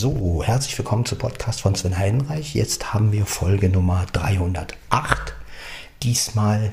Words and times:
So, 0.00 0.44
herzlich 0.44 0.78
willkommen 0.78 1.04
zu 1.04 1.16
Podcast 1.16 1.60
von 1.60 1.74
Sven 1.74 1.98
Heidenreich. 1.98 2.54
Jetzt 2.54 2.94
haben 2.94 3.10
wir 3.10 3.26
Folge 3.26 3.68
Nummer 3.68 4.06
308. 4.12 5.34
Diesmal 6.04 6.72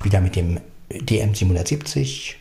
wieder 0.00 0.20
mit 0.20 0.36
dem 0.36 0.60
DM770. 0.92 2.34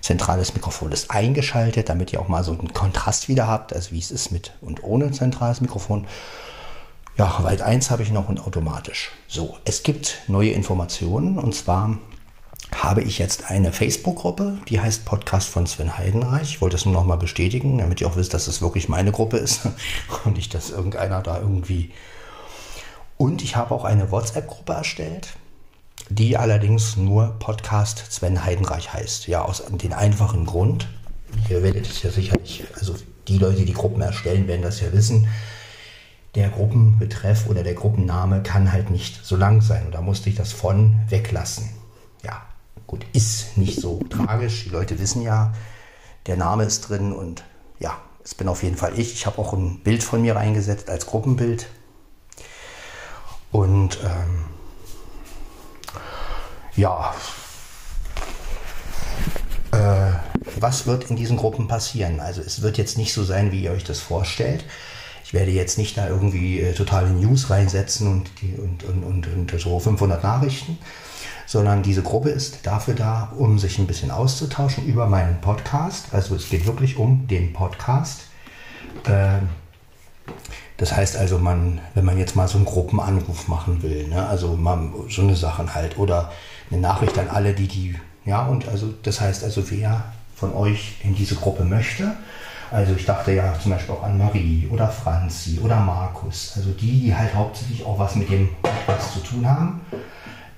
Zentrales 0.00 0.54
Mikrofon 0.54 0.90
ist 0.90 1.12
eingeschaltet, 1.12 1.88
damit 1.88 2.12
ihr 2.12 2.20
auch 2.20 2.26
mal 2.26 2.42
so 2.42 2.58
einen 2.58 2.72
Kontrast 2.72 3.28
wieder 3.28 3.46
habt, 3.46 3.72
also 3.72 3.92
wie 3.92 4.00
es 4.00 4.10
ist 4.10 4.32
mit 4.32 4.52
und 4.62 4.82
ohne 4.82 5.12
zentrales 5.12 5.60
Mikrofon. 5.60 6.08
Ja, 7.16 7.44
Weit 7.44 7.62
1 7.62 7.92
habe 7.92 8.02
ich 8.02 8.10
noch 8.10 8.28
und 8.28 8.40
automatisch. 8.40 9.12
So, 9.28 9.58
es 9.64 9.84
gibt 9.84 10.22
neue 10.26 10.50
Informationen 10.50 11.38
und 11.38 11.54
zwar 11.54 11.98
habe 12.82 13.02
ich 13.02 13.18
jetzt 13.18 13.50
eine 13.50 13.72
Facebook-Gruppe, 13.72 14.58
die 14.68 14.80
heißt 14.80 15.04
Podcast 15.04 15.48
von 15.48 15.66
Sven 15.66 15.98
Heidenreich. 15.98 16.50
Ich 16.50 16.60
wollte 16.60 16.76
es 16.76 16.84
nur 16.84 16.94
noch 16.94 17.04
mal 17.04 17.16
bestätigen, 17.16 17.78
damit 17.78 18.00
ihr 18.00 18.06
auch 18.06 18.16
wisst, 18.16 18.34
dass 18.34 18.46
es 18.46 18.62
wirklich 18.62 18.88
meine 18.88 19.10
Gruppe 19.10 19.36
ist 19.36 19.62
und 20.24 20.36
nicht, 20.36 20.54
dass 20.54 20.70
irgendeiner 20.70 21.20
da 21.20 21.38
irgendwie. 21.38 21.90
Und 23.16 23.42
ich 23.42 23.56
habe 23.56 23.74
auch 23.74 23.84
eine 23.84 24.12
WhatsApp-Gruppe 24.12 24.74
erstellt, 24.74 25.30
die 26.08 26.36
allerdings 26.36 26.96
nur 26.96 27.34
Podcast 27.40 28.12
Sven 28.12 28.44
Heidenreich 28.44 28.92
heißt. 28.92 29.26
Ja, 29.26 29.42
aus 29.42 29.64
dem 29.66 29.92
einfachen 29.92 30.46
Grund. 30.46 30.86
Ihr 31.50 31.64
werdet 31.64 31.90
es 31.90 32.02
ja 32.04 32.10
sicherlich, 32.10 32.64
also 32.78 32.94
die 33.26 33.38
Leute, 33.38 33.64
die 33.64 33.74
Gruppen 33.74 34.00
erstellen, 34.00 34.46
werden 34.46 34.62
das 34.62 34.80
ja 34.80 34.92
wissen. 34.92 35.26
Der 36.36 36.48
Gruppenbetreff 36.48 37.48
oder 37.48 37.64
der 37.64 37.74
Gruppenname 37.74 38.42
kann 38.44 38.72
halt 38.72 38.90
nicht 38.90 39.26
so 39.26 39.34
lang 39.34 39.62
sein. 39.62 39.86
Und 39.86 39.96
da 39.96 40.00
musste 40.00 40.30
ich 40.30 40.36
das 40.36 40.52
von 40.52 40.94
weglassen. 41.08 41.70
Ja, 42.24 42.42
Gut, 42.88 43.04
ist 43.12 43.58
nicht 43.58 43.80
so 43.80 44.00
tragisch. 44.08 44.64
Die 44.64 44.70
Leute 44.70 44.98
wissen 44.98 45.20
ja, 45.20 45.52
der 46.26 46.38
Name 46.38 46.64
ist 46.64 46.88
drin 46.88 47.12
und 47.12 47.44
ja, 47.78 47.98
es 48.24 48.34
bin 48.34 48.48
auf 48.48 48.62
jeden 48.62 48.76
Fall 48.76 48.98
ich. 48.98 49.12
Ich 49.12 49.26
habe 49.26 49.38
auch 49.38 49.52
ein 49.52 49.80
Bild 49.80 50.02
von 50.02 50.22
mir 50.22 50.34
reingesetzt 50.34 50.88
als 50.88 51.04
Gruppenbild. 51.04 51.68
Und 53.52 53.98
ähm, 54.02 54.46
ja, 56.76 57.14
äh, 59.72 60.12
was 60.58 60.86
wird 60.86 61.10
in 61.10 61.16
diesen 61.16 61.36
Gruppen 61.36 61.68
passieren? 61.68 62.20
Also 62.20 62.40
es 62.40 62.62
wird 62.62 62.78
jetzt 62.78 62.96
nicht 62.96 63.12
so 63.12 63.22
sein, 63.22 63.52
wie 63.52 63.64
ihr 63.64 63.72
euch 63.72 63.84
das 63.84 64.00
vorstellt. 64.00 64.64
Ich 65.24 65.34
werde 65.34 65.50
jetzt 65.50 65.76
nicht 65.76 65.98
da 65.98 66.08
irgendwie 66.08 66.60
äh, 66.60 66.72
totale 66.72 67.10
News 67.10 67.50
reinsetzen 67.50 68.10
und, 68.10 68.30
die, 68.40 68.54
und, 68.54 68.82
und, 68.84 69.04
und, 69.04 69.26
und 69.26 69.60
so 69.60 69.78
500 69.78 70.22
Nachrichten, 70.22 70.78
sondern 71.48 71.82
diese 71.82 72.02
Gruppe 72.02 72.28
ist 72.28 72.66
dafür 72.66 72.92
da, 72.92 73.32
um 73.38 73.58
sich 73.58 73.78
ein 73.78 73.86
bisschen 73.86 74.10
auszutauschen 74.10 74.84
über 74.84 75.06
meinen 75.06 75.40
Podcast. 75.40 76.08
Also 76.12 76.34
es 76.34 76.50
geht 76.50 76.66
wirklich 76.66 76.98
um 76.98 77.26
den 77.26 77.54
Podcast. 77.54 78.20
Ähm, 79.06 79.48
das 80.76 80.94
heißt 80.94 81.16
also, 81.16 81.38
man, 81.38 81.80
wenn 81.94 82.04
man 82.04 82.18
jetzt 82.18 82.36
mal 82.36 82.46
so 82.48 82.58
einen 82.58 82.66
Gruppenanruf 82.66 83.48
machen 83.48 83.82
will, 83.82 84.08
ne, 84.08 84.28
also 84.28 84.56
mal 84.56 84.90
so 85.08 85.22
eine 85.22 85.34
Sachen 85.34 85.74
halt 85.74 85.96
oder 85.96 86.30
eine 86.70 86.82
Nachricht 86.82 87.18
an 87.18 87.28
alle, 87.30 87.54
die 87.54 87.66
die, 87.66 87.96
ja, 88.26 88.44
und 88.44 88.68
also 88.68 88.92
das 89.02 89.22
heißt 89.22 89.42
also, 89.42 89.70
wer 89.70 90.04
von 90.36 90.52
euch 90.52 90.96
in 91.02 91.14
diese 91.14 91.34
Gruppe 91.34 91.64
möchte. 91.64 92.14
Also 92.70 92.92
ich 92.94 93.06
dachte 93.06 93.32
ja 93.32 93.58
zum 93.58 93.72
Beispiel 93.72 93.94
auch 93.94 94.02
an 94.02 94.18
Marie 94.18 94.68
oder 94.70 94.88
Franzi 94.88 95.58
oder 95.64 95.80
Markus, 95.80 96.52
also 96.56 96.72
die, 96.72 97.00
die 97.00 97.16
halt 97.16 97.34
hauptsächlich 97.34 97.86
auch 97.86 97.98
was 97.98 98.16
mit 98.16 98.28
dem 98.28 98.50
Podcast 98.62 99.14
zu 99.14 99.20
tun 99.20 99.48
haben. 99.48 99.80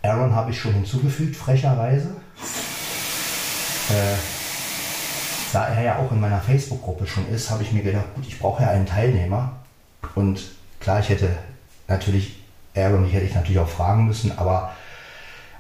Aaron 0.03 0.35
habe 0.35 0.51
ich 0.51 0.61
schon 0.61 0.73
hinzugefügt, 0.73 1.37
frecherweise. 1.37 2.09
Äh, 3.91 4.17
da 5.53 5.67
er 5.69 5.83
ja 5.83 5.99
auch 5.99 6.13
in 6.13 6.21
meiner 6.21 6.41
Facebook-Gruppe 6.41 7.07
schon 7.07 7.29
ist, 7.29 7.51
habe 7.51 7.63
ich 7.63 7.73
mir 7.73 7.83
gedacht, 7.83 8.15
gut, 8.15 8.25
ich 8.27 8.39
brauche 8.39 8.63
ja 8.63 8.71
einen 8.71 8.87
Teilnehmer. 8.87 9.53
Und 10.15 10.53
klar, 10.79 11.01
ich 11.01 11.09
hätte 11.09 11.29
natürlich, 11.89 12.39
Aaron, 12.75 13.07
ich 13.07 13.13
hätte 13.13 13.27
ich 13.27 13.35
natürlich 13.35 13.59
auch 13.59 13.69
fragen 13.69 14.07
müssen, 14.07 14.39
aber 14.39 14.73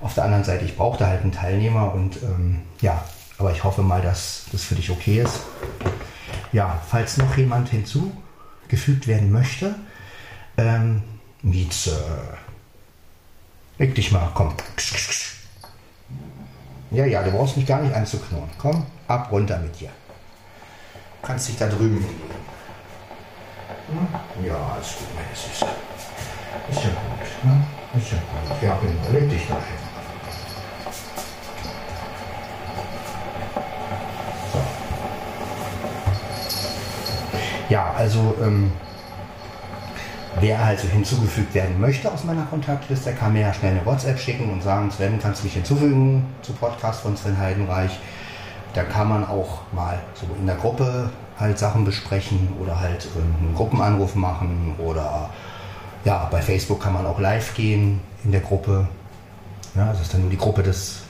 auf 0.00 0.14
der 0.14 0.24
anderen 0.24 0.44
Seite, 0.44 0.64
ich 0.64 0.76
brauchte 0.76 1.06
halt 1.06 1.22
einen 1.22 1.32
Teilnehmer 1.32 1.92
und 1.92 2.22
ähm, 2.22 2.62
ja, 2.80 3.04
aber 3.36 3.52
ich 3.52 3.64
hoffe 3.64 3.82
mal, 3.82 4.00
dass 4.00 4.46
das 4.52 4.64
für 4.64 4.74
dich 4.74 4.90
okay 4.90 5.20
ist. 5.22 5.40
Ja, 6.52 6.80
falls 6.88 7.16
noch 7.16 7.36
jemand 7.36 7.68
hinzugefügt 7.68 9.06
werden 9.06 9.30
möchte, 9.30 9.74
ähm, 10.56 11.02
Mieze. 11.42 12.02
Leg 13.80 13.94
dich 13.94 14.12
mal, 14.12 14.30
komm. 14.34 14.52
Ja, 16.90 17.06
ja, 17.06 17.22
du 17.22 17.30
brauchst 17.30 17.56
mich 17.56 17.64
gar 17.64 17.80
nicht 17.80 17.94
anzuknurren. 17.94 18.50
Komm, 18.58 18.84
ab, 19.08 19.32
runter 19.32 19.56
mit 19.56 19.80
dir. 19.80 19.88
Du 19.88 21.26
kannst 21.26 21.48
dich 21.48 21.56
da 21.56 21.66
drüben 21.66 21.96
hinlegen. 21.96 22.34
Hm? 23.88 24.46
Ja, 24.46 24.72
alles 24.74 24.96
gut, 24.98 25.08
meine 25.14 25.34
Süße. 25.34 25.64
Ist 26.70 26.84
ja 26.84 26.90
gut, 26.90 27.44
ne? 27.44 27.66
Ist 27.98 28.12
ja 28.12 28.18
gut. 28.18 28.62
Ja, 28.62 28.78
genau, 28.82 29.18
leg 29.18 29.30
dich 29.30 29.48
da 29.48 29.54
hin. 29.54 29.64
So. 34.52 34.60
Ja, 37.70 37.94
also, 37.96 38.36
ähm, 38.42 38.72
Wer 40.38 40.62
also 40.62 40.86
hinzugefügt 40.86 41.54
werden 41.54 41.80
möchte 41.80 42.10
aus 42.10 42.24
meiner 42.24 42.44
Kontaktliste, 42.44 43.12
kann 43.12 43.32
mir 43.32 43.40
ja 43.40 43.52
schnell 43.52 43.72
eine 43.72 43.84
WhatsApp 43.84 44.18
schicken 44.18 44.50
und 44.50 44.62
sagen, 44.62 44.90
Sven, 44.90 45.18
kannst 45.20 45.40
du 45.40 45.46
mich 45.46 45.54
hinzufügen 45.54 46.24
zu 46.42 46.52
Podcast 46.52 47.00
von 47.00 47.16
Sven 47.16 47.36
Heidenreich. 47.36 47.98
Da 48.72 48.84
kann 48.84 49.08
man 49.08 49.26
auch 49.26 49.62
mal 49.72 49.98
so 50.14 50.26
in 50.38 50.46
der 50.46 50.54
Gruppe 50.54 51.10
halt 51.36 51.58
Sachen 51.58 51.84
besprechen 51.84 52.48
oder 52.60 52.78
halt 52.78 53.08
einen 53.16 53.54
Gruppenanruf 53.56 54.14
machen 54.14 54.76
oder 54.78 55.30
ja, 56.04 56.28
bei 56.30 56.40
Facebook 56.40 56.80
kann 56.80 56.92
man 56.92 57.06
auch 57.06 57.18
live 57.18 57.54
gehen 57.54 58.00
in 58.24 58.30
der 58.30 58.40
Gruppe. 58.40 58.86
Ja, 59.74 59.86
das 59.86 60.02
ist 60.02 60.14
dann 60.14 60.22
nur 60.22 60.30
die 60.30 60.36
Gruppe 60.36 60.62
des, 60.62 61.02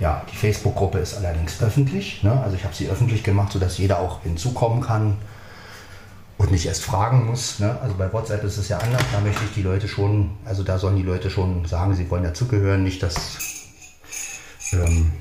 ja, 0.00 0.22
die 0.32 0.36
Facebook-Gruppe 0.36 0.98
ist 0.98 1.14
allerdings 1.14 1.62
öffentlich. 1.62 2.22
Ne? 2.22 2.40
Also 2.42 2.56
ich 2.56 2.64
habe 2.64 2.74
sie 2.74 2.88
öffentlich 2.88 3.22
gemacht, 3.22 3.52
sodass 3.52 3.76
jeder 3.76 4.00
auch 4.00 4.22
hinzukommen 4.22 4.80
kann 4.80 5.18
und 6.46 6.52
nicht 6.52 6.66
erst 6.66 6.84
fragen 6.84 7.26
muss. 7.26 7.58
Ne? 7.58 7.76
Also 7.82 7.96
bei 7.96 8.12
WhatsApp 8.12 8.44
ist 8.44 8.56
es 8.56 8.68
ja 8.68 8.78
anders, 8.78 9.02
da 9.12 9.20
möchte 9.20 9.44
ich 9.44 9.54
die 9.54 9.62
Leute 9.62 9.88
schon, 9.88 10.30
also 10.44 10.62
da 10.62 10.78
sollen 10.78 10.94
die 10.94 11.02
Leute 11.02 11.28
schon 11.28 11.64
sagen, 11.66 11.94
sie 11.94 12.08
wollen 12.08 12.22
dazugehören, 12.22 12.84
nicht 12.84 13.02
dass. 13.02 13.16
Ähm, 14.72 15.12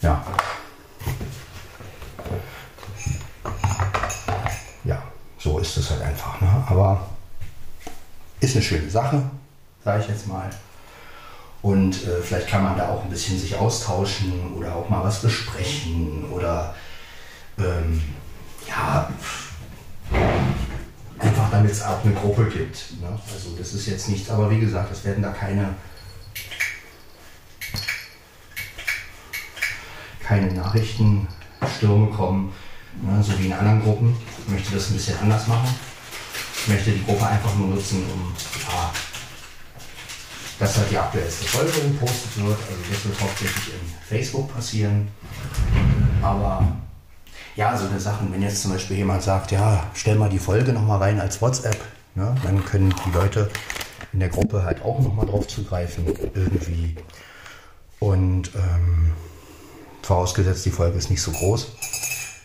ja. 0.00 0.24
Ja, 4.84 5.02
so 5.38 5.58
ist 5.58 5.76
es 5.76 5.90
halt 5.90 6.02
einfach. 6.02 6.40
Ne? 6.40 6.64
Aber 6.66 7.06
ist 8.40 8.56
eine 8.56 8.64
schöne 8.64 8.88
Sache, 8.88 9.22
sage 9.84 10.02
ich 10.02 10.08
jetzt 10.08 10.26
mal. 10.26 10.48
Und 11.60 12.02
äh, 12.06 12.22
vielleicht 12.22 12.48
kann 12.48 12.62
man 12.62 12.78
da 12.78 12.88
auch 12.88 13.02
ein 13.04 13.10
bisschen 13.10 13.38
sich 13.38 13.56
austauschen 13.56 14.54
oder 14.54 14.74
auch 14.74 14.88
mal 14.88 15.04
was 15.04 15.20
besprechen 15.20 16.30
oder 16.30 16.74
ähm, 17.58 18.02
ja, 18.68 19.08
einfach 21.18 21.50
damit 21.50 21.70
es 21.70 21.82
auch 21.82 22.04
eine 22.04 22.14
Gruppe 22.14 22.46
gibt. 22.46 23.00
Ne? 23.00 23.18
Also 23.32 23.56
das 23.56 23.72
ist 23.72 23.86
jetzt 23.86 24.08
nichts, 24.08 24.30
aber 24.30 24.50
wie 24.50 24.60
gesagt, 24.60 24.92
es 24.92 25.04
werden 25.04 25.22
da 25.22 25.30
keine, 25.30 25.74
keine 30.22 30.52
Nachrichtenstürme 30.52 32.08
kommen, 32.14 32.52
ne? 33.02 33.22
so 33.22 33.38
wie 33.38 33.46
in 33.46 33.52
anderen 33.52 33.82
Gruppen. 33.82 34.16
Ich 34.46 34.52
möchte 34.52 34.74
das 34.74 34.90
ein 34.90 34.94
bisschen 34.94 35.18
anders 35.18 35.46
machen. 35.46 35.74
Ich 36.62 36.68
möchte 36.68 36.90
die 36.92 37.04
Gruppe 37.04 37.26
einfach 37.26 37.54
nur 37.56 37.68
nutzen, 37.68 38.04
um 38.10 38.34
ja, 38.66 38.90
dass 40.58 40.76
halt 40.78 40.90
die 40.90 40.98
aktuellste 40.98 41.44
Folge 41.46 41.72
gepostet 41.72 42.36
wird. 42.36 42.58
Also 42.58 42.82
das 42.90 43.04
wird 43.04 43.20
hauptsächlich 43.20 43.74
in 43.74 43.94
Facebook 44.08 44.52
passieren. 44.54 45.08
Aber 46.22 46.76
ja, 47.56 47.76
so 47.76 47.86
eine 47.86 48.00
Sachen, 48.00 48.32
wenn 48.32 48.42
jetzt 48.42 48.62
zum 48.62 48.72
Beispiel 48.72 48.96
jemand 48.96 49.22
sagt, 49.22 49.52
ja, 49.52 49.84
stell 49.94 50.16
mal 50.16 50.28
die 50.28 50.38
Folge 50.38 50.72
nochmal 50.72 50.98
rein 50.98 51.20
als 51.20 51.40
WhatsApp, 51.40 51.78
ne, 52.14 52.34
dann 52.42 52.64
können 52.64 52.94
die 53.06 53.10
Leute 53.10 53.48
in 54.12 54.20
der 54.20 54.28
Gruppe 54.28 54.64
halt 54.64 54.82
auch 54.82 55.00
nochmal 55.00 55.26
drauf 55.26 55.46
zugreifen 55.46 56.06
irgendwie. 56.34 56.96
Und 58.00 58.50
ähm, 58.54 59.12
vorausgesetzt, 60.02 60.64
die 60.66 60.70
Folge 60.70 60.98
ist 60.98 61.10
nicht 61.10 61.22
so 61.22 61.30
groß. 61.30 61.68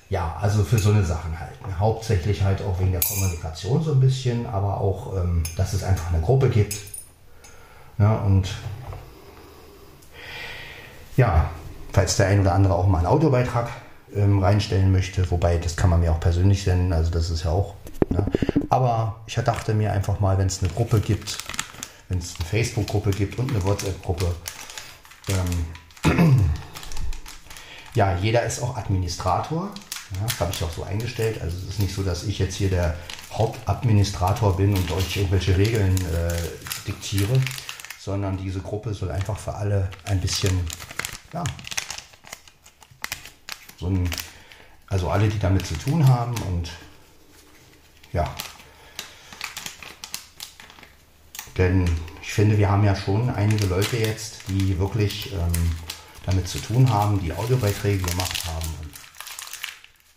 Ja, 0.09 0.37
also 0.41 0.63
für 0.63 0.79
so 0.79 0.91
eine 0.91 1.03
Sachen 1.03 1.39
halt. 1.39 1.67
Ne? 1.67 1.79
Hauptsächlich 1.79 2.43
halt 2.43 2.61
auch 2.61 2.79
wegen 2.79 2.91
der 2.91 3.01
Kommunikation 3.01 3.83
so 3.83 3.91
ein 3.91 3.99
bisschen, 3.99 4.47
aber 4.47 4.79
auch, 4.79 5.15
ähm, 5.15 5.43
dass 5.57 5.73
es 5.73 5.83
einfach 5.83 6.11
eine 6.11 6.21
Gruppe 6.21 6.49
gibt. 6.49 6.75
Ja, 7.99 8.15
und 8.15 8.49
ja, 11.17 11.49
falls 11.91 12.15
der 12.15 12.27
ein 12.27 12.39
oder 12.39 12.53
andere 12.53 12.73
auch 12.73 12.87
mal 12.87 12.99
einen 12.99 13.07
Autobeitrag 13.07 13.69
ähm, 14.15 14.39
reinstellen 14.39 14.91
möchte. 14.91 15.29
Wobei, 15.31 15.57
das 15.57 15.75
kann 15.75 15.89
man 15.89 15.99
mir 15.99 16.11
auch 16.11 16.19
persönlich 16.19 16.63
senden, 16.63 16.93
also 16.93 17.11
das 17.11 17.29
ist 17.29 17.43
ja 17.43 17.51
auch. 17.51 17.75
Ne? 18.09 18.25
Aber 18.69 19.21
ich 19.27 19.35
dachte 19.35 19.73
mir 19.73 19.91
einfach 19.91 20.19
mal, 20.19 20.37
wenn 20.37 20.47
es 20.47 20.61
eine 20.61 20.71
Gruppe 20.71 20.99
gibt, 20.99 21.37
wenn 22.07 22.19
es 22.19 22.35
eine 22.37 22.45
Facebook-Gruppe 22.45 23.11
gibt 23.11 23.37
und 23.39 23.49
eine 23.49 23.63
WhatsApp-Gruppe, 23.63 24.35
ähm, 26.03 26.39
ja, 27.95 28.17
jeder 28.17 28.43
ist 28.43 28.61
auch 28.61 28.77
Administrator. 28.77 29.69
Ja, 30.15 30.25
das 30.27 30.39
habe 30.39 30.51
ich 30.51 30.63
auch 30.63 30.71
so 30.71 30.83
eingestellt. 30.83 31.39
Also 31.41 31.55
es 31.57 31.75
ist 31.75 31.79
nicht 31.79 31.93
so, 31.93 32.01
dass 32.01 32.23
ich 32.23 32.39
jetzt 32.39 32.55
hier 32.55 32.69
der 32.69 32.95
Hauptadministrator 33.31 34.57
bin 34.57 34.75
und 34.75 34.91
euch 34.91 35.17
irgendwelche 35.17 35.55
Regeln 35.55 35.95
äh, 35.95 36.33
diktiere, 36.87 37.39
sondern 37.99 38.37
diese 38.37 38.59
Gruppe 38.59 38.93
soll 38.93 39.11
einfach 39.11 39.37
für 39.37 39.53
alle 39.53 39.89
ein 40.05 40.19
bisschen, 40.19 40.67
ja, 41.31 41.43
so 43.79 43.87
ein, 43.87 44.09
also 44.87 45.09
alle, 45.09 45.29
die 45.29 45.39
damit 45.39 45.65
zu 45.65 45.75
tun 45.75 46.07
haben 46.07 46.35
und 46.43 46.71
ja, 48.11 48.33
denn 51.59 51.85
ich 52.21 52.31
finde, 52.31 52.57
wir 52.57 52.69
haben 52.69 52.85
ja 52.85 52.95
schon 52.95 53.29
einige 53.29 53.65
Leute 53.65 53.97
jetzt, 53.97 54.43
die 54.47 54.79
wirklich 54.79 55.33
ähm, 55.33 55.75
damit 56.25 56.47
zu 56.47 56.57
tun 56.59 56.89
haben, 56.89 57.19
die 57.19 57.33
Audiobeiträge 57.33 58.01
gemacht 58.01 58.45
haben. 58.45 58.65
Und 58.81 58.91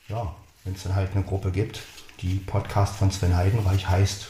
ja, 0.08 0.34
wenn 0.62 0.74
es 0.74 0.84
dann 0.84 0.94
halt 0.94 1.10
eine 1.14 1.24
Gruppe 1.24 1.50
gibt, 1.50 1.80
die 2.20 2.36
Podcast 2.36 2.94
von 2.96 3.10
Sven 3.10 3.36
Heidenreich 3.36 3.88
heißt, 3.88 4.28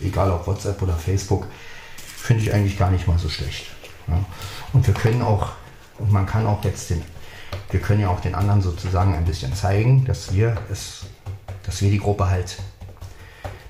egal 0.00 0.30
ob 0.30 0.46
WhatsApp 0.46 0.80
oder 0.82 0.96
Facebook, 0.96 1.48
finde 1.96 2.44
ich 2.44 2.52
eigentlich 2.52 2.78
gar 2.78 2.90
nicht 2.90 3.08
mal 3.08 3.18
so 3.18 3.28
schlecht. 3.28 3.66
Ja. 4.06 4.24
Und 4.72 4.86
wir 4.86 4.94
können 4.94 5.22
auch, 5.22 5.52
und 5.98 6.12
man 6.12 6.26
kann 6.26 6.46
auch 6.46 6.62
jetzt 6.64 6.90
den, 6.90 7.02
wir 7.72 7.80
können 7.80 8.00
ja 8.00 8.08
auch 8.08 8.20
den 8.20 8.34
anderen 8.34 8.60
sozusagen 8.60 9.14
ein 9.14 9.24
bisschen 9.24 9.54
zeigen, 9.54 10.04
dass 10.04 10.34
wir 10.34 10.56
es, 10.70 11.06
dass 11.64 11.80
wir 11.80 11.90
die 11.90 11.98
Gruppe 11.98 12.28
halt, 12.28 12.58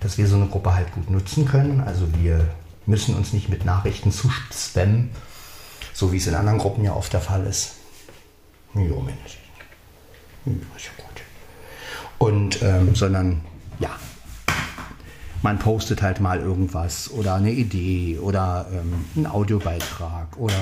dass 0.01 0.19
wir 0.19 0.27
so 0.27 0.37
eine 0.37 0.47
Gruppe 0.47 0.75
halt 0.75 0.93
gut 0.93 1.09
nutzen 1.09 1.47
können. 1.47 1.81
Also 1.81 2.07
wir 2.21 2.49
müssen 2.85 3.15
uns 3.15 3.33
nicht 3.33 3.49
mit 3.49 3.65
Nachrichten 3.65 4.11
zu 4.11 4.29
spammen, 4.51 5.11
so 5.93 6.13
wie 6.13 6.17
es 6.17 6.27
in 6.27 6.35
anderen 6.35 6.59
Gruppen 6.59 6.85
ja 6.85 6.95
oft 6.95 7.13
der 7.13 7.21
Fall 7.21 7.47
ist. 7.47 7.77
Jo, 8.75 9.01
Mensch. 9.01 9.39
ist 10.45 10.87
ja 10.87 11.05
gut. 11.05 11.23
Und, 12.19 12.61
ähm, 12.63 12.95
sondern, 12.97 13.41
ja, 13.79 13.91
man 15.43 15.59
postet 15.59 16.03
halt 16.03 16.21
mal 16.21 16.41
irgendwas 16.41 17.11
oder 17.11 17.35
eine 17.35 17.53
Idee 17.53 18.19
oder 18.19 18.67
ähm, 18.73 19.05
einen 19.15 19.27
Audiobeitrag 19.27 20.37
oder 20.37 20.55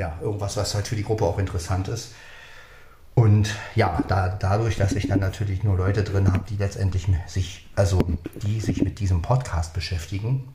ja, 0.00 0.18
irgendwas, 0.22 0.56
was 0.56 0.74
halt 0.74 0.88
für 0.88 0.96
die 0.96 1.04
Gruppe 1.04 1.26
auch 1.26 1.38
interessant 1.38 1.86
ist. 1.88 2.14
Und 3.14 3.54
ja, 3.74 4.02
da, 4.08 4.30
dadurch, 4.30 4.76
dass 4.76 4.92
ich 4.92 5.08
dann 5.08 5.20
natürlich 5.20 5.62
nur 5.62 5.76
Leute 5.76 6.02
drin 6.02 6.32
habe, 6.32 6.44
die 6.48 6.56
letztendlich 6.56 7.06
sich, 7.26 7.68
also 7.76 8.00
die 8.42 8.60
sich 8.60 8.82
mit 8.82 8.98
diesem 8.98 9.20
Podcast 9.20 9.74
beschäftigen, 9.74 10.54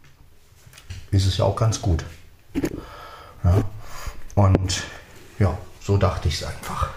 ist 1.11 1.27
es 1.27 1.37
ja 1.37 1.45
auch 1.45 1.55
ganz 1.55 1.79
gut. 1.79 2.03
Ja. 3.43 3.63
Und 4.33 4.83
ja, 5.37 5.55
so 5.79 5.97
dachte 5.97 6.27
ich 6.27 6.41
es 6.41 6.43
einfach. 6.43 6.89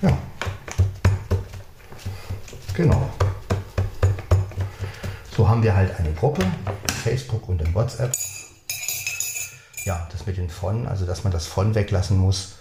Ja. 0.00 0.16
Genau. 2.72 3.10
So 5.36 5.46
haben 5.46 5.62
wir 5.62 5.76
halt 5.76 5.94
eine 5.98 6.14
Gruppe, 6.14 6.46
Facebook 7.02 7.46
und 7.46 7.60
in 7.60 7.74
WhatsApp. 7.74 8.16
Ja, 9.84 10.06
das 10.12 10.26
mit 10.26 10.36
den 10.36 10.50
von, 10.50 10.86
also 10.86 11.06
dass 11.06 11.24
man 11.24 11.32
das 11.32 11.46
von 11.46 11.74
weglassen 11.74 12.18
muss. 12.18 12.52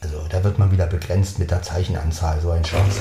Also 0.00 0.26
da 0.28 0.42
wird 0.44 0.58
man 0.58 0.70
wieder 0.72 0.86
begrenzt 0.86 1.38
mit 1.38 1.50
der 1.50 1.62
Zeichenanzahl, 1.62 2.40
so 2.40 2.50
ein 2.50 2.64
Schatz. 2.64 2.96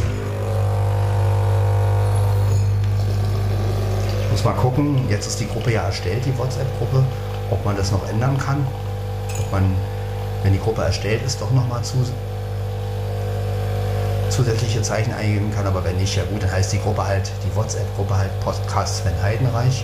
muss 4.39 4.55
mal 4.55 4.61
gucken, 4.61 5.09
jetzt 5.09 5.27
ist 5.27 5.41
die 5.41 5.47
Gruppe 5.47 5.73
ja 5.73 5.83
erstellt, 5.83 6.25
die 6.25 6.37
WhatsApp-Gruppe, 6.37 7.03
ob 7.51 7.65
man 7.65 7.75
das 7.75 7.91
noch 7.91 8.07
ändern 8.07 8.37
kann. 8.37 8.65
Ob 9.37 9.51
man, 9.51 9.75
wenn 10.43 10.53
die 10.53 10.59
Gruppe 10.59 10.81
erstellt 10.81 11.21
ist, 11.25 11.41
doch 11.41 11.51
nochmal 11.51 11.83
zu, 11.83 11.97
zusätzliche 14.29 14.81
Zeichen 14.81 15.13
eingeben 15.13 15.51
kann. 15.53 15.67
Aber 15.67 15.83
wenn 15.83 15.97
nicht, 15.97 16.15
ja 16.15 16.23
gut, 16.23 16.41
dann 16.41 16.51
heißt 16.51 16.71
die 16.71 16.79
Gruppe 16.79 17.05
halt, 17.05 17.29
die 17.45 17.53
WhatsApp-Gruppe 17.53 18.17
halt 18.17 18.39
Podcast 18.39 18.99
Sven 18.99 19.21
Heidenreich. 19.21 19.83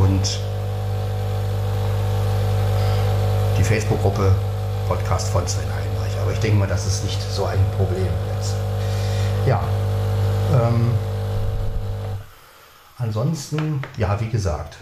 Und 0.00 0.40
die 3.60 3.64
Facebook-Gruppe 3.64 4.34
Podcast 4.88 5.28
von 5.28 5.46
Sven 5.46 5.64
Heidenreich. 5.64 6.18
Aber 6.22 6.32
ich 6.32 6.38
denke 6.38 6.58
mal, 6.58 6.66
das 6.66 6.86
ist 6.86 7.04
nicht 7.04 7.20
so 7.30 7.44
ein 7.44 7.58
Problem 7.76 8.08
jetzt. 8.34 8.54
Ja. 9.46 9.62
Ähm, 10.52 10.90
Ansonsten, 12.96 13.80
ja, 13.96 14.20
wie 14.20 14.28
gesagt, 14.28 14.76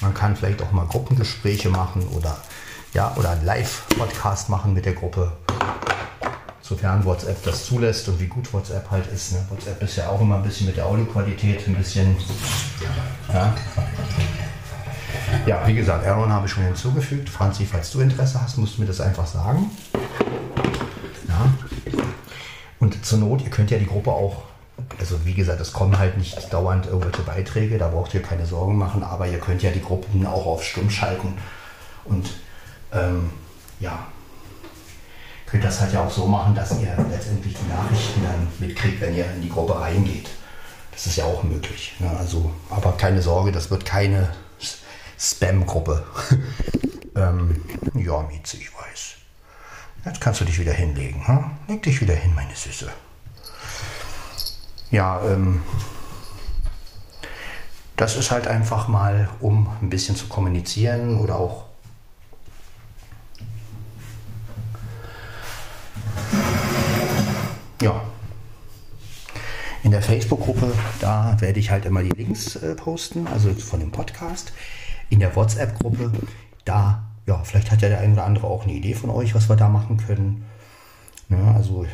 man 0.00 0.12
kann 0.12 0.34
vielleicht 0.34 0.60
auch 0.60 0.72
mal 0.72 0.86
Gruppengespräche 0.86 1.68
machen 1.68 2.06
oder 2.08 2.36
ja, 2.94 3.12
oder 3.16 3.30
einen 3.30 3.44
Live-Podcast 3.44 4.48
machen 4.48 4.74
mit 4.74 4.86
der 4.86 4.94
Gruppe, 4.94 5.30
sofern 6.62 7.04
WhatsApp 7.04 7.44
das 7.44 7.66
zulässt 7.66 8.08
und 8.08 8.18
wie 8.18 8.26
gut 8.26 8.52
WhatsApp 8.52 8.90
halt 8.90 9.06
ist. 9.12 9.32
Ne? 9.32 9.46
WhatsApp 9.50 9.80
ist 9.82 9.96
ja 9.96 10.08
auch 10.08 10.20
immer 10.20 10.36
ein 10.36 10.42
bisschen 10.42 10.66
mit 10.66 10.76
der 10.76 10.86
Audioqualität 10.86 11.66
ein 11.68 11.76
bisschen. 11.76 12.16
Ja. 13.32 13.54
Ja, 15.46 15.66
wie 15.66 15.74
gesagt, 15.74 16.06
Aaron 16.06 16.30
habe 16.30 16.46
ich 16.46 16.52
schon 16.52 16.64
hinzugefügt. 16.64 17.28
Franzi, 17.28 17.64
falls 17.64 17.90
du 17.90 18.00
Interesse 18.00 18.40
hast, 18.42 18.58
musst 18.58 18.76
du 18.76 18.82
mir 18.82 18.88
das 18.88 19.00
einfach 19.00 19.26
sagen. 19.26 19.70
Ja. 21.28 21.48
Und 22.78 23.04
zur 23.04 23.18
Not, 23.18 23.42
ihr 23.42 23.50
könnt 23.50 23.70
ja 23.70 23.78
die 23.78 23.86
Gruppe 23.86 24.10
auch 24.10 24.42
also 24.98 25.24
wie 25.24 25.34
gesagt, 25.34 25.60
es 25.60 25.72
kommen 25.72 25.98
halt 25.98 26.16
nicht 26.18 26.52
dauernd 26.52 26.86
irgendwelche 26.86 27.22
Beiträge, 27.22 27.78
da 27.78 27.88
braucht 27.88 28.14
ihr 28.14 28.22
keine 28.22 28.46
Sorgen 28.46 28.76
machen, 28.76 29.02
aber 29.02 29.26
ihr 29.26 29.38
könnt 29.38 29.62
ja 29.62 29.70
die 29.70 29.82
Gruppen 29.82 30.26
auch 30.26 30.46
auf 30.46 30.64
Stumm 30.64 30.90
schalten 30.90 31.34
und 32.04 32.28
ähm, 32.92 33.30
ja, 33.80 33.98
könnt 35.46 35.64
das 35.64 35.80
halt 35.80 35.92
ja 35.92 36.04
auch 36.04 36.10
so 36.10 36.26
machen, 36.26 36.54
dass 36.54 36.78
ihr 36.80 36.96
letztendlich 37.10 37.54
die 37.54 37.68
Nachrichten 37.68 38.22
dann 38.22 38.48
mitkriegt, 38.58 39.00
wenn 39.00 39.16
ihr 39.16 39.26
in 39.34 39.42
die 39.42 39.48
Gruppe 39.48 39.78
reingeht. 39.78 40.28
Das 40.92 41.06
ist 41.06 41.16
ja 41.16 41.24
auch 41.24 41.42
möglich. 41.42 41.94
Ne? 41.98 42.10
Also, 42.18 42.50
aber 42.70 42.92
keine 42.92 43.20
Sorge, 43.20 43.52
das 43.52 43.70
wird 43.70 43.84
keine 43.84 44.30
Spam-Gruppe. 45.18 46.04
ähm, 47.16 47.62
ja, 47.94 48.22
Mieze, 48.22 48.56
ich 48.56 48.70
weiß. 48.74 49.14
Jetzt 50.04 50.20
kannst 50.20 50.40
du 50.40 50.44
dich 50.44 50.58
wieder 50.58 50.72
hinlegen. 50.72 51.26
Hm? 51.26 51.50
Leg 51.68 51.82
dich 51.82 52.00
wieder 52.00 52.14
hin, 52.14 52.34
meine 52.34 52.54
Süße 52.54 52.90
ja, 54.90 55.20
ähm, 55.24 55.62
das 57.96 58.16
ist 58.16 58.30
halt 58.30 58.46
einfach 58.46 58.88
mal, 58.88 59.28
um 59.40 59.68
ein 59.80 59.90
bisschen 59.90 60.16
zu 60.16 60.26
kommunizieren 60.26 61.18
oder 61.18 61.38
auch 61.38 61.64
ja. 67.80 68.00
In 69.82 69.92
der 69.92 70.02
Facebook-Gruppe, 70.02 70.72
da 70.98 71.36
werde 71.40 71.60
ich 71.60 71.70
halt 71.70 71.84
immer 71.84 72.02
die 72.02 72.10
Links 72.10 72.56
äh, 72.56 72.74
posten, 72.74 73.28
also 73.28 73.54
von 73.54 73.78
dem 73.78 73.92
Podcast. 73.92 74.52
In 75.10 75.20
der 75.20 75.34
WhatsApp-Gruppe, 75.34 76.12
da, 76.64 77.04
ja, 77.26 77.42
vielleicht 77.44 77.70
hat 77.70 77.82
ja 77.82 77.88
der 77.88 78.00
eine 78.00 78.14
oder 78.14 78.24
andere 78.24 78.46
auch 78.46 78.64
eine 78.64 78.72
Idee 78.72 78.94
von 78.94 79.10
euch, 79.10 79.34
was 79.34 79.48
wir 79.48 79.56
da 79.56 79.68
machen 79.68 79.96
können. 79.98 80.44
Ja, 81.28 81.36
ne, 81.36 81.54
also 81.54 81.84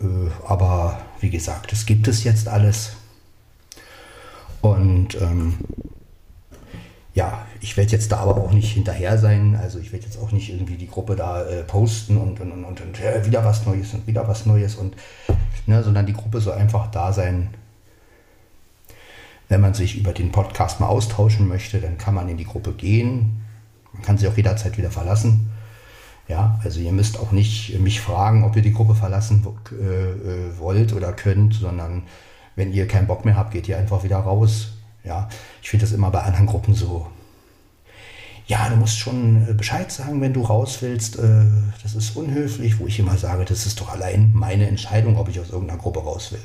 äh, 0.00 0.30
aber 0.46 1.00
wie 1.20 1.30
gesagt, 1.30 1.72
es 1.72 1.86
gibt 1.86 2.08
es 2.08 2.24
jetzt 2.24 2.48
alles. 2.48 2.96
Und 4.60 5.20
ähm, 5.20 5.58
ja, 7.14 7.46
ich 7.60 7.76
werde 7.76 7.92
jetzt 7.92 8.12
da 8.12 8.18
aber 8.18 8.36
auch 8.36 8.52
nicht 8.52 8.72
hinterher 8.72 9.16
sein. 9.16 9.56
Also 9.56 9.78
ich 9.78 9.92
werde 9.92 10.04
jetzt 10.04 10.18
auch 10.18 10.32
nicht 10.32 10.50
irgendwie 10.50 10.76
die 10.76 10.88
Gruppe 10.88 11.16
da 11.16 11.44
äh, 11.44 11.62
posten 11.62 12.18
und, 12.18 12.40
und, 12.40 12.52
und, 12.52 12.80
und, 12.80 12.98
ja, 12.98 13.24
wieder 13.24 13.44
was 13.44 13.64
Neues 13.64 13.94
und 13.94 14.06
wieder 14.06 14.28
was 14.28 14.44
Neues 14.44 14.74
und 14.74 14.96
ne, 15.66 15.82
sondern 15.82 16.06
die 16.06 16.12
Gruppe 16.12 16.40
soll 16.40 16.54
einfach 16.54 16.90
da 16.90 17.12
sein. 17.12 17.48
Wenn 19.48 19.60
man 19.60 19.74
sich 19.74 19.96
über 19.96 20.12
den 20.12 20.32
Podcast 20.32 20.80
mal 20.80 20.88
austauschen 20.88 21.46
möchte, 21.46 21.80
dann 21.80 21.98
kann 21.98 22.14
man 22.14 22.28
in 22.28 22.36
die 22.36 22.44
Gruppe 22.44 22.72
gehen. 22.72 23.42
Man 23.92 24.02
kann 24.02 24.18
sie 24.18 24.26
auch 24.26 24.36
jederzeit 24.36 24.76
wieder 24.76 24.90
verlassen. 24.90 25.50
Ja, 26.28 26.58
also 26.64 26.80
ihr 26.80 26.90
müsst 26.90 27.18
auch 27.20 27.30
nicht 27.30 27.78
mich 27.78 28.00
fragen, 28.00 28.42
ob 28.42 28.56
ihr 28.56 28.62
die 28.62 28.72
Gruppe 28.72 28.96
verlassen 28.96 29.46
äh, 29.70 29.84
äh, 29.84 30.58
wollt 30.58 30.92
oder 30.92 31.12
könnt, 31.12 31.54
sondern 31.54 32.02
wenn 32.56 32.72
ihr 32.72 32.88
keinen 32.88 33.06
Bock 33.06 33.24
mehr 33.24 33.36
habt, 33.36 33.52
geht 33.52 33.68
ihr 33.68 33.78
einfach 33.78 34.02
wieder 34.02 34.18
raus. 34.18 34.72
Ja, 35.04 35.28
ich 35.62 35.70
finde 35.70 35.84
das 35.84 35.92
immer 35.92 36.10
bei 36.10 36.22
anderen 36.22 36.46
Gruppen 36.46 36.74
so. 36.74 37.06
Ja, 38.48 38.68
du 38.68 38.76
musst 38.76 38.98
schon 38.98 39.48
äh, 39.48 39.54
Bescheid 39.54 39.92
sagen, 39.92 40.20
wenn 40.20 40.32
du 40.32 40.42
raus 40.42 40.78
willst. 40.82 41.16
Das 41.82 41.94
ist 41.94 42.16
unhöflich, 42.16 42.80
wo 42.80 42.88
ich 42.88 42.98
immer 42.98 43.16
sage, 43.16 43.44
das 43.44 43.64
ist 43.64 43.80
doch 43.80 43.92
allein 43.92 44.32
meine 44.34 44.66
Entscheidung, 44.66 45.16
ob 45.16 45.28
ich 45.28 45.38
aus 45.38 45.50
irgendeiner 45.50 45.80
Gruppe 45.80 46.00
raus 46.00 46.32
will. 46.32 46.44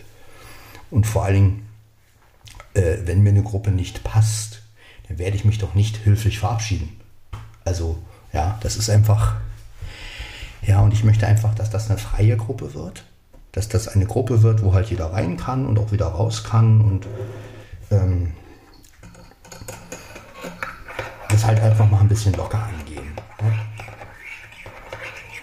Und 0.91 1.07
vor 1.07 1.25
allen 1.25 1.35
Dingen, 1.35 1.70
äh, 2.73 2.97
wenn 3.05 3.21
mir 3.21 3.29
eine 3.29 3.43
Gruppe 3.43 3.71
nicht 3.71 4.03
passt, 4.03 4.61
dann 5.07 5.17
werde 5.19 5.35
ich 5.35 5.45
mich 5.45 5.57
doch 5.57 5.75
nicht 5.75 6.05
höflich 6.05 6.39
verabschieden. 6.39 6.99
Also, 7.65 7.97
ja, 8.33 8.57
das 8.61 8.77
ist 8.77 8.89
einfach, 8.89 9.35
ja, 10.61 10.81
und 10.81 10.93
ich 10.93 11.03
möchte 11.03 11.27
einfach, 11.27 11.53
dass 11.55 11.69
das 11.69 11.89
eine 11.89 11.99
freie 11.99 12.37
Gruppe 12.37 12.73
wird. 12.73 13.05
Dass 13.51 13.67
das 13.67 13.89
eine 13.89 14.05
Gruppe 14.05 14.43
wird, 14.43 14.63
wo 14.63 14.73
halt 14.73 14.89
jeder 14.89 15.11
rein 15.11 15.35
kann 15.35 15.65
und 15.65 15.77
auch 15.77 15.91
wieder 15.91 16.07
raus 16.07 16.43
kann 16.43 16.79
und 16.81 17.07
ähm, 17.91 18.31
das 21.29 21.45
halt 21.45 21.59
einfach 21.59 21.89
mal 21.89 21.99
ein 21.99 22.07
bisschen 22.07 22.33
locker 22.33 22.63
angehen. 22.63 22.90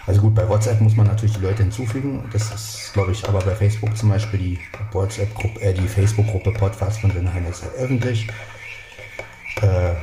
Also 0.09 0.23
gut, 0.23 0.35
bei 0.35 0.49
WhatsApp 0.49 0.81
muss 0.81 0.97
man 0.97 1.07
natürlich 1.07 1.35
die 1.37 1.43
Leute 1.43 1.63
hinzufügen. 1.63 2.27
Das 2.33 2.51
ist, 2.51 2.95
glaube 2.95 3.13
ich, 3.13 3.29
aber 3.29 3.41
bei 3.41 3.55
Facebook 3.55 3.95
zum 3.95 4.09
Beispiel 4.09 4.41
die 4.41 4.59
WhatsApp-Gruppe, 4.93 5.61
äh, 5.61 5.75
die 5.75 5.87
Facebook-Gruppe 5.87 6.53
Podcast 6.53 7.01
von 7.01 7.11
Sven 7.11 7.35
Heinrich 7.35 7.57
öffentlich. 7.77 8.27
Äh, 9.61 9.95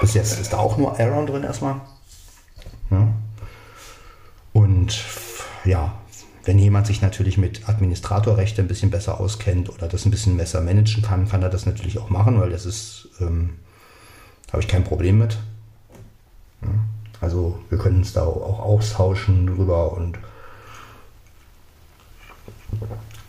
bis 0.00 0.14
jetzt 0.14 0.38
ist 0.38 0.52
da 0.52 0.58
auch 0.58 0.78
nur 0.78 1.00
Aaron 1.00 1.26
drin 1.26 1.42
erstmal. 1.42 1.80
Ja. 2.92 3.12
Und 4.52 5.04
ja, 5.64 5.94
wenn 6.44 6.60
jemand 6.60 6.86
sich 6.86 7.02
natürlich 7.02 7.38
mit 7.38 7.68
Administratorrechte 7.68 8.62
ein 8.62 8.68
bisschen 8.68 8.92
besser 8.92 9.18
auskennt 9.18 9.68
oder 9.68 9.88
das 9.88 10.04
ein 10.04 10.12
bisschen 10.12 10.36
besser 10.36 10.60
managen 10.60 11.02
kann, 11.02 11.28
kann 11.28 11.42
er 11.42 11.50
das 11.50 11.66
natürlich 11.66 11.98
auch 11.98 12.08
machen, 12.08 12.40
weil 12.40 12.50
das 12.50 12.66
ist, 12.66 13.08
ähm, 13.20 13.58
habe 14.52 14.62
ich 14.62 14.68
kein 14.68 14.84
Problem 14.84 15.18
mit. 15.18 15.38
Ja. 16.62 16.68
Also 17.22 17.58
wir 17.70 17.78
können 17.78 17.98
uns 17.98 18.12
da 18.12 18.24
auch 18.24 18.58
austauschen 18.58 19.46
drüber 19.46 19.92
und 19.92 20.18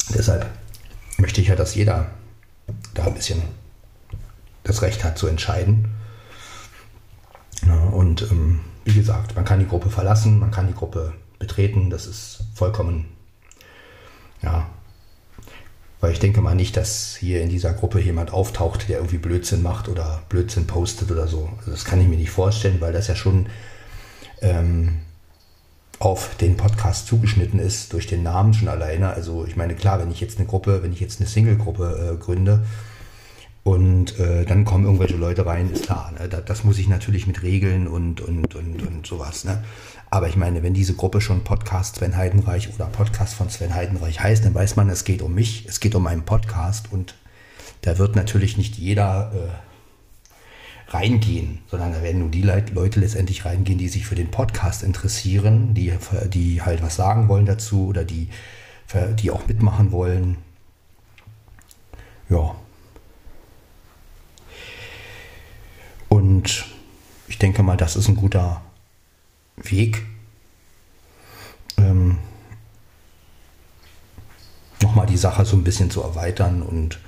deshalb 0.10 0.50
möchte 1.20 1.42
ich 1.42 1.48
ja, 1.48 1.56
dass 1.56 1.76
jeder 1.76 2.08
da 2.96 3.06
ein 3.06 3.14
bisschen 3.14 3.42
das 4.64 4.82
Recht 4.82 5.04
hat 5.04 5.18
zu 5.18 5.28
entscheiden. 5.28 5.94
Und 7.92 8.24
ähm, 8.24 8.62
wie 8.84 8.96
gesagt, 8.96 9.36
man 9.36 9.46
kann 9.46 9.60
die 9.60 9.68
Gruppe 9.68 9.92
verlassen, 9.92 10.40
man 10.40 10.50
kann 10.50 10.68
die 10.68 10.74
Gruppe 10.74 11.14
betreten, 11.38 11.92
das 11.92 12.08
ist 12.08 12.46
vollkommen, 12.56 13.06
ja, 14.42 14.68
weil 16.02 16.14
ich 16.14 16.20
denke 16.20 16.42
mal 16.42 16.56
nicht, 16.56 16.76
dass 16.76 17.16
hier 17.16 17.44
in 17.44 17.50
dieser 17.50 17.74
Gruppe 17.74 18.02
jemand 18.02 18.34
auftaucht, 18.34 18.90
der 18.90 18.98
irgendwie 18.98 19.20
Blödsinn 19.20 19.62
macht 19.62 19.88
oder 19.88 20.24
Blödsinn 20.30 20.66
postet 20.66 21.12
oder 21.12 21.28
so. 21.28 21.50
Also 21.60 21.72
das 21.72 21.86
kann 21.86 22.02
ich 22.02 22.08
mir 22.08 22.18
nicht 22.18 22.32
vorstellen, 22.32 22.82
weil 22.82 22.92
das 22.92 23.08
ja 23.08 23.16
schon 23.16 23.46
ähm, 24.44 25.00
auf 26.00 26.36
den 26.36 26.58
Podcast 26.58 27.08
zugeschnitten 27.08 27.60
ist 27.60 27.94
durch 27.94 28.08
den 28.08 28.24
Namen 28.24 28.54
schon 28.54 28.68
alleine. 28.68 29.10
Also 29.10 29.46
ich 29.46 29.56
meine, 29.56 29.74
klar, 29.74 30.00
wenn 30.00 30.12
ich 30.12 30.22
jetzt 30.22 30.38
eine 30.38 30.48
Gruppe, 30.48 30.84
wenn 30.84 30.94
ich 30.94 31.00
jetzt 31.00 31.20
eine 31.20 31.30
Single-Gruppe 31.30 32.14
äh, 32.14 32.24
gründe, 32.24 32.64
und 33.64 34.20
äh, 34.20 34.44
dann 34.44 34.66
kommen 34.66 34.84
irgendwelche 34.84 35.16
Leute 35.16 35.46
rein, 35.46 35.72
ist 35.72 35.86
klar. 35.86 36.12
Ne? 36.20 36.28
Das, 36.28 36.44
das, 36.44 36.64
muss 36.66 36.78
ich 36.78 36.90
natürlich 36.90 37.28
mit 37.28 37.44
Regeln 37.44 37.88
und, 37.88 38.20
und, 38.20 38.56
und, 38.56 38.86
und 38.86 39.08
sowas. 39.08 39.46
Ne? 39.46 39.64
Aber 40.10 40.28
ich 40.28 40.36
meine, 40.36 40.64
wenn 40.64 40.74
diese 40.74 40.96
Gruppe 40.96 41.22
schon 41.22 41.46
Podcast 41.46 41.96
Sven 41.96 42.18
Heidenreich 42.18 42.74
oder 42.76 42.88
Podcast 42.88 43.36
von 43.36 43.50
Sven 43.50 43.74
Heidenreich 43.74 44.20
heißt, 44.20 44.44
dann 44.44 44.54
weiß 44.54 44.76
man, 44.76 44.90
es 44.90 45.06
geht 45.06 45.22
um 45.22 45.34
mich, 45.34 45.66
es 45.66 45.80
geht 45.80 45.96
um 45.96 46.04
meinen 46.04 46.24
Podcast 46.24 46.92
und 46.92 47.16
da 47.82 47.98
wird 47.98 48.18
natürlich 48.18 48.58
nicht 48.58 48.76
jeder 48.76 49.32
äh, 49.34 49.73
reingehen, 50.94 51.60
sondern 51.68 51.94
da 51.94 52.04
werden 52.04 52.20
nur 52.20 52.30
die 52.30 52.42
Leute 52.42 53.00
letztendlich 53.00 53.46
reingehen, 53.46 53.78
die 53.78 53.90
sich 53.90 54.06
für 54.06 54.16
den 54.16 54.32
Podcast 54.32 54.84
interessieren, 54.84 55.74
die, 55.74 55.94
die 56.28 56.62
halt 56.62 56.82
was 56.82 56.96
sagen 56.96 57.28
wollen 57.28 57.46
dazu 57.46 57.88
oder 57.88 58.04
die, 58.04 58.30
die 59.20 59.32
auch 59.32 59.48
mitmachen 59.48 59.92
wollen. 59.92 60.38
Ja, 62.30 62.56
Und 66.14 66.66
ich 67.28 67.40
denke 67.40 67.64
mal, 67.64 67.76
das 67.76 67.96
ist 67.96 68.08
ein 68.08 68.16
guter 68.16 68.62
Weg, 69.56 70.06
ähm, 71.78 72.20
nochmal 74.80 75.08
die 75.08 75.18
Sache 75.18 75.44
so 75.44 75.58
ein 75.58 75.64
bisschen 75.64 75.90
zu 75.90 76.04
erweitern 76.04 76.62
und 76.62 77.00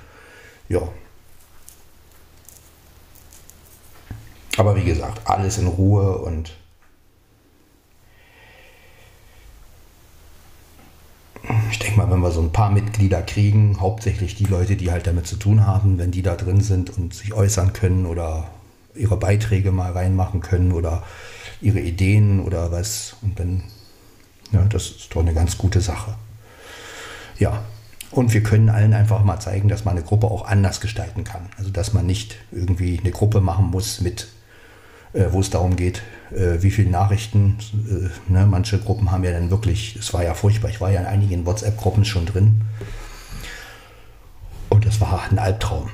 ja. 0.68 0.80
Aber 4.56 4.76
wie 4.76 4.84
gesagt, 4.84 5.20
alles 5.28 5.58
in 5.58 5.66
Ruhe 5.66 6.18
und 6.18 6.52
ich 11.70 11.78
denke 11.78 11.98
mal, 11.98 12.10
wenn 12.10 12.20
wir 12.20 12.30
so 12.30 12.40
ein 12.40 12.52
paar 12.52 12.70
Mitglieder 12.70 13.22
kriegen, 13.22 13.80
hauptsächlich 13.80 14.34
die 14.34 14.44
Leute, 14.44 14.76
die 14.76 14.90
halt 14.90 15.06
damit 15.06 15.26
zu 15.26 15.36
tun 15.36 15.66
haben, 15.66 15.98
wenn 15.98 16.10
die 16.10 16.22
da 16.22 16.34
drin 16.34 16.60
sind 16.60 16.96
und 16.96 17.14
sich 17.14 17.34
äußern 17.34 17.72
können 17.72 18.06
oder 18.06 18.48
ihre 18.94 19.16
Beiträge 19.16 19.72
mal 19.72 19.92
reinmachen 19.92 20.40
können 20.40 20.72
oder 20.72 21.02
ihre 21.60 21.80
Ideen 21.80 22.40
oder 22.40 22.72
was. 22.72 23.16
Und 23.22 23.38
dann, 23.38 23.62
ja, 24.52 24.64
das 24.64 24.86
ist 24.86 25.14
doch 25.14 25.20
eine 25.20 25.34
ganz 25.34 25.58
gute 25.58 25.80
Sache. 25.80 26.14
Ja, 27.38 27.62
und 28.10 28.32
wir 28.32 28.42
können 28.42 28.70
allen 28.70 28.94
einfach 28.94 29.22
mal 29.22 29.38
zeigen, 29.38 29.68
dass 29.68 29.84
man 29.84 29.96
eine 29.96 30.06
Gruppe 30.06 30.28
auch 30.28 30.46
anders 30.46 30.80
gestalten 30.80 31.24
kann. 31.24 31.48
Also 31.58 31.70
dass 31.70 31.92
man 31.92 32.06
nicht 32.06 32.36
irgendwie 32.50 32.98
eine 32.98 33.10
Gruppe 33.10 33.40
machen 33.40 33.66
muss 33.66 34.00
mit, 34.00 34.28
wo 35.12 35.40
es 35.40 35.50
darum 35.50 35.76
geht, 35.76 36.02
äh, 36.30 36.62
wie 36.62 36.70
viele 36.70 36.90
Nachrichten. 36.90 37.58
Äh, 37.88 38.32
ne? 38.32 38.46
Manche 38.46 38.78
Gruppen 38.78 39.10
haben 39.10 39.24
ja 39.24 39.32
dann 39.32 39.50
wirklich, 39.50 39.96
es 39.96 40.12
war 40.12 40.24
ja 40.24 40.34
furchtbar, 40.34 40.68
ich 40.68 40.80
war 40.80 40.90
ja 40.90 41.00
in 41.00 41.06
einigen 41.06 41.46
WhatsApp-Gruppen 41.46 42.04
schon 42.04 42.26
drin. 42.26 42.62
Und 44.68 44.84
das 44.84 45.00
war 45.00 45.22
ein 45.30 45.38
Albtraum, 45.38 45.90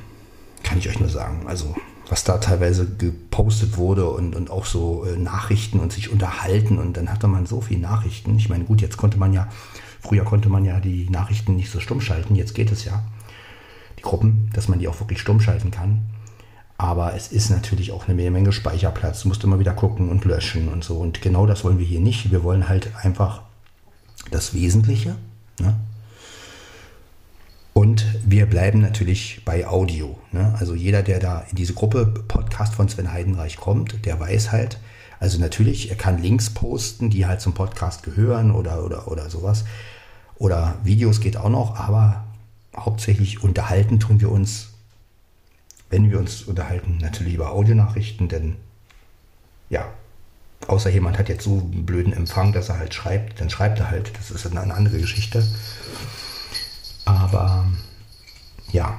kann 0.63 0.79
ich 0.79 0.89
euch 0.89 0.99
nur 0.99 1.09
sagen. 1.09 1.47
Also 1.47 1.75
was 2.09 2.25
da 2.25 2.39
teilweise 2.39 2.87
gepostet 2.87 3.79
wurde 3.79 4.09
und, 4.11 4.37
und 4.37 4.51
auch 4.51 4.67
so 4.67 5.05
äh, 5.05 5.17
Nachrichten 5.17 5.81
und 5.81 5.93
sich 5.93 6.11
unterhalten 6.11 6.79
und 6.79 6.97
dann 6.97 7.11
hatte 7.11 7.27
man 7.27 7.47
so 7.47 7.61
viele 7.61 7.81
Nachrichten. 7.81 8.37
Ich 8.37 8.49
meine, 8.49 8.65
gut, 8.65 8.83
jetzt 8.83 8.97
konnte 8.97 9.19
man 9.19 9.33
ja, 9.33 9.49
früher 10.01 10.25
konnte 10.25 10.49
man 10.49 10.65
ja 10.65 10.79
die 10.81 11.09
Nachrichten 11.09 11.57
nicht 11.57 11.71
so 11.71 11.81
stumm 11.81 12.01
schalten, 12.01 12.35
jetzt 12.35 12.55
geht 12.55 12.71
es 12.71 12.85
ja, 12.85 13.03
die 13.99 14.03
Gruppen, 14.03 14.51
dass 14.53 14.69
man 14.69 14.79
die 14.79 14.89
auch 14.89 15.01
wirklich 15.01 15.21
stumm 15.21 15.41
schalten 15.41 15.71
kann. 15.71 16.03
Aber 16.83 17.15
es 17.15 17.29
ist 17.29 17.49
natürlich 17.49 17.93
auch 17.93 18.09
eine 18.09 18.29
Menge 18.29 18.51
Speicherplatz, 18.51 19.25
musste 19.25 19.47
immer 19.47 19.61
wieder 19.61 19.73
gucken 19.73 20.09
und 20.09 20.25
löschen 20.25 20.67
und 20.67 20.83
so. 20.83 20.97
Und 20.97 21.23
genau 21.23 21.47
das 21.47 21.63
wollen 21.63 21.79
wir 21.79 21.87
hier 21.87 22.01
nicht. 22.01 22.33
Wir 22.33 22.43
wollen 22.43 22.69
halt 22.69 22.91
einfach 23.01 23.43
das 24.33 24.53
Wesentliche. 24.53 25.15
Ne? 25.61 25.77
Und 27.73 28.05
wir 28.25 28.47
bleiben 28.47 28.81
natürlich 28.81 29.43
bei 29.45 29.65
Audio. 29.65 30.19
Ne? 30.33 30.57
Also 30.59 30.75
jeder, 30.75 31.05
der 31.05 31.21
da 31.21 31.45
in 31.49 31.55
diese 31.55 31.73
Gruppe 31.73 32.05
Podcast 32.27 32.75
von 32.75 32.89
Sven 32.89 33.13
Heidenreich 33.13 33.59
kommt, 33.59 34.05
der 34.05 34.19
weiß 34.19 34.51
halt, 34.51 34.81
also 35.21 35.39
natürlich, 35.39 35.89
er 35.89 35.97
kann 35.97 36.21
Links 36.21 36.51
posten, 36.51 37.11
die 37.11 37.27
halt 37.27 37.41
zum 37.41 37.55
Podcast 37.55 38.03
gehören 38.03 38.51
oder, 38.51 38.85
oder, 38.85 39.07
oder 39.07 39.31
sowas. 39.31 39.63
Oder 40.35 40.75
Videos 40.83 41.21
geht 41.21 41.37
auch 41.37 41.49
noch, 41.49 41.77
aber 41.77 42.25
hauptsächlich 42.77 43.45
unterhalten 43.45 44.01
tun 44.01 44.21
wir 44.21 44.33
uns, 44.33 44.72
wenn 45.93 46.11
wir 46.11 46.19
uns 46.19 46.45
unterhalten, 46.45 46.97
natürlich 46.97 47.35
über 47.35 47.53
Audionachrichten, 47.53 48.27
denn 48.27 48.57
ja, 49.69 49.93
außer 50.67 50.89
jemand 50.89 51.19
hat 51.19 51.29
jetzt 51.29 51.45
so 51.45 51.59
einen 51.59 51.85
blöden 51.85 52.15
Empfang, 52.15 52.53
dass 52.55 52.71
er 52.71 52.79
halt 52.79 52.95
schreibt, 52.95 53.41
dann 53.41 53.51
schreibt 53.51 53.79
er 53.79 53.91
halt. 53.91 54.11
Das 54.17 54.31
ist 54.31 54.47
eine 54.47 54.75
andere 54.75 54.99
Geschichte. 54.99 55.47
Aber 57.05 57.67
ja, 58.73 58.99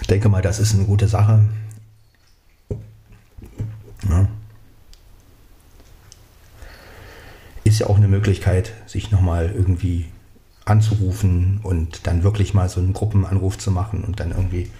ich 0.00 0.06
denke 0.06 0.28
mal, 0.28 0.40
das 0.42 0.60
ist 0.60 0.74
eine 0.74 0.84
gute 0.84 1.08
Sache. 1.08 1.44
Ja. 4.08 4.28
Ist 7.64 7.80
ja 7.80 7.88
auch 7.88 7.96
eine 7.96 8.08
Möglichkeit, 8.08 8.72
sich 8.86 9.10
nochmal 9.10 9.50
irgendwie 9.50 10.06
anzurufen 10.68 11.60
und 11.62 12.06
dann 12.06 12.22
wirklich 12.22 12.54
mal 12.54 12.68
so 12.68 12.80
einen 12.80 12.92
Gruppenanruf 12.92 13.58
zu 13.58 13.70
machen 13.70 14.04
und 14.04 14.20
dann 14.20 14.30
irgendwie, 14.30 14.70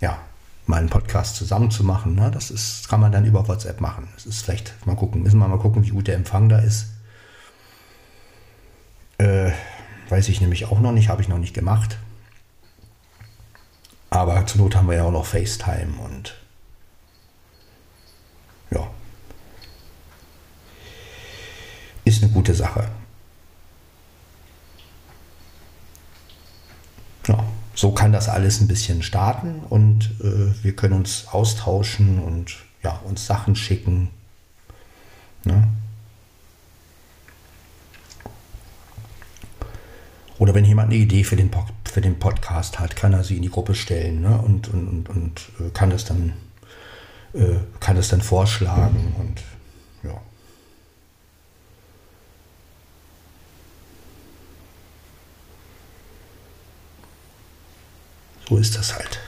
ja, 0.00 0.18
mal 0.66 0.78
einen 0.78 0.88
Podcast 0.88 1.36
zusammen 1.36 1.70
zu 1.70 1.84
machen. 1.84 2.14
Ne? 2.14 2.30
Das 2.30 2.50
ist, 2.50 2.88
kann 2.88 3.00
man 3.00 3.12
dann 3.12 3.24
über 3.24 3.46
WhatsApp 3.48 3.80
machen. 3.80 4.08
Das 4.14 4.26
ist 4.26 4.42
vielleicht, 4.42 4.86
mal 4.86 4.96
gucken, 4.96 5.22
müssen 5.22 5.38
wir 5.38 5.48
mal 5.48 5.58
gucken, 5.58 5.84
wie 5.84 5.90
gut 5.90 6.08
der 6.08 6.16
Empfang 6.16 6.48
da 6.48 6.58
ist. 6.58 6.86
Äh, 9.18 9.52
weiß 10.08 10.28
ich 10.28 10.40
nämlich 10.40 10.66
auch 10.66 10.80
noch 10.80 10.92
nicht, 10.92 11.08
habe 11.08 11.22
ich 11.22 11.28
noch 11.28 11.38
nicht 11.38 11.54
gemacht. 11.54 11.98
Aber 14.10 14.46
zur 14.46 14.62
Not 14.62 14.76
haben 14.76 14.88
wir 14.88 14.96
ja 14.96 15.04
auch 15.04 15.12
noch 15.12 15.26
FaceTime 15.26 15.94
und 16.04 16.36
ja. 18.70 18.88
Ist 22.04 22.22
eine 22.22 22.32
gute 22.32 22.54
Sache. 22.54 22.88
Ja, 27.26 27.44
so 27.74 27.92
kann 27.92 28.12
das 28.12 28.28
alles 28.28 28.60
ein 28.60 28.68
bisschen 28.68 29.02
starten 29.02 29.60
und 29.68 30.10
äh, 30.20 30.54
wir 30.62 30.76
können 30.76 30.94
uns 30.94 31.26
austauschen 31.30 32.20
und 32.20 32.56
ja, 32.82 33.00
uns 33.04 33.26
Sachen 33.26 33.56
schicken. 33.56 34.10
Ne? 35.44 35.68
Oder 40.38 40.54
wenn 40.54 40.64
jemand 40.64 40.90
eine 40.90 41.00
Idee 41.00 41.24
für 41.24 41.36
den, 41.36 41.50
für 41.84 42.00
den 42.00 42.18
Podcast 42.18 42.78
hat, 42.78 42.96
kann 42.96 43.12
er 43.12 43.24
sie 43.24 43.36
in 43.36 43.42
die 43.42 43.50
Gruppe 43.50 43.74
stellen 43.74 44.20
ne? 44.20 44.38
und, 44.38 44.68
und, 44.68 44.88
und, 44.88 45.08
und 45.08 45.40
äh, 45.60 45.70
kann, 45.72 45.90
das 45.90 46.04
dann, 46.04 46.32
äh, 47.32 47.56
kann 47.80 47.96
das 47.96 48.08
dann 48.08 48.20
vorschlagen 48.20 49.14
und 49.18 49.42
So 58.48 58.58
ist 58.58 58.76
das 58.76 58.94
halt. 58.94 59.20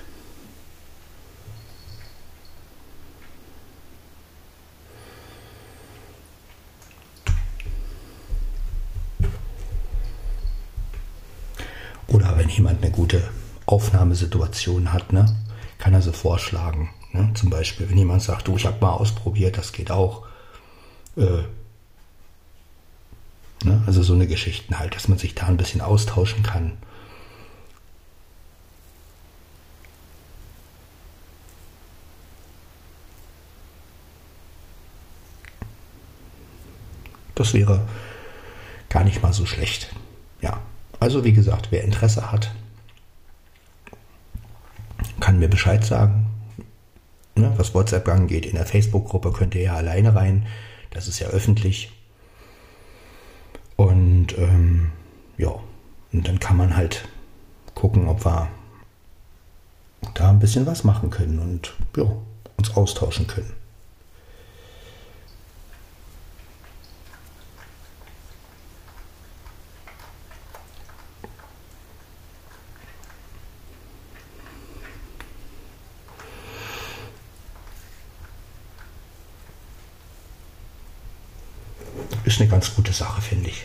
Oder 12.08 12.36
wenn 12.36 12.48
jemand 12.48 12.82
eine 12.82 12.92
gute 12.92 13.28
Aufnahmesituation 13.66 14.92
hat, 14.92 15.12
ne, 15.12 15.26
kann 15.78 15.94
er 15.94 16.02
so 16.02 16.12
vorschlagen. 16.12 16.90
Ne? 17.12 17.30
Zum 17.34 17.50
Beispiel, 17.50 17.88
wenn 17.90 17.98
jemand 17.98 18.22
sagt, 18.22 18.46
du, 18.48 18.56
ich 18.56 18.66
habe 18.66 18.80
mal 18.80 18.92
ausprobiert, 18.92 19.58
das 19.58 19.72
geht 19.72 19.90
auch. 19.90 20.24
Äh, 21.16 21.42
ne? 23.64 23.82
Also 23.86 24.02
so 24.02 24.14
eine 24.14 24.26
Geschichten 24.26 24.78
halt, 24.78 24.94
dass 24.94 25.08
man 25.08 25.18
sich 25.18 25.34
da 25.34 25.46
ein 25.46 25.56
bisschen 25.56 25.80
austauschen 25.80 26.42
kann. 26.42 26.72
Das 37.36 37.52
wäre 37.52 37.86
gar 38.88 39.04
nicht 39.04 39.22
mal 39.22 39.32
so 39.32 39.46
schlecht. 39.46 39.94
Ja, 40.40 40.60
also 40.98 41.22
wie 41.22 41.34
gesagt, 41.34 41.68
wer 41.70 41.84
Interesse 41.84 42.32
hat, 42.32 42.52
kann 45.20 45.38
mir 45.38 45.48
Bescheid 45.48 45.84
sagen. 45.84 46.26
Ne, 47.36 47.52
was 47.58 47.74
WhatsApp 47.74 48.08
angeht, 48.08 48.46
in 48.46 48.54
der 48.54 48.64
Facebook-Gruppe 48.64 49.30
könnt 49.30 49.54
ihr 49.54 49.60
ja 49.60 49.74
alleine 49.74 50.14
rein. 50.14 50.46
Das 50.90 51.06
ist 51.06 51.18
ja 51.18 51.28
öffentlich. 51.28 51.92
Und 53.76 54.38
ähm, 54.38 54.92
ja, 55.36 55.54
und 56.12 56.26
dann 56.26 56.40
kann 56.40 56.56
man 56.56 56.74
halt 56.74 57.06
gucken, 57.74 58.08
ob 58.08 58.24
wir 58.24 58.48
da 60.14 60.30
ein 60.30 60.38
bisschen 60.38 60.64
was 60.64 60.84
machen 60.84 61.10
können 61.10 61.38
und 61.38 61.74
ja, 61.98 62.10
uns 62.56 62.74
austauschen 62.74 63.26
können. 63.26 63.52
ist 82.36 82.40
eine 82.42 82.50
ganz 82.50 82.74
gute 82.74 82.92
Sache, 82.92 83.22
finde 83.22 83.48
ich. 83.48 83.64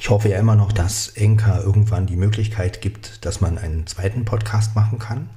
Ich 0.00 0.03
hoffe 0.14 0.28
ja 0.28 0.38
immer 0.38 0.54
noch, 0.54 0.70
dass 0.70 1.08
Enka 1.08 1.58
irgendwann 1.58 2.06
die 2.06 2.14
Möglichkeit 2.14 2.80
gibt, 2.80 3.26
dass 3.26 3.40
man 3.40 3.58
einen 3.58 3.88
zweiten 3.88 4.24
Podcast 4.24 4.76
machen 4.76 5.00
kann. 5.00 5.28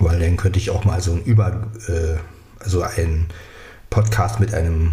weil 0.00 0.18
dann 0.20 0.36
könnte 0.36 0.58
ich 0.58 0.70
auch 0.70 0.84
mal 0.84 1.00
so 1.00 1.12
ein 1.12 1.22
Über, 1.22 1.68
äh, 1.86 2.16
also 2.58 2.82
einen 2.82 3.26
Podcast 3.90 4.40
mit 4.40 4.54
einem 4.54 4.92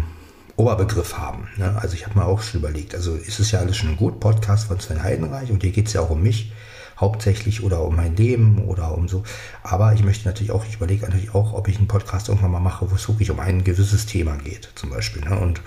Oberbegriff 0.56 1.16
haben. 1.16 1.48
Ne? 1.56 1.76
Also 1.80 1.94
ich 1.94 2.06
habe 2.06 2.18
mir 2.18 2.26
auch 2.26 2.42
schon 2.42 2.60
überlegt, 2.60 2.94
also 2.94 3.14
ist 3.14 3.40
es 3.40 3.50
ja 3.50 3.60
alles 3.60 3.76
schon 3.76 3.90
ein 3.90 3.96
gut 3.96 4.20
Podcast 4.20 4.66
von 4.66 4.78
Sven 4.78 5.02
Heidenreich 5.02 5.50
und 5.50 5.62
hier 5.62 5.72
geht 5.72 5.86
es 5.86 5.94
ja 5.94 6.00
auch 6.00 6.10
um 6.10 6.22
mich 6.22 6.52
hauptsächlich 6.98 7.62
oder 7.62 7.82
um 7.82 7.96
mein 7.96 8.16
Leben 8.16 8.64
oder 8.66 8.96
um 8.96 9.08
so. 9.08 9.22
Aber 9.62 9.92
ich 9.92 10.02
möchte 10.02 10.26
natürlich 10.26 10.52
auch, 10.52 10.64
ich 10.64 10.76
überlege 10.76 11.04
natürlich 11.04 11.34
auch, 11.34 11.52
ob 11.52 11.68
ich 11.68 11.78
einen 11.78 11.88
Podcast 11.88 12.28
irgendwann 12.28 12.52
mal 12.52 12.60
mache, 12.60 12.90
wo 12.90 12.94
es 12.94 13.08
wirklich 13.08 13.30
um 13.30 13.40
ein 13.40 13.64
gewisses 13.64 14.06
Thema 14.06 14.36
geht, 14.36 14.70
zum 14.74 14.90
Beispiel. 14.90 15.22
Ne? 15.22 15.38
Und 15.38 15.60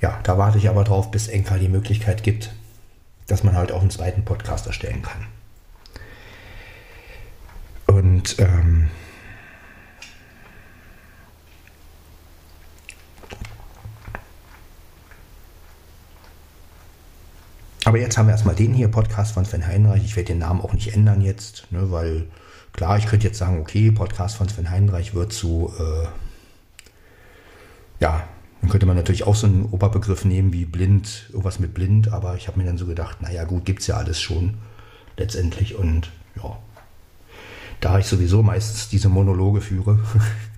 ja, 0.00 0.18
da 0.22 0.36
warte 0.36 0.58
ich 0.58 0.68
aber 0.68 0.84
drauf, 0.84 1.10
bis 1.10 1.28
Enka 1.28 1.58
die 1.58 1.68
Möglichkeit 1.68 2.22
gibt, 2.22 2.52
dass 3.26 3.44
man 3.44 3.56
halt 3.56 3.72
auch 3.72 3.80
einen 3.80 3.90
zweiten 3.90 4.24
Podcast 4.24 4.66
erstellen 4.66 5.02
kann. 5.02 5.26
Und 7.86 8.38
ähm, 8.38 8.81
aber 17.84 17.98
jetzt 17.98 18.16
haben 18.16 18.26
wir 18.26 18.32
erstmal 18.32 18.54
den 18.54 18.74
hier, 18.74 18.88
Podcast 18.88 19.34
von 19.34 19.44
Sven 19.44 19.66
Heinreich. 19.66 20.04
Ich 20.04 20.16
werde 20.16 20.28
den 20.28 20.38
Namen 20.38 20.60
auch 20.60 20.72
nicht 20.72 20.94
ändern 20.94 21.20
jetzt, 21.20 21.66
ne, 21.70 21.90
weil 21.90 22.26
klar, 22.72 22.98
ich 22.98 23.06
könnte 23.06 23.26
jetzt 23.26 23.38
sagen, 23.38 23.60
okay, 23.60 23.90
Podcast 23.90 24.36
von 24.36 24.48
Sven 24.48 24.70
Heinreich 24.70 25.14
wird 25.14 25.32
zu, 25.32 25.72
äh, 25.78 26.06
ja, 28.00 28.24
dann 28.60 28.70
könnte 28.70 28.86
man 28.86 28.96
natürlich 28.96 29.26
auch 29.26 29.34
so 29.34 29.46
einen 29.46 29.66
Oberbegriff 29.66 30.24
nehmen 30.24 30.52
wie 30.52 30.64
blind, 30.64 31.26
irgendwas 31.30 31.58
mit 31.58 31.74
blind, 31.74 32.12
aber 32.12 32.36
ich 32.36 32.46
habe 32.46 32.58
mir 32.58 32.66
dann 32.66 32.78
so 32.78 32.86
gedacht, 32.86 33.20
naja 33.20 33.44
gut, 33.44 33.64
gibt 33.64 33.80
es 33.80 33.88
ja 33.88 33.96
alles 33.96 34.20
schon 34.20 34.54
letztendlich 35.16 35.74
und 35.74 36.10
ja, 36.36 36.56
da 37.80 37.98
ich 37.98 38.06
sowieso 38.06 38.42
meistens 38.42 38.88
diese 38.88 39.08
Monologe 39.08 39.60
führe, 39.60 39.98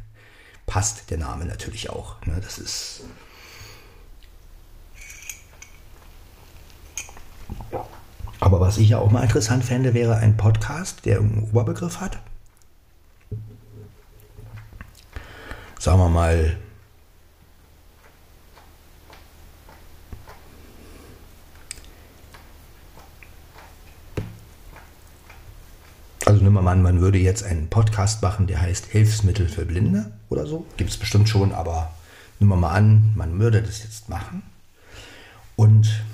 passt 0.67 1.11
der 1.11 1.19
Name 1.19 1.47
natürlich 1.47 1.91
auch. 1.91 2.25
Ne? 2.27 2.39
Das 2.43 2.59
ist. 2.59 3.05
Aber 8.45 8.61
was 8.61 8.77
ich 8.77 8.91
ja 8.91 8.99
auch 8.99 9.11
mal 9.11 9.23
interessant 9.23 9.65
fände, 9.65 9.95
wäre 9.95 10.19
ein 10.19 10.37
Podcast, 10.37 11.07
der 11.07 11.19
einen 11.19 11.49
Oberbegriff 11.51 12.01
hat. 12.01 12.19
Sagen 15.79 15.99
wir 15.99 16.11
mal 16.11 16.59
Also 26.27 26.43
wir 26.43 26.51
mal 26.51 26.71
an, 26.71 26.83
man 26.83 27.01
würde 27.01 27.17
jetzt 27.17 27.45
einen 27.45 27.71
Podcast 27.71 28.21
machen, 28.21 28.47
der 28.47 28.61
heißt 28.61 28.85
Hilfsmittel 28.85 29.49
für 29.49 29.65
Blinde 29.65 30.13
oder 30.29 30.45
so. 30.45 30.67
Gibt 30.77 30.91
es 30.91 30.99
bestimmt 30.99 31.31
schon, 31.31 31.55
aber 31.55 31.95
nehmen 32.41 32.51
wir 32.51 32.57
mal 32.57 32.75
an, 32.75 33.13
man 33.15 33.39
würde 33.39 33.63
das 33.63 33.83
jetzt 33.85 34.11
machen. 34.11 34.43
Und 35.57 36.05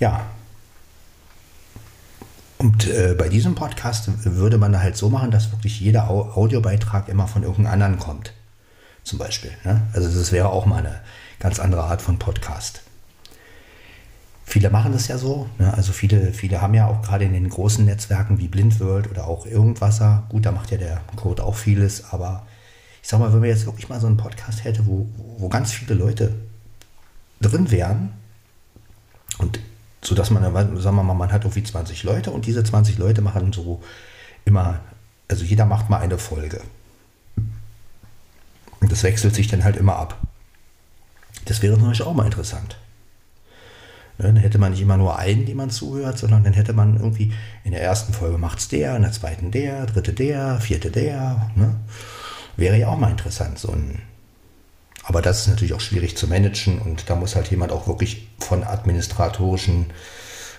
ja, 0.00 0.26
und 2.60 2.86
äh, 2.88 3.14
bei 3.16 3.30
diesem 3.30 3.54
Podcast 3.54 4.10
würde 4.26 4.58
man 4.58 4.78
halt 4.78 4.94
so 4.94 5.08
machen, 5.08 5.30
dass 5.30 5.50
wirklich 5.50 5.80
jeder 5.80 6.10
Audiobeitrag 6.10 7.08
immer 7.08 7.26
von 7.26 7.42
irgendeinem 7.42 7.72
anderen 7.72 7.98
kommt. 7.98 8.34
Zum 9.02 9.18
Beispiel. 9.18 9.50
Ne? 9.64 9.80
Also 9.94 10.10
das 10.10 10.30
wäre 10.30 10.50
auch 10.50 10.66
mal 10.66 10.80
eine 10.80 11.00
ganz 11.38 11.58
andere 11.58 11.84
Art 11.84 12.02
von 12.02 12.18
Podcast. 12.18 12.82
Viele 14.44 14.68
machen 14.68 14.92
das 14.92 15.08
ja 15.08 15.16
so. 15.16 15.48
Ne? 15.58 15.72
Also 15.72 15.92
viele, 15.92 16.34
viele 16.34 16.60
haben 16.60 16.74
ja 16.74 16.86
auch 16.86 17.00
gerade 17.00 17.24
in 17.24 17.32
den 17.32 17.48
großen 17.48 17.82
Netzwerken 17.82 18.38
wie 18.38 18.48
Blindworld 18.48 19.10
oder 19.10 19.26
auch 19.26 19.46
Irgendwasser, 19.46 20.24
gut, 20.28 20.44
da 20.44 20.52
macht 20.52 20.70
ja 20.70 20.76
der 20.76 21.00
Code 21.16 21.42
auch 21.42 21.56
vieles, 21.56 22.12
aber 22.12 22.46
ich 23.02 23.08
sag 23.08 23.20
mal, 23.20 23.32
wenn 23.32 23.40
man 23.40 23.48
jetzt 23.48 23.64
wirklich 23.64 23.88
mal 23.88 24.00
so 24.00 24.06
einen 24.06 24.18
Podcast 24.18 24.64
hätte, 24.64 24.86
wo, 24.86 25.08
wo 25.38 25.48
ganz 25.48 25.72
viele 25.72 25.94
Leute 25.94 26.34
drin 27.40 27.70
wären 27.70 28.12
und 29.38 29.60
so 30.02 30.14
dass 30.14 30.30
man, 30.30 30.42
sagen 30.42 30.96
wir 30.96 31.02
mal, 31.02 31.14
man 31.14 31.32
hat 31.32 31.44
irgendwie 31.44 31.62
20 31.62 32.02
Leute 32.04 32.30
und 32.30 32.46
diese 32.46 32.64
20 32.64 32.98
Leute 32.98 33.20
machen 33.20 33.52
so 33.52 33.82
immer, 34.44 34.80
also 35.28 35.44
jeder 35.44 35.66
macht 35.66 35.90
mal 35.90 35.98
eine 35.98 36.18
Folge. 36.18 36.62
Und 38.80 38.90
das 38.90 39.02
wechselt 39.02 39.34
sich 39.34 39.48
dann 39.48 39.62
halt 39.62 39.76
immer 39.76 39.96
ab. 39.96 40.18
Das 41.44 41.62
wäre 41.62 41.76
natürlich 41.76 42.02
auch 42.02 42.14
mal 42.14 42.24
interessant. 42.24 42.78
Ne, 44.20 44.26
dann 44.26 44.36
hätte 44.36 44.58
man 44.58 44.72
nicht 44.72 44.82
immer 44.82 44.96
nur 44.96 45.18
einen, 45.18 45.46
dem 45.46 45.56
man 45.56 45.70
zuhört, 45.70 46.18
sondern 46.18 46.44
dann 46.44 46.52
hätte 46.52 46.72
man 46.72 46.96
irgendwie 46.96 47.32
in 47.64 47.72
der 47.72 47.82
ersten 47.82 48.12
Folge 48.12 48.38
macht 48.38 48.58
es 48.58 48.68
der, 48.68 48.96
in 48.96 49.02
der 49.02 49.12
zweiten 49.12 49.50
der, 49.50 49.86
dritte 49.86 50.12
der, 50.12 50.60
vierte 50.60 50.90
der. 50.90 51.50
Ne? 51.56 51.74
Wäre 52.56 52.78
ja 52.78 52.88
auch 52.88 52.98
mal 52.98 53.10
interessant, 53.10 53.58
so 53.58 53.72
ein. 53.72 54.02
Aber 55.02 55.22
das 55.22 55.42
ist 55.42 55.48
natürlich 55.48 55.74
auch 55.74 55.80
schwierig 55.80 56.16
zu 56.16 56.28
managen 56.28 56.78
und 56.78 57.08
da 57.08 57.16
muss 57.16 57.34
halt 57.34 57.50
jemand 57.50 57.72
auch 57.72 57.86
wirklich 57.86 58.28
von 58.38 58.64
administratorischen 58.64 59.86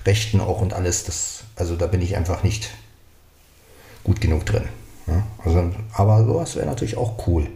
Rechten 0.05 0.41
auch 0.41 0.61
und 0.61 0.73
alles, 0.73 1.03
das, 1.03 1.43
also 1.55 1.75
da 1.75 1.87
bin 1.87 2.01
ich 2.01 2.17
einfach 2.17 2.43
nicht 2.43 2.69
gut 4.03 4.19
genug 4.19 4.45
drin. 4.45 4.63
Ne? 5.05 5.23
Also, 5.43 5.71
aber 5.93 6.25
sowas 6.25 6.55
wäre 6.55 6.65
natürlich 6.65 6.97
auch 6.97 7.27
cool. 7.27 7.47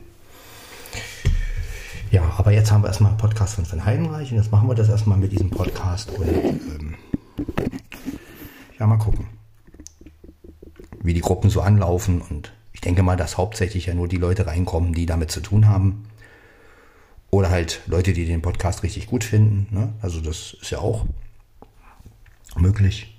Ja, 2.12 2.34
aber 2.38 2.52
jetzt 2.52 2.71
haben 2.71 2.84
wir 2.84 2.88
erstmal 2.88 3.12
einen 3.12 3.17
Podcast 3.17 3.56
von 3.56 3.65
Sven 3.65 3.84
Heidenreich 3.84 4.32
und 4.32 4.38
jetzt 4.38 4.52
machen 4.52 4.69
wir 4.69 4.76
das 4.76 4.89
erstmal 4.89 5.17
mit 5.17 5.32
diesem 5.32 5.50
Podcast 5.50 6.12
und 6.12 6.28
ähm, 6.28 6.95
ja, 8.80 8.86
mal 8.86 8.98
gucken, 8.98 9.28
wie 11.02 11.13
die 11.13 11.21
Gruppen 11.21 11.50
so 11.50 11.62
anlaufen 11.62 12.21
und 12.21 12.54
ich 12.74 12.82
denke 12.82 13.04
mal, 13.04 13.17
dass 13.17 13.38
hauptsächlich 13.38 13.88
ja 13.88 13.93
nur 13.93 14.08
die 14.08 14.17
Leute 14.17 14.48
reinkommen, 14.48 14.93
die 14.93 15.06
damit 15.06 15.32
zu 15.32 15.41
tun 15.41 15.67
haben. 15.67 16.06
Oder 17.36 17.50
halt 17.50 17.82
Leute, 17.86 18.13
die 18.13 18.26
den 18.26 18.41
Podcast 18.41 18.82
richtig 18.82 19.08
gut 19.08 19.26
finden. 19.26 19.67
Ne? 19.69 19.91
Also 20.02 20.21
das 20.21 20.56
ist 20.62 20.71
ja 20.71 20.78
auch 20.78 21.06
möglich. 22.56 23.13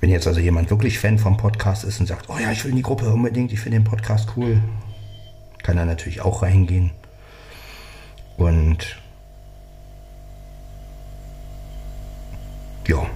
Wenn 0.00 0.08
jetzt 0.08 0.26
also 0.26 0.40
jemand 0.40 0.70
wirklich 0.70 0.98
Fan 0.98 1.18
vom 1.18 1.36
Podcast 1.36 1.84
ist 1.84 2.00
und 2.00 2.06
sagt, 2.06 2.30
oh 2.30 2.38
ja, 2.38 2.50
ich 2.50 2.64
will 2.64 2.70
in 2.70 2.78
die 2.78 2.82
Gruppe 2.82 3.12
unbedingt, 3.12 3.52
ich 3.52 3.60
finde 3.60 3.76
den 3.76 3.84
Podcast 3.84 4.30
cool, 4.38 4.62
kann 5.62 5.76
er 5.76 5.84
natürlich 5.84 6.22
auch 6.22 6.40
reingehen. 6.40 6.92
Und 8.38 8.96
ja. 12.88 13.06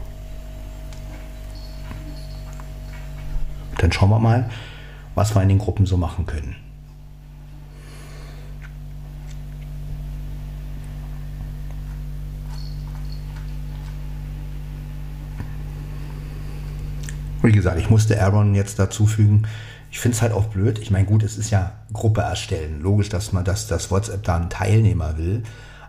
Dann 3.79 3.91
schauen 3.91 4.11
wir 4.11 4.19
mal, 4.19 4.51
was 5.15 5.35
wir 5.35 5.41
in 5.41 5.49
den 5.49 5.59
Gruppen 5.59 5.87
so 5.87 5.97
machen 5.97 6.27
können. 6.27 6.60
Wie 17.43 17.53
gesagt, 17.53 17.79
ich 17.79 17.91
musste 17.91 18.21
Aaron 18.23 18.55
jetzt 18.55 18.79
dazufügen. 18.79 19.47
Ich 19.91 19.99
finde 19.99 20.17
es 20.17 20.23
halt 20.23 20.33
auch 20.33 20.47
blöd. 20.47 20.79
Ich 20.79 20.91
meine, 20.91 21.07
gut, 21.07 21.23
es 21.23 21.39
ist 21.39 21.51
ja 21.51 21.73
Gruppe 21.93 22.21
erstellen. 22.21 22.81
Logisch, 22.81 23.09
dass 23.09 23.33
man 23.33 23.45
das, 23.45 23.67
das 23.67 23.91
WhatsApp 23.91 24.23
da 24.25 24.37
einen 24.37 24.51
Teilnehmer 24.51 25.17
will. 25.17 25.43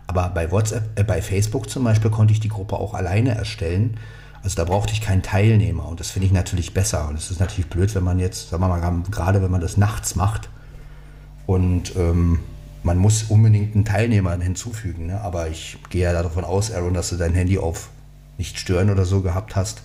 Aber 0.07 0.29
bei 0.29 0.51
WhatsApp, 0.51 0.99
äh, 0.99 1.03
bei 1.03 1.21
Facebook 1.21 1.69
zum 1.69 1.83
Beispiel 1.83 2.11
konnte 2.11 2.33
ich 2.33 2.39
die 2.39 2.49
Gruppe 2.49 2.77
auch 2.77 2.93
alleine 2.93 3.35
erstellen. 3.35 3.97
Also 4.43 4.55
da 4.55 4.63
brauchte 4.63 4.93
ich 4.93 5.01
keinen 5.01 5.21
Teilnehmer 5.21 5.87
und 5.87 5.99
das 5.99 6.09
finde 6.09 6.25
ich 6.25 6.33
natürlich 6.33 6.73
besser. 6.73 7.07
Und 7.07 7.15
es 7.15 7.29
ist 7.29 7.39
natürlich 7.39 7.69
blöd, 7.69 7.93
wenn 7.93 8.03
man 8.03 8.19
jetzt, 8.19 8.49
sagen 8.49 8.63
wir 8.63 8.67
mal, 8.67 9.03
gerade 9.11 9.43
wenn 9.43 9.51
man 9.51 9.61
das 9.61 9.77
nachts 9.77 10.15
macht 10.15 10.49
und 11.45 11.95
ähm, 11.95 12.39
man 12.83 12.97
muss 12.97 13.23
unbedingt 13.23 13.75
einen 13.75 13.85
Teilnehmer 13.85 14.35
hinzufügen. 14.37 15.07
Ne? 15.07 15.21
Aber 15.21 15.47
ich 15.49 15.77
gehe 15.89 16.03
ja 16.03 16.23
davon 16.23 16.43
aus, 16.43 16.71
Aaron, 16.71 16.95
dass 16.95 17.09
du 17.09 17.17
dein 17.17 17.35
Handy 17.35 17.59
auf 17.59 17.89
nicht 18.37 18.57
stören 18.57 18.89
oder 18.89 19.05
so 19.05 19.21
gehabt 19.21 19.55
hast 19.55 19.83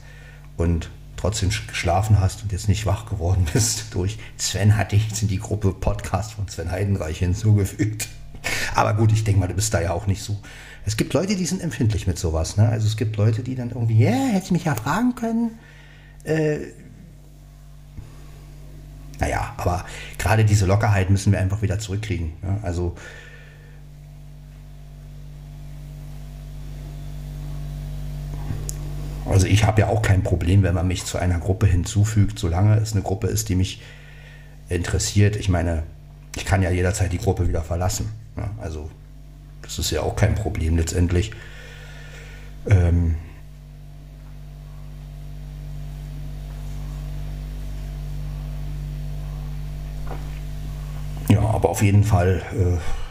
und 0.57 0.91
trotzdem 1.27 1.51
geschlafen 1.67 2.21
hast 2.21 2.45
und 2.45 2.53
jetzt 2.53 2.69
nicht 2.69 2.87
wach 2.87 3.07
geworden 3.07 3.49
bist 3.53 3.87
durch 3.95 4.17
Sven 4.37 4.77
hatte 4.77 4.95
ich 4.95 5.09
jetzt 5.09 5.23
in 5.23 5.29
die 5.29 5.41
Gruppe 5.41 5.73
Podcast 5.73 6.35
von 6.35 6.47
Sven 6.47 6.71
Heidenreich 6.71 7.19
hinzugefügt. 7.19 8.07
Aber 8.77 8.95
gut, 8.95 9.11
ich 9.11 9.25
denke 9.25 9.41
mal, 9.41 9.49
du 9.49 9.55
bist 9.55 9.75
da 9.75 9.81
ja 9.81 9.91
auch 9.91 10.07
nicht 10.07 10.23
so. 10.23 10.39
Es 10.85 10.97
gibt 10.97 11.15
Leute, 11.15 11.35
die 11.35 11.47
sind 11.47 11.61
empfindlich 11.61 12.07
mit 12.07 12.17
sowas. 12.17 12.57
Ne? 12.57 12.69
Also 12.69 12.87
es 12.87 12.97
gibt 12.97 13.17
Leute, 13.17 13.43
die 13.43 13.57
dann 13.57 13.71
irgendwie, 13.71 13.99
ja, 14.05 14.11
yeah, 14.11 14.29
hätte 14.29 14.45
ich 14.45 14.51
mich 14.53 14.65
ja 14.67 14.77
fragen 14.77 15.17
können. 15.17 15.59
Äh, 16.23 16.59
naja, 19.19 19.53
aber 19.57 19.85
gerade 20.19 20.45
diese 20.45 20.65
Lockerheit 20.65 21.11
müssen 21.11 21.33
wir 21.33 21.41
einfach 21.41 21.61
wieder 21.61 21.81
zurückkriegen. 21.81 22.35
Ja? 22.45 22.61
Also 22.63 22.95
Also 29.29 29.47
ich 29.47 29.65
habe 29.65 29.81
ja 29.81 29.89
auch 29.89 30.03
kein 30.03 30.23
Problem, 30.23 30.63
wenn 30.63 30.75
man 30.75 30.87
mich 30.87 31.05
zu 31.05 31.19
einer 31.19 31.39
Gruppe 31.39 31.67
hinzufügt, 31.67 32.39
solange 32.39 32.77
es 32.77 32.93
eine 32.93 33.03
Gruppe 33.03 33.27
ist, 33.27 33.49
die 33.49 33.57
mich 33.57 33.83
interessiert. 34.69 35.37
Ich 35.37 35.49
meine, 35.49 35.83
ich 36.37 36.45
kann 36.45 36.63
ja 36.63 36.71
jederzeit 36.71 37.13
die 37.13 37.19
Gruppe 37.19 37.49
wieder 37.49 37.63
verlassen. 37.63 38.11
Ja, 38.37 38.51
also 38.61 38.91
das 39.63 39.79
ist 39.79 39.91
ja 39.91 40.03
auch 40.03 40.17
kein 40.17 40.35
Problem 40.35 40.77
letztendlich. 40.77 41.33
Ähm 42.69 43.17
ja, 51.29 51.41
aber 51.41 51.69
auf 51.69 51.83
jeden 51.83 52.05
Fall. 52.05 52.43
Äh 52.53 53.06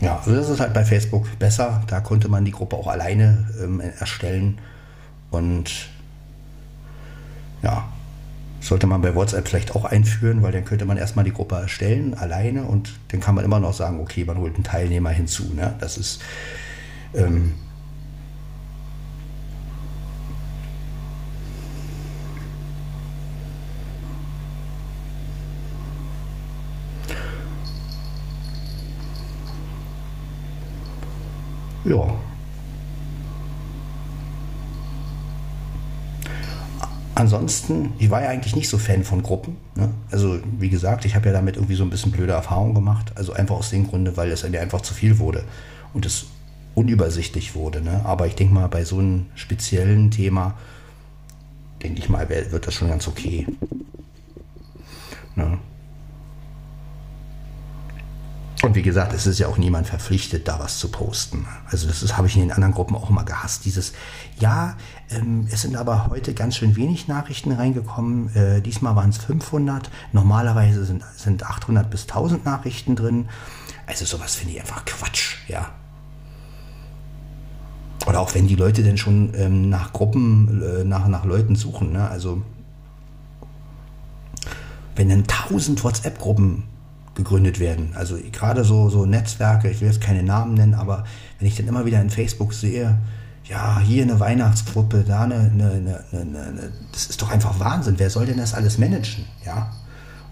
ja, 0.00 0.18
also 0.18 0.34
das 0.34 0.48
ist 0.48 0.60
halt 0.60 0.72
bei 0.72 0.84
Facebook 0.84 1.38
besser. 1.38 1.82
Da 1.86 2.00
konnte 2.00 2.28
man 2.28 2.44
die 2.44 2.52
Gruppe 2.52 2.76
auch 2.76 2.86
alleine 2.86 3.46
ähm, 3.62 3.80
erstellen. 3.80 4.58
Und 5.30 5.88
ja, 7.62 7.88
sollte 8.60 8.86
man 8.86 9.02
bei 9.02 9.14
WhatsApp 9.14 9.48
vielleicht 9.48 9.74
auch 9.74 9.84
einführen, 9.84 10.42
weil 10.42 10.52
dann 10.52 10.64
könnte 10.64 10.84
man 10.84 10.96
erstmal 10.96 11.24
die 11.24 11.32
Gruppe 11.32 11.56
erstellen, 11.56 12.14
alleine, 12.14 12.64
und 12.64 12.92
dann 13.08 13.20
kann 13.20 13.34
man 13.34 13.44
immer 13.44 13.60
noch 13.60 13.72
sagen, 13.72 14.00
okay, 14.00 14.24
man 14.24 14.38
holt 14.38 14.54
einen 14.54 14.64
Teilnehmer 14.64 15.10
hinzu. 15.10 15.52
Ne? 15.54 15.74
Das 15.80 15.96
ist 15.96 16.20
ähm, 17.14 17.54
Ja. 31.90 32.06
Ansonsten, 37.16 37.92
ich 37.98 38.10
war 38.10 38.22
ja 38.22 38.28
eigentlich 38.28 38.54
nicht 38.54 38.68
so 38.68 38.78
Fan 38.78 39.02
von 39.02 39.24
Gruppen. 39.24 39.56
Ne? 39.74 39.90
Also, 40.12 40.38
wie 40.58 40.70
gesagt, 40.70 41.04
ich 41.04 41.16
habe 41.16 41.26
ja 41.26 41.32
damit 41.32 41.56
irgendwie 41.56 41.74
so 41.74 41.82
ein 41.82 41.90
bisschen 41.90 42.12
blöde 42.12 42.32
Erfahrungen 42.32 42.74
gemacht. 42.74 43.12
Also 43.16 43.32
einfach 43.32 43.56
aus 43.56 43.70
dem 43.70 43.88
Grunde, 43.88 44.16
weil 44.16 44.30
es 44.30 44.48
mir 44.48 44.60
einfach 44.60 44.82
zu 44.82 44.94
viel 44.94 45.18
wurde 45.18 45.42
und 45.92 46.06
es 46.06 46.26
unübersichtlich 46.76 47.56
wurde. 47.56 47.82
Ne? 47.82 48.02
Aber 48.04 48.28
ich 48.28 48.36
denke 48.36 48.54
mal, 48.54 48.68
bei 48.68 48.84
so 48.84 48.98
einem 48.98 49.26
speziellen 49.34 50.12
Thema, 50.12 50.54
denke 51.82 51.98
ich 51.98 52.08
mal, 52.08 52.28
wird 52.28 52.66
das 52.68 52.72
schon 52.72 52.88
ganz 52.88 53.08
okay. 53.08 53.48
Ne? 55.34 55.58
Und 58.62 58.74
wie 58.74 58.82
gesagt, 58.82 59.14
es 59.14 59.26
ist 59.26 59.38
ja 59.38 59.48
auch 59.48 59.56
niemand 59.56 59.86
verpflichtet, 59.86 60.46
da 60.46 60.58
was 60.58 60.78
zu 60.78 60.90
posten. 60.90 61.46
Also 61.70 61.86
das 61.86 62.16
habe 62.18 62.26
ich 62.26 62.36
in 62.36 62.42
den 62.42 62.52
anderen 62.52 62.74
Gruppen 62.74 62.94
auch 62.94 63.08
immer 63.08 63.24
gehasst. 63.24 63.64
Dieses, 63.64 63.94
ja, 64.38 64.76
ähm, 65.10 65.48
es 65.50 65.62
sind 65.62 65.76
aber 65.76 66.08
heute 66.10 66.34
ganz 66.34 66.56
schön 66.56 66.76
wenig 66.76 67.08
Nachrichten 67.08 67.52
reingekommen. 67.52 68.34
Äh, 68.36 68.60
diesmal 68.60 68.96
waren 68.96 69.10
es 69.10 69.16
500. 69.16 69.90
Normalerweise 70.12 70.84
sind, 70.84 71.02
sind 71.16 71.42
800 71.42 71.88
bis 71.88 72.02
1000 72.02 72.44
Nachrichten 72.44 72.96
drin. 72.96 73.28
Also 73.86 74.04
sowas 74.04 74.34
finde 74.34 74.54
ich 74.54 74.60
einfach 74.60 74.84
Quatsch, 74.84 75.36
ja. 75.48 75.70
Oder 78.06 78.20
auch 78.20 78.34
wenn 78.34 78.46
die 78.46 78.56
Leute 78.56 78.82
denn 78.82 78.98
schon 78.98 79.32
ähm, 79.36 79.70
nach 79.70 79.92
Gruppen, 79.94 80.62
äh, 80.62 80.84
nach, 80.84 81.08
nach 81.08 81.24
Leuten 81.24 81.56
suchen. 81.56 81.92
Ne? 81.92 82.08
Also 82.08 82.42
wenn 84.96 85.08
dann 85.08 85.20
1000 85.20 85.82
WhatsApp-Gruppen 85.82 86.64
gegründet 87.24 87.60
werden. 87.60 87.92
Also 87.94 88.18
gerade 88.32 88.64
so, 88.64 88.88
so 88.88 89.04
Netzwerke, 89.04 89.70
ich 89.70 89.80
will 89.80 89.88
jetzt 89.88 90.00
keine 90.00 90.22
Namen 90.22 90.54
nennen, 90.54 90.74
aber 90.74 91.04
wenn 91.38 91.46
ich 91.46 91.56
dann 91.56 91.68
immer 91.68 91.84
wieder 91.84 92.00
in 92.00 92.10
Facebook 92.10 92.54
sehe, 92.54 92.98
ja, 93.44 93.80
hier 93.80 94.02
eine 94.02 94.20
Weihnachtsgruppe, 94.20 95.04
da 95.06 95.24
eine, 95.24 95.34
eine, 95.34 96.04
eine, 96.12 96.42
eine, 96.42 96.72
das 96.92 97.06
ist 97.06 97.20
doch 97.20 97.30
einfach 97.30 97.58
Wahnsinn. 97.58 97.94
Wer 97.98 98.10
soll 98.10 98.26
denn 98.26 98.38
das 98.38 98.54
alles 98.54 98.78
managen? 98.78 99.24
Ja, 99.44 99.70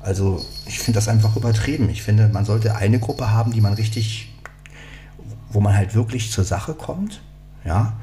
also 0.01 0.45
ich 0.67 0.79
finde 0.79 0.99
das 0.99 1.09
einfach 1.09 1.37
übertrieben. 1.37 1.89
Ich 1.91 2.03
finde, 2.03 2.29
man 2.29 2.45
sollte 2.45 2.77
eine 2.77 3.01
Gruppe 3.01 3.33
haben, 3.33 3.53
die 3.53 3.61
man 3.61 3.75
richtig, 3.75 4.33
wo 5.51 5.61
man 5.61 5.77
halt 5.77 5.95
wirklich 5.95 6.31
zur 6.31 6.45
Sache 6.45 6.75
kommt, 6.75 7.21
ja, 7.65 7.95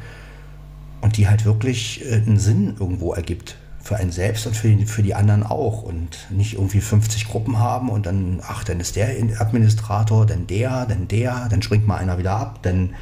und 1.01 1.17
die 1.17 1.27
halt 1.27 1.45
wirklich 1.45 2.05
äh, 2.05 2.15
einen 2.15 2.39
Sinn 2.39 2.75
irgendwo 2.79 3.13
ergibt 3.13 3.55
für 3.85 3.97
einen 3.97 4.11
selbst 4.11 4.47
und 4.47 4.57
für 4.57 4.67
die, 4.67 4.87
für 4.87 5.03
die 5.03 5.13
anderen 5.13 5.43
auch 5.43 5.83
und 5.83 6.17
nicht 6.31 6.55
irgendwie 6.55 6.81
50 6.81 7.27
Gruppen 7.27 7.59
haben 7.59 7.89
und 7.89 8.07
dann, 8.07 8.41
ach, 8.41 8.63
dann 8.63 8.79
ist 8.79 8.95
der 8.95 9.09
Administrator, 9.39 10.25
dann 10.25 10.47
der, 10.47 10.87
dann 10.87 11.07
der, 11.07 11.47
dann 11.49 11.61
springt 11.61 11.85
mal 11.85 11.97
einer 11.97 12.17
wieder 12.17 12.31
ab, 12.31 12.59
dann 12.63 12.95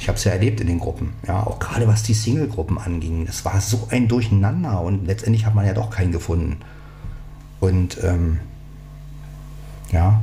ich 0.00 0.08
habe 0.08 0.18
es 0.18 0.24
ja 0.24 0.32
erlebt 0.32 0.60
in 0.60 0.66
den 0.66 0.80
Gruppen, 0.80 1.12
ja, 1.24 1.40
auch 1.40 1.60
gerade 1.60 1.86
was 1.86 2.02
die 2.02 2.14
Single-Gruppen 2.14 2.78
anging. 2.78 3.28
Es 3.28 3.44
war 3.44 3.60
so 3.60 3.86
ein 3.92 4.08
Durcheinander 4.08 4.80
und 4.80 5.06
letztendlich 5.06 5.46
hat 5.46 5.54
man 5.54 5.64
ja 5.64 5.72
doch 5.72 5.90
keinen 5.90 6.10
gefunden. 6.10 6.56
Und 7.60 8.02
ähm, 8.02 8.40
ja. 9.92 10.20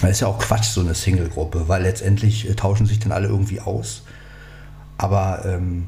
Das 0.00 0.10
ist 0.12 0.20
ja 0.20 0.28
auch 0.28 0.38
Quatsch, 0.38 0.66
so 0.66 0.80
eine 0.80 0.94
Single-Gruppe, 0.94 1.66
weil 1.66 1.82
letztendlich 1.82 2.48
äh, 2.48 2.54
tauschen 2.54 2.86
sich 2.86 3.00
dann 3.00 3.10
alle 3.10 3.26
irgendwie 3.26 3.60
aus. 3.60 4.04
Aber 5.04 5.44
ähm, 5.44 5.86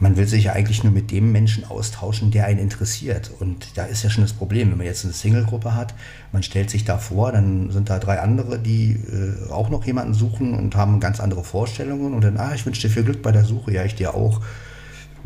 man 0.00 0.16
will 0.16 0.26
sich 0.26 0.42
ja 0.44 0.54
eigentlich 0.54 0.82
nur 0.82 0.92
mit 0.92 1.12
dem 1.12 1.30
Menschen 1.30 1.64
austauschen, 1.64 2.32
der 2.32 2.46
einen 2.46 2.58
interessiert. 2.58 3.30
Und 3.38 3.78
da 3.78 3.84
ist 3.84 4.02
ja 4.02 4.10
schon 4.10 4.24
das 4.24 4.32
Problem, 4.32 4.72
wenn 4.72 4.78
man 4.78 4.86
jetzt 4.88 5.04
eine 5.04 5.14
Single-Gruppe 5.14 5.76
hat, 5.76 5.94
man 6.32 6.42
stellt 6.42 6.68
sich 6.68 6.84
da 6.84 6.98
vor, 6.98 7.30
dann 7.30 7.70
sind 7.70 7.88
da 7.88 8.00
drei 8.00 8.18
andere, 8.18 8.58
die 8.58 8.94
äh, 8.94 9.52
auch 9.52 9.70
noch 9.70 9.84
jemanden 9.84 10.14
suchen 10.14 10.52
und 10.54 10.74
haben 10.74 10.98
ganz 10.98 11.20
andere 11.20 11.44
Vorstellungen. 11.44 12.12
Und 12.12 12.24
dann, 12.24 12.38
ah, 12.38 12.54
ich 12.56 12.66
wünsche 12.66 12.82
dir 12.82 12.92
viel 12.92 13.04
Glück 13.04 13.22
bei 13.22 13.30
der 13.30 13.44
Suche, 13.44 13.72
ja, 13.72 13.84
ich 13.84 13.94
dir 13.94 14.14
auch. 14.14 14.40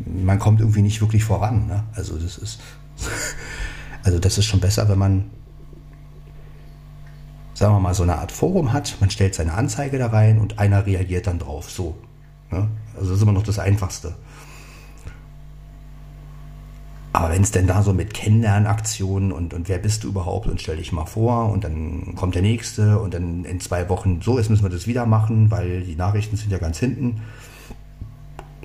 Man 0.04 0.38
kommt 0.38 0.60
irgendwie 0.60 0.82
nicht 0.82 1.00
wirklich 1.00 1.24
voran. 1.24 1.66
Ne? 1.66 1.82
Also 1.94 2.18
das 2.18 2.36
ist, 2.36 2.60
also 4.02 4.18
das 4.18 4.36
ist 4.36 4.44
schon 4.44 4.60
besser, 4.60 4.86
wenn 4.90 4.98
man 4.98 5.30
sagen 7.54 7.74
wir 7.74 7.80
mal, 7.80 7.94
so 7.94 8.02
eine 8.02 8.16
Art 8.16 8.32
Forum 8.32 8.74
hat, 8.74 8.96
man 9.00 9.10
stellt 9.10 9.34
seine 9.34 9.52
Anzeige 9.52 9.98
da 9.98 10.08
rein 10.08 10.38
und 10.38 10.58
einer 10.58 10.86
reagiert 10.86 11.26
dann 11.26 11.38
drauf. 11.38 11.70
So, 11.70 11.98
Ne? 12.50 12.68
Also 12.94 13.08
das 13.08 13.16
ist 13.16 13.22
immer 13.22 13.32
noch 13.32 13.42
das 13.42 13.58
Einfachste. 13.58 14.14
Aber 17.12 17.30
wenn 17.30 17.42
es 17.42 17.50
denn 17.50 17.66
da 17.66 17.82
so 17.82 17.92
mit 17.92 18.14
Kennenlernaktionen 18.14 19.32
und, 19.32 19.52
und 19.52 19.68
wer 19.68 19.78
bist 19.78 20.04
du 20.04 20.08
überhaupt 20.08 20.46
und 20.46 20.60
stell 20.60 20.76
dich 20.76 20.92
mal 20.92 21.06
vor 21.06 21.50
und 21.50 21.64
dann 21.64 22.14
kommt 22.14 22.36
der 22.36 22.42
nächste 22.42 23.00
und 23.00 23.14
dann 23.14 23.44
in 23.44 23.60
zwei 23.60 23.88
Wochen 23.88 24.20
so, 24.22 24.38
jetzt 24.38 24.48
müssen 24.48 24.62
wir 24.62 24.70
das 24.70 24.86
wieder 24.86 25.06
machen, 25.06 25.50
weil 25.50 25.82
die 25.82 25.96
Nachrichten 25.96 26.36
sind 26.36 26.52
ja 26.52 26.58
ganz 26.58 26.78
hinten. 26.78 27.20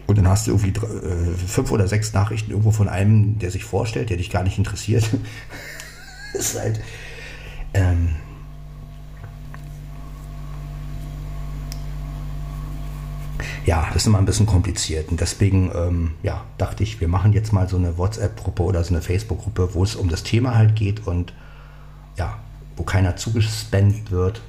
Und 0.08 0.20
dann 0.20 0.28
hast 0.28 0.46
du 0.46 0.52
irgendwie 0.52 0.72
drei, 0.72 0.88
äh, 0.88 1.34
fünf 1.34 1.72
oder 1.72 1.88
sechs 1.88 2.14
Nachrichten 2.14 2.52
irgendwo 2.52 2.70
von 2.70 2.88
einem, 2.88 3.40
der 3.40 3.50
sich 3.50 3.64
vorstellt, 3.64 4.12
der 4.12 4.18
dich 4.18 4.30
gar 4.30 4.44
nicht 4.44 4.60
interessiert. 4.60 5.10
das 6.34 6.50
ist 6.52 6.60
halt. 6.60 6.80
Ähm, 7.74 8.10
ja, 13.66 13.88
das 13.88 14.04
ist 14.04 14.08
immer 14.08 14.20
ein 14.20 14.26
bisschen 14.26 14.46
kompliziert. 14.46 15.10
Und 15.10 15.20
deswegen 15.22 15.72
ähm, 15.76 16.12
ja, 16.22 16.44
dachte 16.58 16.84
ich, 16.84 17.02
wir 17.02 17.08
machen 17.08 17.34
jetzt 17.34 17.52
mal 17.52 17.68
so 17.68 17.78
eine 17.78 17.98
WhatsApp-Gruppe 17.98 18.64
oder 18.64 18.84
so 18.84 18.94
eine 18.94 19.02
Facebook-Gruppe, 19.02 19.74
wo 19.74 19.84
es 19.84 19.96
um 19.96 20.08
das 20.08 20.24
Thema 20.24 20.56
halt 20.56 20.76
geht 20.76 21.08
und 21.08 21.34
ja, 22.18 22.38
wo 22.78 22.84
keiner 22.84 23.16
zugespannt 23.16 24.12
wird. 24.12 24.42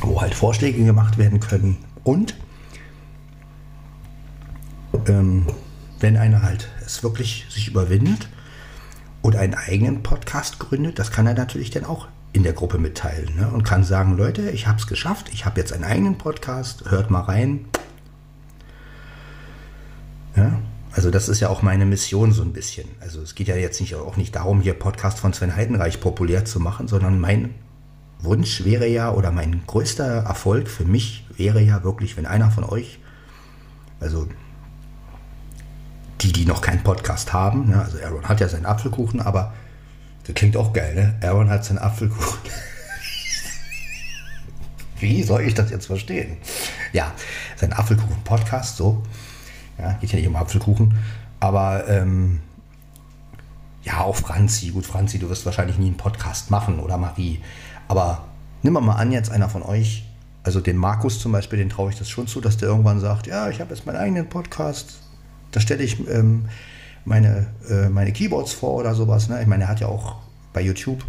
Wo 0.00 0.20
halt 0.22 0.34
Vorschläge 0.34 0.84
gemacht 0.84 1.18
werden 1.18 1.40
können 1.40 1.76
und 2.04 2.34
ähm, 5.08 5.46
wenn 6.00 6.16
einer 6.16 6.42
halt 6.42 6.68
es 6.84 7.02
wirklich 7.02 7.46
sich 7.48 7.68
überwindet 7.68 8.28
und 9.22 9.36
einen 9.36 9.54
eigenen 9.54 10.02
Podcast 10.02 10.58
gründet, 10.58 10.98
das 10.98 11.10
kann 11.10 11.26
er 11.26 11.34
natürlich 11.34 11.70
dann 11.70 11.84
auch 11.84 12.08
in 12.32 12.42
der 12.42 12.52
Gruppe 12.52 12.78
mitteilen 12.78 13.34
ne? 13.36 13.48
und 13.48 13.62
kann 13.62 13.82
sagen, 13.82 14.16
Leute, 14.16 14.50
ich 14.50 14.66
habe 14.66 14.78
es 14.78 14.86
geschafft, 14.86 15.30
ich 15.32 15.46
habe 15.46 15.58
jetzt 15.58 15.72
einen 15.72 15.84
eigenen 15.84 16.18
Podcast, 16.18 16.90
hört 16.90 17.10
mal 17.10 17.22
rein. 17.22 17.64
Ja? 20.36 20.58
Also 20.92 21.10
das 21.10 21.28
ist 21.28 21.40
ja 21.40 21.48
auch 21.48 21.62
meine 21.62 21.86
Mission 21.86 22.32
so 22.32 22.42
ein 22.42 22.52
bisschen. 22.52 22.88
Also 23.00 23.22
es 23.22 23.34
geht 23.34 23.48
ja 23.48 23.56
jetzt 23.56 23.80
nicht, 23.80 23.94
auch 23.94 24.16
nicht 24.16 24.36
darum, 24.36 24.60
hier 24.60 24.74
Podcast 24.74 25.18
von 25.18 25.32
Sven 25.32 25.56
Heidenreich 25.56 26.00
populär 26.00 26.44
zu 26.44 26.60
machen, 26.60 26.88
sondern 26.88 27.18
mein 27.20 27.54
Wunsch 28.18 28.64
wäre 28.64 28.86
ja, 28.86 29.12
oder 29.12 29.30
mein 29.30 29.62
größter 29.66 30.24
Erfolg 30.24 30.68
für 30.68 30.84
mich 30.84 31.26
wäre 31.36 31.60
ja 31.60 31.84
wirklich, 31.84 32.16
wenn 32.16 32.26
einer 32.26 32.50
von 32.50 32.64
euch, 32.64 32.98
also 34.00 34.26
die, 36.20 36.32
die 36.32 36.46
noch 36.46 36.60
keinen 36.60 36.82
Podcast 36.82 37.32
haben. 37.32 37.68
Ne? 37.68 37.80
Also 37.80 37.98
Aaron 38.02 38.28
hat 38.28 38.40
ja 38.40 38.48
seinen 38.48 38.66
Apfelkuchen, 38.66 39.20
aber 39.20 39.52
das 40.24 40.34
klingt 40.34 40.56
auch 40.56 40.72
geil, 40.72 40.94
ne? 40.94 41.14
Aaron 41.26 41.50
hat 41.50 41.64
seinen 41.64 41.78
Apfelkuchen. 41.78 42.38
Wie 44.98 45.22
soll 45.22 45.42
ich 45.42 45.54
das 45.54 45.70
jetzt 45.70 45.86
verstehen? 45.86 46.38
Ja, 46.92 47.12
sein 47.56 47.72
Apfelkuchen-Podcast, 47.72 48.76
so. 48.76 49.02
Ja, 49.78 49.92
geht 50.00 50.10
ja 50.10 50.18
nicht 50.18 50.28
um 50.28 50.36
Apfelkuchen. 50.36 50.98
Aber 51.38 51.86
ähm, 51.88 52.40
ja, 53.82 54.00
auch 54.00 54.16
Franzi. 54.16 54.70
Gut, 54.70 54.86
Franzi, 54.86 55.18
du 55.18 55.28
wirst 55.28 55.46
wahrscheinlich 55.46 55.78
nie 55.78 55.86
einen 55.86 55.96
Podcast 55.96 56.50
machen 56.50 56.80
oder 56.80 56.96
Marie. 56.96 57.40
Aber 57.88 58.24
nimm 58.62 58.72
mal 58.72 58.96
an, 58.96 59.12
jetzt 59.12 59.30
einer 59.30 59.48
von 59.48 59.62
euch, 59.62 60.04
also 60.42 60.60
den 60.60 60.76
Markus 60.76 61.20
zum 61.20 61.32
Beispiel, 61.32 61.58
den 61.58 61.68
traue 61.68 61.90
ich 61.90 61.98
das 61.98 62.08
schon 62.08 62.26
zu, 62.26 62.40
dass 62.40 62.56
der 62.56 62.68
irgendwann 62.68 62.98
sagt, 62.98 63.26
ja, 63.26 63.48
ich 63.48 63.60
habe 63.60 63.74
jetzt 63.74 63.86
meinen 63.86 63.96
eigenen 63.96 64.28
Podcast, 64.28 64.98
da 65.56 65.60
stelle 65.62 65.82
ich 65.82 66.06
ähm, 66.10 66.50
meine, 67.06 67.46
äh, 67.70 67.88
meine 67.88 68.12
Keyboards 68.12 68.52
vor 68.52 68.74
oder 68.74 68.94
sowas. 68.94 69.30
Ne? 69.30 69.40
Ich 69.40 69.46
meine, 69.46 69.64
er 69.64 69.70
hat 69.70 69.80
ja 69.80 69.86
auch 69.86 70.16
bei 70.52 70.60
YouTube 70.60 71.02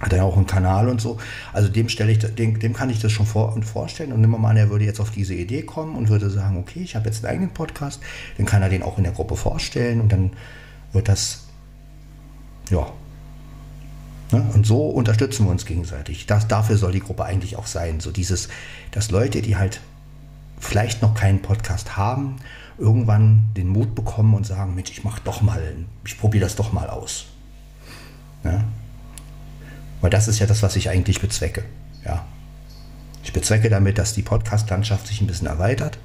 hat 0.00 0.12
er 0.12 0.18
ja 0.18 0.24
auch 0.24 0.36
einen 0.36 0.46
Kanal 0.46 0.90
und 0.90 1.00
so. 1.00 1.16
Also 1.54 1.70
dem 1.70 1.88
stelle 1.88 2.12
ich, 2.12 2.18
dem, 2.18 2.58
dem 2.58 2.74
kann 2.74 2.90
ich 2.90 3.00
das 3.00 3.10
schon 3.10 3.24
vor 3.24 3.54
und 3.54 3.62
vorstellen. 3.62 4.12
Und 4.12 4.20
nimm 4.20 4.32
mal 4.32 4.50
an, 4.50 4.58
er 4.58 4.68
würde 4.68 4.84
jetzt 4.84 5.00
auf 5.00 5.10
diese 5.10 5.32
Idee 5.32 5.62
kommen 5.62 5.96
und 5.96 6.10
würde 6.10 6.28
sagen, 6.28 6.58
okay, 6.58 6.80
ich 6.82 6.94
habe 6.94 7.06
jetzt 7.06 7.24
einen 7.24 7.32
eigenen 7.32 7.54
Podcast, 7.54 8.02
dann 8.36 8.44
kann 8.44 8.60
er 8.60 8.68
den 8.68 8.82
auch 8.82 8.98
in 8.98 9.04
der 9.04 9.14
Gruppe 9.14 9.34
vorstellen 9.34 10.02
und 10.02 10.12
dann 10.12 10.32
wird 10.92 11.08
das, 11.08 11.46
ja. 12.68 12.86
Ne? 14.30 14.44
Und 14.52 14.66
so 14.66 14.88
unterstützen 14.88 15.46
wir 15.46 15.52
uns 15.52 15.64
gegenseitig. 15.64 16.26
Das, 16.26 16.48
dafür 16.48 16.76
soll 16.76 16.92
die 16.92 17.00
Gruppe 17.00 17.24
eigentlich 17.24 17.56
auch 17.56 17.66
sein. 17.66 18.00
So 18.00 18.10
dieses, 18.10 18.50
dass 18.90 19.10
Leute, 19.10 19.40
die 19.40 19.56
halt 19.56 19.80
vielleicht 20.58 21.00
noch 21.00 21.14
keinen 21.14 21.40
Podcast 21.40 21.96
haben 21.96 22.36
irgendwann 22.78 23.44
den 23.56 23.68
Mut 23.68 23.94
bekommen 23.94 24.34
und 24.34 24.46
sagen, 24.46 24.74
Mensch, 24.74 24.90
ich 24.90 25.04
mache 25.04 25.20
doch 25.24 25.42
mal, 25.42 25.60
ich 26.04 26.18
probiere 26.18 26.44
das 26.44 26.56
doch 26.56 26.72
mal 26.72 26.90
aus. 26.90 27.26
Ja? 28.42 28.64
Weil 30.00 30.10
das 30.10 30.28
ist 30.28 30.38
ja 30.38 30.46
das, 30.46 30.62
was 30.62 30.76
ich 30.76 30.88
eigentlich 30.88 31.20
bezwecke. 31.20 31.64
Ja? 32.04 32.24
Ich 33.22 33.32
bezwecke 33.32 33.70
damit, 33.70 33.98
dass 33.98 34.12
die 34.12 34.22
Podcast-Landschaft 34.22 35.06
sich 35.06 35.20
ein 35.20 35.26
bisschen 35.26 35.46
erweitert. 35.46 35.98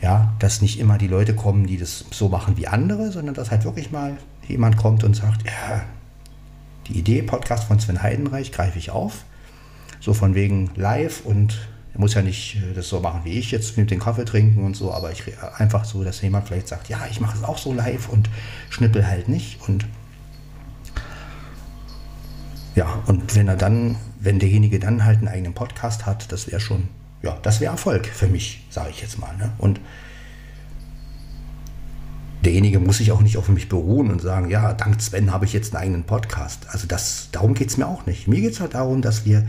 Ja, 0.00 0.32
dass 0.38 0.62
nicht 0.62 0.80
immer 0.80 0.96
die 0.96 1.08
Leute 1.08 1.34
kommen, 1.34 1.66
die 1.66 1.76
das 1.76 2.06
so 2.10 2.30
machen 2.30 2.56
wie 2.56 2.66
andere, 2.66 3.12
sondern 3.12 3.34
dass 3.34 3.50
halt 3.50 3.64
wirklich 3.64 3.90
mal 3.90 4.16
jemand 4.48 4.78
kommt 4.78 5.04
und 5.04 5.14
sagt, 5.14 5.44
ja, 5.44 5.82
die 6.86 6.98
Idee 6.98 7.20
Podcast 7.20 7.64
von 7.64 7.78
Sven 7.78 8.02
Heidenreich 8.02 8.50
greife 8.50 8.78
ich 8.78 8.90
auf. 8.90 9.24
So 10.00 10.14
von 10.14 10.34
wegen 10.34 10.70
live 10.74 11.26
und 11.26 11.68
er 11.92 12.00
muss 12.00 12.14
ja 12.14 12.22
nicht 12.22 12.56
äh, 12.56 12.74
das 12.74 12.88
so 12.88 13.00
machen 13.00 13.22
wie 13.24 13.38
ich 13.38 13.50
jetzt 13.50 13.76
mit 13.76 13.90
dem 13.90 14.00
Kaffee 14.00 14.24
trinken 14.24 14.64
und 14.64 14.76
so, 14.76 14.92
aber 14.92 15.10
ich 15.12 15.24
einfach 15.56 15.84
so, 15.84 16.04
dass 16.04 16.20
jemand 16.22 16.48
vielleicht 16.48 16.68
sagt, 16.68 16.88
ja, 16.88 17.00
ich 17.10 17.20
mache 17.20 17.36
es 17.36 17.44
auch 17.44 17.58
so 17.58 17.72
live 17.72 18.08
und 18.08 18.30
schnippel 18.68 19.06
halt 19.06 19.28
nicht. 19.28 19.58
Und 19.66 19.86
ja, 22.76 23.02
und 23.06 23.34
wenn 23.34 23.48
er 23.48 23.56
dann, 23.56 23.96
wenn 24.20 24.38
derjenige 24.38 24.78
dann 24.78 25.04
halt 25.04 25.18
einen 25.18 25.28
eigenen 25.28 25.54
Podcast 25.54 26.06
hat, 26.06 26.30
das 26.30 26.46
wäre 26.50 26.60
schon, 26.60 26.88
ja, 27.22 27.36
das 27.42 27.60
wäre 27.60 27.72
Erfolg 27.72 28.06
für 28.06 28.28
mich, 28.28 28.66
sage 28.70 28.90
ich 28.90 29.02
jetzt 29.02 29.18
mal. 29.18 29.36
Ne? 29.36 29.52
Und 29.58 29.80
derjenige 32.44 32.78
muss 32.78 32.98
sich 32.98 33.12
auch 33.12 33.20
nicht 33.20 33.36
auf 33.36 33.48
mich 33.48 33.68
beruhen 33.68 34.10
und 34.10 34.22
sagen, 34.22 34.48
ja, 34.48 34.72
dank 34.72 35.02
Sven 35.02 35.32
habe 35.32 35.44
ich 35.44 35.52
jetzt 35.52 35.74
einen 35.74 35.82
eigenen 35.82 36.04
Podcast. 36.04 36.66
Also 36.70 36.86
das, 36.86 37.28
darum 37.32 37.54
geht 37.54 37.68
es 37.70 37.76
mir 37.76 37.86
auch 37.86 38.06
nicht. 38.06 38.28
Mir 38.28 38.40
geht 38.40 38.52
es 38.52 38.60
halt 38.60 38.74
darum, 38.74 39.02
dass 39.02 39.24
wir 39.24 39.46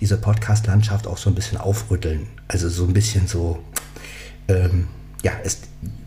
diese 0.00 0.18
Podcast-Landschaft 0.18 1.06
auch 1.06 1.18
so 1.18 1.30
ein 1.30 1.34
bisschen 1.34 1.58
aufrütteln. 1.58 2.26
Also 2.48 2.68
so 2.68 2.84
ein 2.84 2.92
bisschen 2.92 3.26
so, 3.26 3.62
ähm, 4.48 4.88
ja, 5.22 5.32
es, 5.42 5.60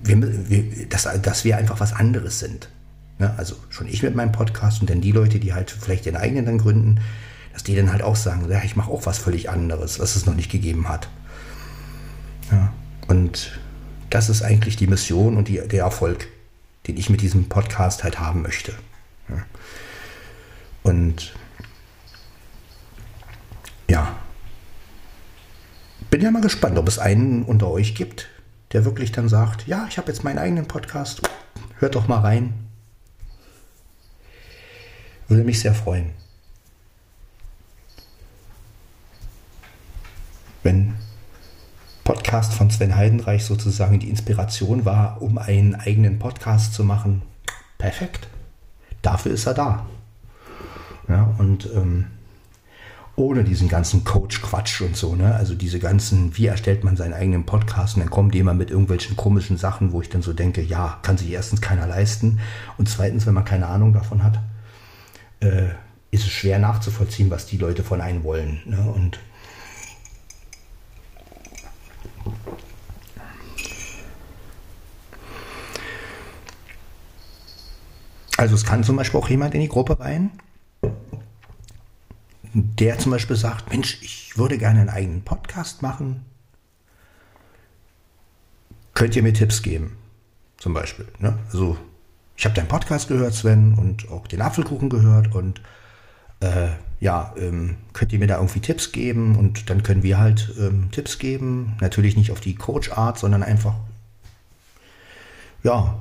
wir, 0.03 0.49
wir, 0.49 0.87
dass, 0.87 1.07
dass 1.21 1.43
wir 1.43 1.57
einfach 1.57 1.79
was 1.79 1.93
anderes 1.93 2.39
sind. 2.39 2.69
Ne? 3.17 3.33
Also 3.37 3.55
schon 3.69 3.87
ich 3.87 4.03
mit 4.03 4.15
meinem 4.15 4.31
Podcast 4.31 4.81
und 4.81 4.89
dann 4.89 5.01
die 5.01 5.11
Leute, 5.11 5.39
die 5.39 5.53
halt 5.53 5.71
vielleicht 5.71 6.05
ihren 6.05 6.15
eigenen 6.15 6.45
dann 6.45 6.57
gründen, 6.57 6.99
dass 7.53 7.63
die 7.63 7.75
dann 7.75 7.91
halt 7.91 8.01
auch 8.01 8.15
sagen, 8.15 8.49
ja, 8.49 8.63
ich 8.63 8.75
mache 8.75 8.91
auch 8.91 9.05
was 9.05 9.17
völlig 9.17 9.49
anderes, 9.49 9.99
was 9.99 10.15
es 10.15 10.25
noch 10.25 10.35
nicht 10.35 10.51
gegeben 10.51 10.87
hat. 10.87 11.09
Ja, 12.51 12.71
und 13.07 13.59
das 14.09 14.29
ist 14.29 14.41
eigentlich 14.41 14.75
die 14.75 14.87
Mission 14.87 15.37
und 15.37 15.47
die, 15.47 15.59
der 15.67 15.83
Erfolg, 15.83 16.27
den 16.87 16.97
ich 16.97 17.09
mit 17.09 17.21
diesem 17.21 17.49
Podcast 17.49 18.03
halt 18.03 18.19
haben 18.19 18.41
möchte. 18.41 18.73
Ja. 19.27 19.43
Und 20.83 21.33
ja. 23.89 24.15
Bin 26.09 26.21
ja 26.21 26.31
mal 26.31 26.41
gespannt, 26.41 26.77
ob 26.77 26.87
es 26.87 26.99
einen 26.99 27.43
unter 27.43 27.69
euch 27.69 27.95
gibt, 27.95 28.29
der 28.71 28.85
wirklich 28.85 29.11
dann 29.11 29.27
sagt, 29.27 29.67
ja, 29.67 29.85
ich 29.89 29.97
habe 29.97 30.07
jetzt 30.07 30.23
meinen 30.23 30.37
eigenen 30.37 30.67
Podcast, 30.67 31.21
hört 31.79 31.95
doch 31.95 32.07
mal 32.07 32.19
rein. 32.19 32.53
Würde 35.27 35.43
mich 35.43 35.59
sehr 35.59 35.75
freuen. 35.75 36.11
Wenn 40.63 40.95
Podcast 42.03 42.53
von 42.53 42.71
Sven 42.71 42.95
Heidenreich 42.95 43.45
sozusagen 43.45 43.99
die 43.99 44.09
Inspiration 44.09 44.85
war, 44.85 45.21
um 45.21 45.37
einen 45.37 45.75
eigenen 45.75 46.17
Podcast 46.17 46.73
zu 46.73 46.83
machen, 46.83 47.21
perfekt. 47.77 48.27
Dafür 49.01 49.31
ist 49.33 49.45
er 49.45 49.53
da. 49.53 49.85
Ja, 51.07 51.33
und 51.37 51.69
ähm, 51.75 52.07
ohne 53.19 53.43
diesen 53.43 53.67
ganzen 53.67 54.03
Coach-Quatsch 54.03 54.81
und 54.81 54.95
so, 54.95 55.15
ne? 55.15 55.35
Also 55.35 55.53
diese 55.53 55.79
ganzen, 55.79 56.35
wie 56.37 56.47
erstellt 56.47 56.83
man 56.83 56.95
seinen 56.95 57.13
eigenen 57.13 57.45
Podcast 57.45 57.95
und 57.95 58.01
dann 58.01 58.09
kommt 58.09 58.33
jemand 58.33 58.57
mit 58.57 58.71
irgendwelchen 58.71 59.17
komischen 59.17 59.57
Sachen, 59.57 59.91
wo 59.91 60.01
ich 60.01 60.09
dann 60.09 60.21
so 60.21 60.33
denke, 60.33 60.61
ja, 60.61 60.99
kann 61.01 61.17
sich 61.17 61.29
erstens 61.29 61.61
keiner 61.61 61.85
leisten 61.85 62.39
und 62.77 62.87
zweitens, 62.87 63.25
wenn 63.27 63.33
man 63.33 63.45
keine 63.45 63.67
Ahnung 63.67 63.93
davon 63.93 64.23
hat, 64.23 64.39
äh, 65.41 65.67
ist 66.11 66.23
es 66.23 66.29
schwer 66.29 66.59
nachzuvollziehen, 66.59 67.29
was 67.29 67.45
die 67.45 67.57
Leute 67.57 67.83
von 67.83 68.01
einem 68.01 68.23
wollen. 68.23 68.61
Ne? 68.65 68.81
Und 68.81 69.19
also 78.37 78.55
es 78.55 78.65
kann 78.65 78.83
zum 78.83 78.95
Beispiel 78.95 79.19
auch 79.19 79.29
jemand 79.29 79.53
in 79.53 79.61
die 79.61 79.67
Gruppe 79.67 79.99
rein, 79.99 80.31
der 82.53 82.97
zum 82.99 83.11
Beispiel 83.11 83.35
sagt, 83.35 83.69
Mensch, 83.69 83.99
ich 84.01 84.37
würde 84.37 84.57
gerne 84.57 84.81
einen 84.81 84.89
eigenen 84.89 85.21
Podcast 85.23 85.81
machen. 85.81 86.25
Könnt 88.93 89.15
ihr 89.15 89.23
mir 89.23 89.33
Tipps 89.33 89.61
geben? 89.61 89.97
Zum 90.57 90.73
Beispiel. 90.73 91.07
Ne? 91.19 91.37
Also, 91.47 91.77
ich 92.35 92.45
habe 92.45 92.55
deinen 92.55 92.67
Podcast 92.67 93.07
gehört, 93.07 93.33
Sven, 93.33 93.75
und 93.75 94.09
auch 94.09 94.27
den 94.27 94.41
Apfelkuchen 94.41 94.89
gehört 94.89 95.33
und 95.33 95.61
äh, 96.41 96.69
ja, 96.99 97.33
ähm, 97.37 97.77
könnt 97.93 98.11
ihr 98.11 98.19
mir 98.19 98.27
da 98.27 98.37
irgendwie 98.37 98.59
Tipps 98.59 98.91
geben? 98.91 99.37
Und 99.37 99.69
dann 99.69 99.83
können 99.83 100.03
wir 100.03 100.17
halt 100.17 100.53
ähm, 100.59 100.89
Tipps 100.91 101.17
geben. 101.17 101.77
Natürlich 101.81 102.17
nicht 102.17 102.31
auf 102.31 102.41
die 102.41 102.55
Coach-Art, 102.55 103.17
sondern 103.17 103.43
einfach, 103.43 103.75
ja. 105.63 105.99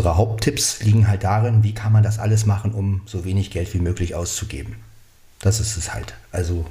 Und 0.00 0.06
unsere 0.06 0.16
Haupttipps 0.16 0.82
liegen 0.82 1.08
halt 1.08 1.24
darin, 1.24 1.62
wie 1.62 1.74
kann 1.74 1.92
man 1.92 2.02
das 2.02 2.18
alles 2.18 2.46
machen, 2.46 2.72
um 2.72 3.02
so 3.04 3.26
wenig 3.26 3.50
Geld 3.50 3.74
wie 3.74 3.80
möglich 3.80 4.14
auszugeben. 4.14 4.76
Das 5.40 5.60
ist 5.60 5.76
es 5.76 5.92
halt. 5.92 6.14
Also, 6.32 6.64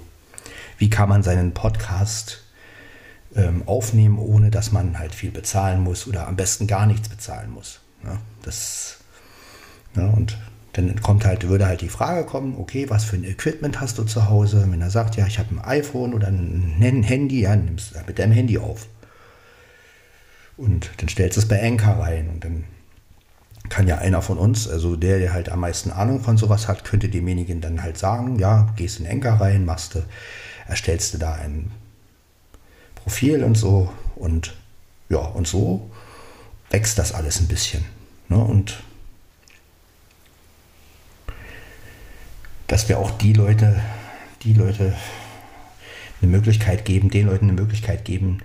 wie 0.80 0.90
kann 0.90 1.10
man 1.10 1.22
seinen 1.22 1.54
Podcast 1.54 2.44
ähm, 3.36 3.62
aufnehmen, 3.68 4.18
ohne 4.18 4.50
dass 4.50 4.72
man 4.72 4.98
halt 4.98 5.14
viel 5.14 5.30
bezahlen 5.30 5.84
muss 5.84 6.08
oder 6.08 6.28
am 6.28 6.38
besten 6.38 6.66
gar 6.66 6.88
nichts 6.88 7.08
bezahlen 7.08 7.52
muss. 7.52 7.82
Ja, 8.04 8.18
das, 8.42 8.98
ja, 9.96 10.08
und 10.08 10.36
dann 10.74 11.00
kommt 11.00 11.24
halt, 11.24 11.48
würde 11.48 11.68
halt 11.68 11.82
die 11.82 11.90
Frage 11.90 12.26
kommen, 12.26 12.56
okay, 12.58 12.90
was 12.90 13.04
für 13.04 13.16
ein 13.16 13.24
Equipment 13.24 13.80
hast 13.80 14.00
du 14.00 14.06
zu 14.06 14.28
Hause? 14.28 14.66
Wenn 14.68 14.82
er 14.82 14.90
sagt, 14.90 15.18
ja, 15.18 15.28
ich 15.28 15.38
habe 15.38 15.54
ein 15.54 15.64
iPhone 15.64 16.16
oder 16.16 16.30
ein 16.30 17.04
Handy, 17.04 17.42
ja, 17.42 17.56
nimmst 17.56 17.94
du 17.94 18.00
mit 18.08 18.18
deinem 18.18 18.32
Handy 18.32 18.58
auf. 18.58 18.88
Und 20.58 20.90
dann 20.98 21.10
stellst 21.10 21.38
du 21.38 21.42
es 21.42 21.48
bei 21.48 21.62
Anchor 21.62 22.00
rein 22.00 22.28
und 22.30 22.44
dann 22.44 22.64
kann 23.70 23.88
ja 23.88 24.00
einer 24.00 24.22
von 24.22 24.38
uns, 24.38 24.68
also 24.68 24.96
der, 24.96 25.20
der 25.20 25.34
halt 25.34 25.50
am 25.50 25.60
meisten 25.60 25.92
Ahnung 25.92 26.22
von 26.22 26.38
sowas 26.38 26.68
hat, 26.68 26.84
könnte 26.84 27.10
demjenigen 27.10 27.62
dann 27.62 27.82
halt 27.82 27.98
sagen, 27.98 28.40
ja, 28.40 28.74
gehst 28.76 29.00
in 29.00 29.08
Anchor 29.08 29.34
rein, 29.34 29.66
machst 29.66 29.96
du, 29.96 30.04
erstellst 30.68 31.14
du 31.14 31.18
da 31.18 31.34
ein 31.36 31.72
Profil 32.96 33.44
und 33.44 33.56
so 33.56 33.92
und 34.16 34.56
ja, 35.10 35.20
und 35.20 35.48
so 35.48 35.90
wächst 36.70 37.00
das 37.00 37.14
alles 37.14 37.40
ein 37.40 37.48
bisschen. 37.48 37.84
Ne? 38.28 38.38
Und 38.38 38.82
dass 42.68 42.88
wir 42.90 43.00
auch 43.00 43.12
die 43.12 43.34
Leute, 43.34 43.80
die 44.44 44.54
Leute 44.54 44.96
eine 46.22 46.32
Möglichkeit 46.32 46.86
geben, 46.86 47.10
den 47.10 47.28
Leuten 47.28 47.46
eine 47.46 47.60
Möglichkeit 47.60 48.06
geben, 48.06 48.40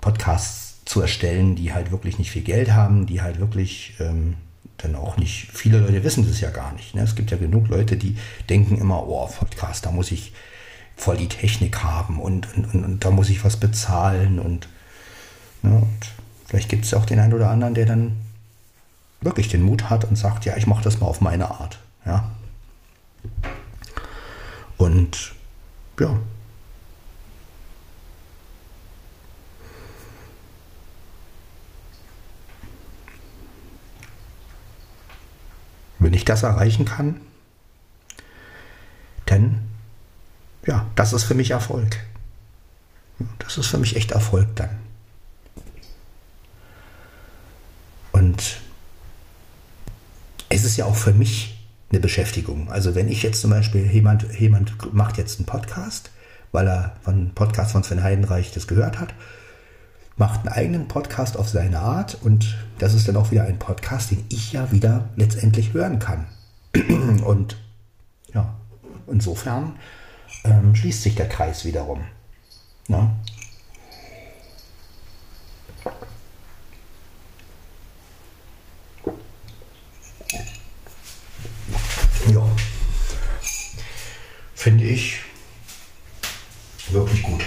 Podcasts 0.00 0.71
zu 0.92 1.00
erstellen, 1.00 1.56
die 1.56 1.72
halt 1.72 1.90
wirklich 1.90 2.18
nicht 2.18 2.30
viel 2.30 2.42
Geld 2.42 2.72
haben, 2.72 3.06
die 3.06 3.22
halt 3.22 3.40
wirklich 3.40 3.94
ähm, 3.98 4.34
dann 4.76 4.94
auch 4.94 5.16
nicht, 5.16 5.48
viele 5.50 5.78
Leute 5.78 6.04
wissen 6.04 6.28
das 6.28 6.38
ja 6.42 6.50
gar 6.50 6.74
nicht. 6.74 6.94
Ne? 6.94 7.00
Es 7.00 7.14
gibt 7.14 7.30
ja 7.30 7.38
genug 7.38 7.68
Leute, 7.68 7.96
die 7.96 8.18
denken 8.50 8.76
immer, 8.76 9.08
oh, 9.08 9.26
Podcast, 9.26 9.86
da 9.86 9.90
muss 9.90 10.10
ich 10.10 10.34
voll 10.94 11.16
die 11.16 11.28
Technik 11.28 11.82
haben 11.82 12.20
und, 12.20 12.46
und, 12.54 12.74
und, 12.74 12.84
und 12.84 13.04
da 13.06 13.10
muss 13.10 13.30
ich 13.30 13.42
was 13.42 13.56
bezahlen 13.56 14.38
und, 14.38 14.68
ne, 15.62 15.76
und 15.76 16.12
vielleicht 16.44 16.68
gibt 16.68 16.84
es 16.84 16.92
auch 16.92 17.06
den 17.06 17.20
einen 17.20 17.32
oder 17.32 17.48
anderen, 17.48 17.72
der 17.72 17.86
dann 17.86 18.18
wirklich 19.22 19.48
den 19.48 19.62
Mut 19.62 19.88
hat 19.88 20.04
und 20.04 20.16
sagt, 20.16 20.44
ja, 20.44 20.58
ich 20.58 20.66
mache 20.66 20.84
das 20.84 21.00
mal 21.00 21.06
auf 21.06 21.22
meine 21.22 21.50
Art. 21.50 21.78
Ja. 22.04 22.32
Und 24.76 25.32
ja. 25.98 26.18
Wenn 36.02 36.14
ich 36.14 36.24
das 36.24 36.42
erreichen 36.42 36.84
kann, 36.84 37.20
dann, 39.26 39.62
ja, 40.66 40.86
das 40.96 41.12
ist 41.12 41.24
für 41.24 41.34
mich 41.34 41.52
Erfolg. 41.52 41.98
Das 43.38 43.56
ist 43.56 43.68
für 43.68 43.78
mich 43.78 43.94
echt 43.96 44.10
Erfolg 44.10 44.48
dann. 44.56 44.70
Und 48.10 48.60
es 50.48 50.64
ist 50.64 50.76
ja 50.76 50.84
auch 50.86 50.96
für 50.96 51.12
mich 51.12 51.58
eine 51.90 52.00
Beschäftigung. 52.00 52.70
Also 52.70 52.94
wenn 52.94 53.08
ich 53.08 53.22
jetzt 53.22 53.40
zum 53.40 53.50
Beispiel, 53.50 53.86
jemand, 53.90 54.26
jemand 54.38 54.92
macht 54.92 55.18
jetzt 55.18 55.38
einen 55.38 55.46
Podcast, 55.46 56.10
weil 56.50 56.66
er 56.66 56.96
von 57.02 57.32
Podcast 57.34 57.72
von 57.72 57.84
Sven 57.84 58.02
Heidenreich 58.02 58.52
das 58.52 58.66
gehört 58.66 58.98
hat, 58.98 59.14
macht 60.16 60.40
einen 60.40 60.48
eigenen 60.48 60.88
Podcast 60.88 61.36
auf 61.36 61.48
seine 61.48 61.80
Art 61.80 62.18
und 62.22 62.56
das 62.78 62.94
ist 62.94 63.08
dann 63.08 63.16
auch 63.16 63.30
wieder 63.30 63.44
ein 63.44 63.58
Podcast, 63.58 64.10
den 64.10 64.24
ich 64.28 64.52
ja 64.52 64.70
wieder 64.72 65.08
letztendlich 65.16 65.72
hören 65.72 65.98
kann. 65.98 66.26
Und 67.24 67.56
ja, 68.32 68.54
insofern 69.06 69.76
ähm, 70.44 70.74
schließt 70.74 71.02
sich 71.02 71.14
der 71.14 71.28
Kreis 71.28 71.64
wiederum. 71.64 72.00
Ja. 72.88 73.02
Ne? 73.02 73.10
Ja. 82.28 82.48
Finde 84.54 84.84
ich 84.84 85.20
wirklich 86.90 87.22
gut. 87.22 87.42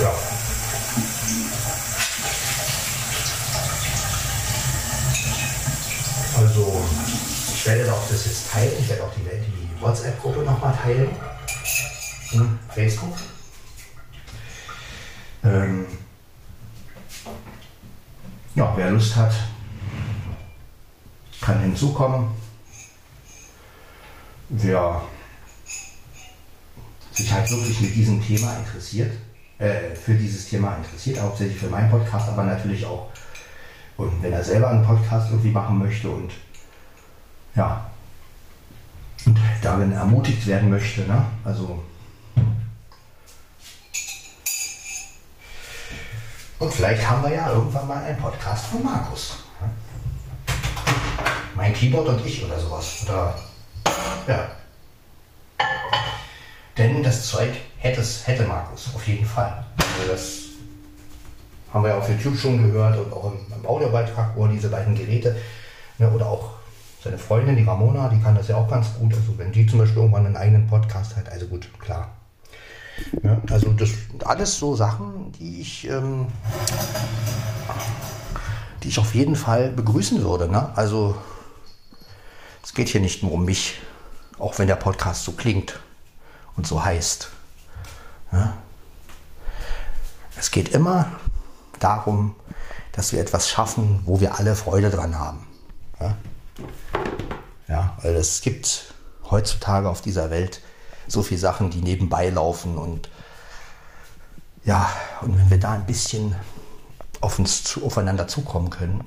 Ja. 0.00 0.12
Also, 6.36 6.84
ich 7.54 7.66
werde 7.66 7.92
auch 7.92 8.07
das 8.18 8.26
jetzt 8.26 8.52
teilen. 8.52 8.72
Ich 8.78 8.88
werde 8.88 9.04
auch 9.04 9.12
die, 9.14 9.20
die 9.22 9.80
WhatsApp-Gruppe 9.80 10.40
nochmal 10.40 10.74
teilen. 10.74 11.10
In 12.32 12.58
Facebook. 12.74 13.16
Ähm, 15.44 15.86
ja, 18.54 18.72
wer 18.76 18.90
Lust 18.90 19.16
hat, 19.16 19.32
kann 21.40 21.60
hinzukommen. 21.60 22.28
Wer 24.50 25.02
sich 27.12 27.32
halt 27.32 27.50
wirklich 27.50 27.80
mit 27.80 27.94
diesem 27.94 28.24
Thema 28.24 28.56
interessiert, 28.58 29.12
äh, 29.58 29.94
für 29.94 30.14
dieses 30.14 30.48
Thema 30.48 30.76
interessiert, 30.76 31.20
hauptsächlich 31.20 31.58
für 31.58 31.68
meinen 31.68 31.90
Podcast, 31.90 32.28
aber 32.28 32.44
natürlich 32.44 32.84
auch, 32.84 33.10
und 33.96 34.22
wenn 34.22 34.32
er 34.32 34.44
selber 34.44 34.68
einen 34.70 34.84
Podcast 34.84 35.30
irgendwie 35.30 35.50
machen 35.50 35.78
möchte 35.78 36.08
und 36.10 36.32
ja, 37.54 37.87
darin 39.62 39.92
ermutigt 39.92 40.46
werden 40.46 40.70
möchte, 40.70 41.02
ne? 41.02 41.24
also 41.44 41.82
Und 46.58 46.74
vielleicht 46.74 47.08
haben 47.08 47.22
wir 47.22 47.32
ja 47.32 47.52
irgendwann 47.52 47.86
mal 47.86 48.02
einen 48.02 48.18
Podcast 48.18 48.66
von 48.66 48.82
Markus. 48.82 49.44
Mein 51.54 51.72
Keyboard 51.72 52.08
und 52.08 52.26
ich 52.26 52.44
oder 52.44 52.58
sowas. 52.58 53.04
Oder 53.04 53.34
ja. 54.26 54.48
Denn 56.76 57.02
das 57.02 57.28
Zeug 57.28 57.50
hätte, 57.78 58.00
es, 58.00 58.26
hätte 58.26 58.44
Markus, 58.44 58.92
auf 58.94 59.06
jeden 59.06 59.24
Fall. 59.24 59.64
Also 59.98 60.12
das 60.12 60.38
haben 61.72 61.84
wir 61.84 61.90
ja 61.90 61.98
auf 61.98 62.08
YouTube 62.08 62.36
schon 62.36 62.72
gehört 62.72 62.98
und 62.98 63.12
auch 63.12 63.32
im, 63.32 63.38
im 63.54 63.66
Audiobeitrag, 63.66 64.34
wo 64.34 64.46
er 64.46 64.52
diese 64.52 64.68
beiden 64.68 64.96
Geräte 64.96 65.36
ne, 65.98 66.10
oder 66.10 66.26
auch 66.26 66.50
seine 67.02 67.18
Freundin, 67.18 67.56
die 67.56 67.64
Ramona, 67.64 68.08
die 68.08 68.20
kann 68.20 68.34
das 68.34 68.48
ja 68.48 68.56
auch 68.56 68.68
ganz 68.68 68.88
gut. 68.98 69.14
Also 69.14 69.38
wenn 69.38 69.52
die 69.52 69.66
zum 69.66 69.78
Beispiel 69.78 69.98
irgendwann 69.98 70.26
einen 70.26 70.36
eigenen 70.36 70.66
Podcast 70.66 71.16
hat, 71.16 71.28
also 71.28 71.46
gut, 71.46 71.68
klar, 71.78 72.10
ja, 73.22 73.40
also 73.50 73.72
das 73.72 73.90
sind 74.10 74.26
alles 74.26 74.58
so 74.58 74.74
Sachen, 74.74 75.32
die 75.32 75.60
ich, 75.60 75.88
ähm, 75.88 76.26
die 78.82 78.88
ich 78.88 78.98
auf 78.98 79.14
jeden 79.14 79.36
Fall 79.36 79.70
begrüßen 79.70 80.22
würde. 80.22 80.48
Ne? 80.48 80.70
Also 80.76 81.16
es 82.62 82.74
geht 82.74 82.88
hier 82.88 83.00
nicht 83.00 83.22
nur 83.22 83.32
um 83.32 83.44
mich, 83.44 83.80
auch 84.38 84.58
wenn 84.58 84.66
der 84.66 84.76
Podcast 84.76 85.24
so 85.24 85.32
klingt 85.32 85.78
und 86.56 86.66
so 86.66 86.84
heißt. 86.84 87.30
Ja? 88.32 88.54
Es 90.36 90.50
geht 90.50 90.68
immer 90.70 91.12
darum, 91.78 92.34
dass 92.92 93.12
wir 93.12 93.20
etwas 93.20 93.48
schaffen, 93.48 94.00
wo 94.04 94.20
wir 94.20 94.38
alle 94.38 94.56
Freude 94.56 94.90
dran 94.90 95.18
haben. 95.18 95.46
Ja, 96.00 96.16
ja 97.68 97.96
weil 98.02 98.16
es 98.16 98.40
gibt 98.40 98.94
heutzutage 99.30 99.88
auf 99.88 100.00
dieser 100.00 100.30
Welt 100.30 100.60
so 101.06 101.22
viele 101.22 101.40
Sachen, 101.40 101.70
die 101.70 101.80
nebenbei 101.80 102.30
laufen 102.30 102.76
und 102.76 103.08
ja, 104.64 104.90
und 105.22 105.38
wenn 105.38 105.50
wir 105.50 105.58
da 105.58 105.72
ein 105.72 105.86
bisschen 105.86 106.34
auf 107.20 107.38
uns 107.38 107.64
zu, 107.64 107.84
aufeinander 107.84 108.28
zukommen 108.28 108.70
können. 108.70 109.02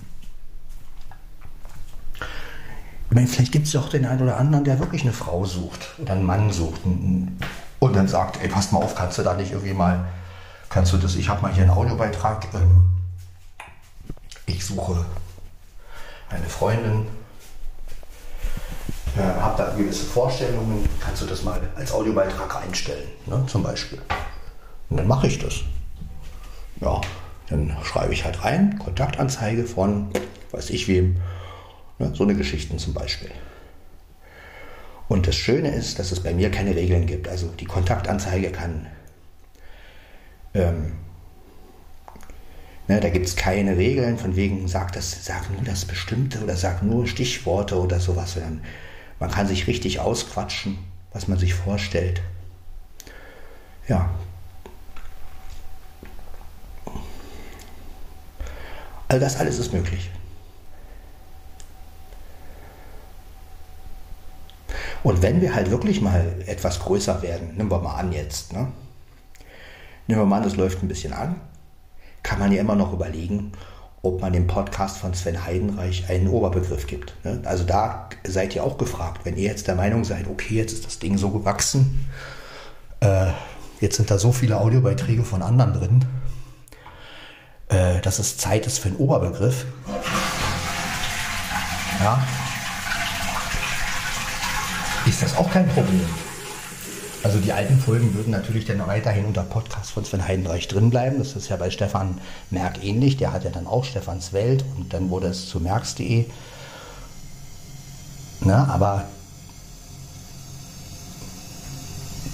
Ich 3.09 3.15
meine, 3.15 3.27
vielleicht 3.27 3.51
gibt 3.51 3.67
es 3.67 3.73
ja 3.73 3.81
auch 3.81 3.89
den 3.89 4.05
einen 4.05 4.21
oder 4.21 4.37
anderen, 4.37 4.63
der 4.63 4.79
wirklich 4.79 5.03
eine 5.03 5.13
Frau 5.13 5.45
sucht 5.45 5.99
oder 5.99 6.13
einen 6.13 6.25
Mann 6.25 6.51
sucht 6.51 6.81
und, 6.85 7.93
dann 7.93 8.07
sagt, 8.07 8.41
ey, 8.41 8.47
pass 8.47 8.71
mal 8.71 8.79
auf, 8.79 8.95
kannst 8.95 9.17
du 9.17 9.23
da 9.23 9.33
nicht 9.33 9.51
irgendwie 9.51 9.73
mal, 9.73 10.05
kannst 10.69 10.93
du 10.93 10.97
das, 10.97 11.15
ich 11.15 11.27
habe 11.27 11.41
mal 11.41 11.51
hier 11.51 11.63
einen 11.63 11.71
Audiobeitrag, 11.71 12.47
ähm, 12.53 12.85
ich 14.45 14.65
suche 14.65 15.05
eine 16.29 16.45
Freundin, 16.45 17.05
äh, 19.21 19.41
habe 19.41 19.57
da 19.57 19.69
gewisse 19.75 20.05
Vorstellungen, 20.05 20.87
kannst 20.99 21.21
du 21.21 21.25
das 21.27 21.43
mal 21.43 21.61
als 21.75 21.91
Audiobeitrag 21.91 22.63
einstellen, 22.63 23.07
ne, 23.27 23.43
zum 23.47 23.63
Beispiel. 23.63 24.01
Und 24.89 24.97
dann 24.97 25.07
mache 25.07 25.27
ich 25.27 25.37
das. 25.37 25.61
Ja, 26.79 26.99
dann 27.49 27.77
schreibe 27.83 28.13
ich 28.13 28.25
halt 28.25 28.43
rein, 28.43 28.79
Kontaktanzeige 28.79 29.65
von, 29.65 30.09
weiß 30.51 30.71
ich 30.71 30.87
wem, 30.87 31.17
ne, 31.99 32.11
so 32.15 32.23
eine 32.23 32.35
Geschichten 32.35 32.79
zum 32.79 32.93
Beispiel. 32.93 33.29
Und 35.07 35.27
das 35.27 35.35
Schöne 35.35 35.69
ist, 35.75 35.99
dass 35.99 36.11
es 36.11 36.21
bei 36.21 36.33
mir 36.33 36.49
keine 36.49 36.75
Regeln 36.75 37.05
gibt. 37.05 37.27
Also 37.27 37.47
die 37.59 37.65
Kontaktanzeige 37.65 38.49
kann, 38.49 38.87
ähm, 40.53 40.93
ne, 42.87 42.99
da 42.99 43.09
gibt 43.09 43.27
es 43.27 43.35
keine 43.35 43.77
Regeln 43.77 44.17
von 44.17 44.35
wegen, 44.35 44.67
sag, 44.67 44.93
das, 44.93 45.25
sag 45.25 45.51
nur 45.51 45.61
das 45.63 45.85
Bestimmte 45.85 46.41
oder 46.41 46.55
sag 46.55 46.81
nur 46.81 47.05
Stichworte 47.07 47.77
oder 47.77 47.99
sowas. 47.99 48.37
Man 49.21 49.29
kann 49.29 49.45
sich 49.47 49.67
richtig 49.67 49.99
ausquatschen, 49.99 50.79
was 51.13 51.27
man 51.27 51.37
sich 51.37 51.53
vorstellt. 51.53 52.23
Ja. 53.87 54.09
Also 59.07 59.23
das 59.23 59.37
alles 59.37 59.59
ist 59.59 59.73
möglich. 59.73 60.09
Und 65.03 65.21
wenn 65.21 65.39
wir 65.39 65.53
halt 65.53 65.69
wirklich 65.69 66.01
mal 66.01 66.41
etwas 66.47 66.79
größer 66.79 67.21
werden, 67.21 67.55
nehmen 67.57 67.69
wir 67.69 67.79
mal 67.79 67.97
an 67.97 68.11
jetzt, 68.11 68.53
ne? 68.53 68.71
nehmen 70.07 70.21
wir 70.21 70.25
mal 70.25 70.37
an, 70.37 70.43
das 70.43 70.55
läuft 70.55 70.81
ein 70.81 70.87
bisschen 70.87 71.13
an, 71.13 71.39
kann 72.23 72.39
man 72.39 72.51
ja 72.51 72.61
immer 72.61 72.75
noch 72.75 72.91
überlegen, 72.91 73.51
ob 74.03 74.21
man 74.21 74.33
dem 74.33 74.47
Podcast 74.47 74.97
von 74.97 75.13
Sven 75.13 75.45
Heidenreich 75.45 76.09
einen 76.09 76.27
Oberbegriff 76.27 76.87
gibt. 76.87 77.13
Ne? 77.23 77.41
Also 77.45 77.63
da 77.63 78.09
seid 78.23 78.55
ihr 78.55 78.63
auch 78.63 78.77
gefragt, 78.77 79.21
wenn 79.25 79.37
ihr 79.37 79.43
jetzt 79.43 79.67
der 79.67 79.75
Meinung 79.75 80.03
seid, 80.03 80.27
okay, 80.27 80.55
jetzt 80.55 80.73
ist 80.73 80.85
das 80.85 80.99
Ding 80.99 81.17
so 81.17 81.29
gewachsen, 81.29 82.07
äh, 83.01 83.27
jetzt 83.79 83.97
sind 83.97 84.09
da 84.09 84.17
so 84.17 84.31
viele 84.31 84.59
Audiobeiträge 84.59 85.23
von 85.23 85.41
anderen 85.41 85.73
drin, 85.73 86.05
äh, 87.69 88.01
dass 88.01 88.17
es 88.17 88.37
Zeit 88.37 88.65
ist 88.65 88.79
für 88.79 88.89
einen 88.89 88.97
Oberbegriff. 88.97 89.65
Ja, 91.99 92.23
ist 95.05 95.21
das 95.21 95.37
auch 95.37 95.51
kein 95.51 95.67
Problem. 95.69 96.05
Also 97.23 97.39
die 97.39 97.53
alten 97.53 97.77
Folgen 97.79 98.15
würden 98.15 98.31
natürlich 98.31 98.65
dann 98.65 98.85
weiterhin 98.87 99.25
unter 99.25 99.43
Podcast 99.43 99.91
von 99.91 100.03
Sven 100.03 100.27
Heidenreich 100.27 100.67
drin 100.67 100.89
bleiben. 100.89 101.19
Das 101.19 101.35
ist 101.35 101.49
ja 101.49 101.55
bei 101.55 101.69
Stefan 101.69 102.19
Merck 102.49 102.83
ähnlich. 102.83 103.17
Der 103.17 103.31
hat 103.31 103.43
ja 103.43 103.51
dann 103.51 103.67
auch 103.67 103.85
Stefans 103.85 104.33
Welt 104.33 104.65
und 104.75 104.91
dann 104.91 105.11
wurde 105.11 105.27
es 105.27 105.47
zu 105.47 105.59
merks.de. 105.59 106.25
Na, 108.39 108.67
aber 108.69 109.05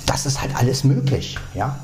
das 0.05 0.25
ist 0.25 0.41
halt 0.41 0.55
alles 0.55 0.85
möglich, 0.85 1.37
ja. 1.53 1.77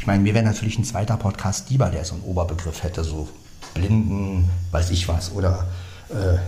Ich 0.00 0.06
meine, 0.06 0.22
mir 0.22 0.34
wäre 0.34 0.44
natürlich 0.44 0.78
ein 0.78 0.84
zweiter 0.84 1.16
Podcast 1.16 1.70
lieber, 1.70 1.90
der 1.90 2.04
so 2.04 2.14
einen 2.14 2.24
Oberbegriff 2.24 2.82
hätte, 2.82 3.04
so 3.04 3.28
Blinden, 3.76 4.50
weiß 4.70 4.90
ich 4.90 5.06
was, 5.08 5.32
oder 5.32 5.66
äh, 6.08 6.38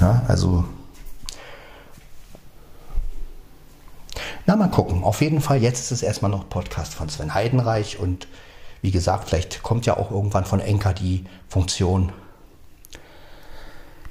ja, 0.00 0.22
also 0.28 0.64
na 4.48 4.54
mal 4.54 4.70
gucken. 4.70 5.02
Auf 5.02 5.20
jeden 5.22 5.40
Fall, 5.40 5.60
jetzt 5.60 5.80
ist 5.80 5.90
es 5.90 6.02
erstmal 6.02 6.30
noch 6.30 6.48
Podcast 6.48 6.94
von 6.94 7.08
Sven 7.08 7.34
Heidenreich 7.34 7.98
und 7.98 8.28
wie 8.80 8.90
gesagt, 8.92 9.28
vielleicht 9.28 9.62
kommt 9.62 9.86
ja 9.86 9.96
auch 9.96 10.10
irgendwann 10.10 10.44
von 10.44 10.60
Enker 10.60 10.92
die 10.92 11.24
Funktion, 11.48 12.12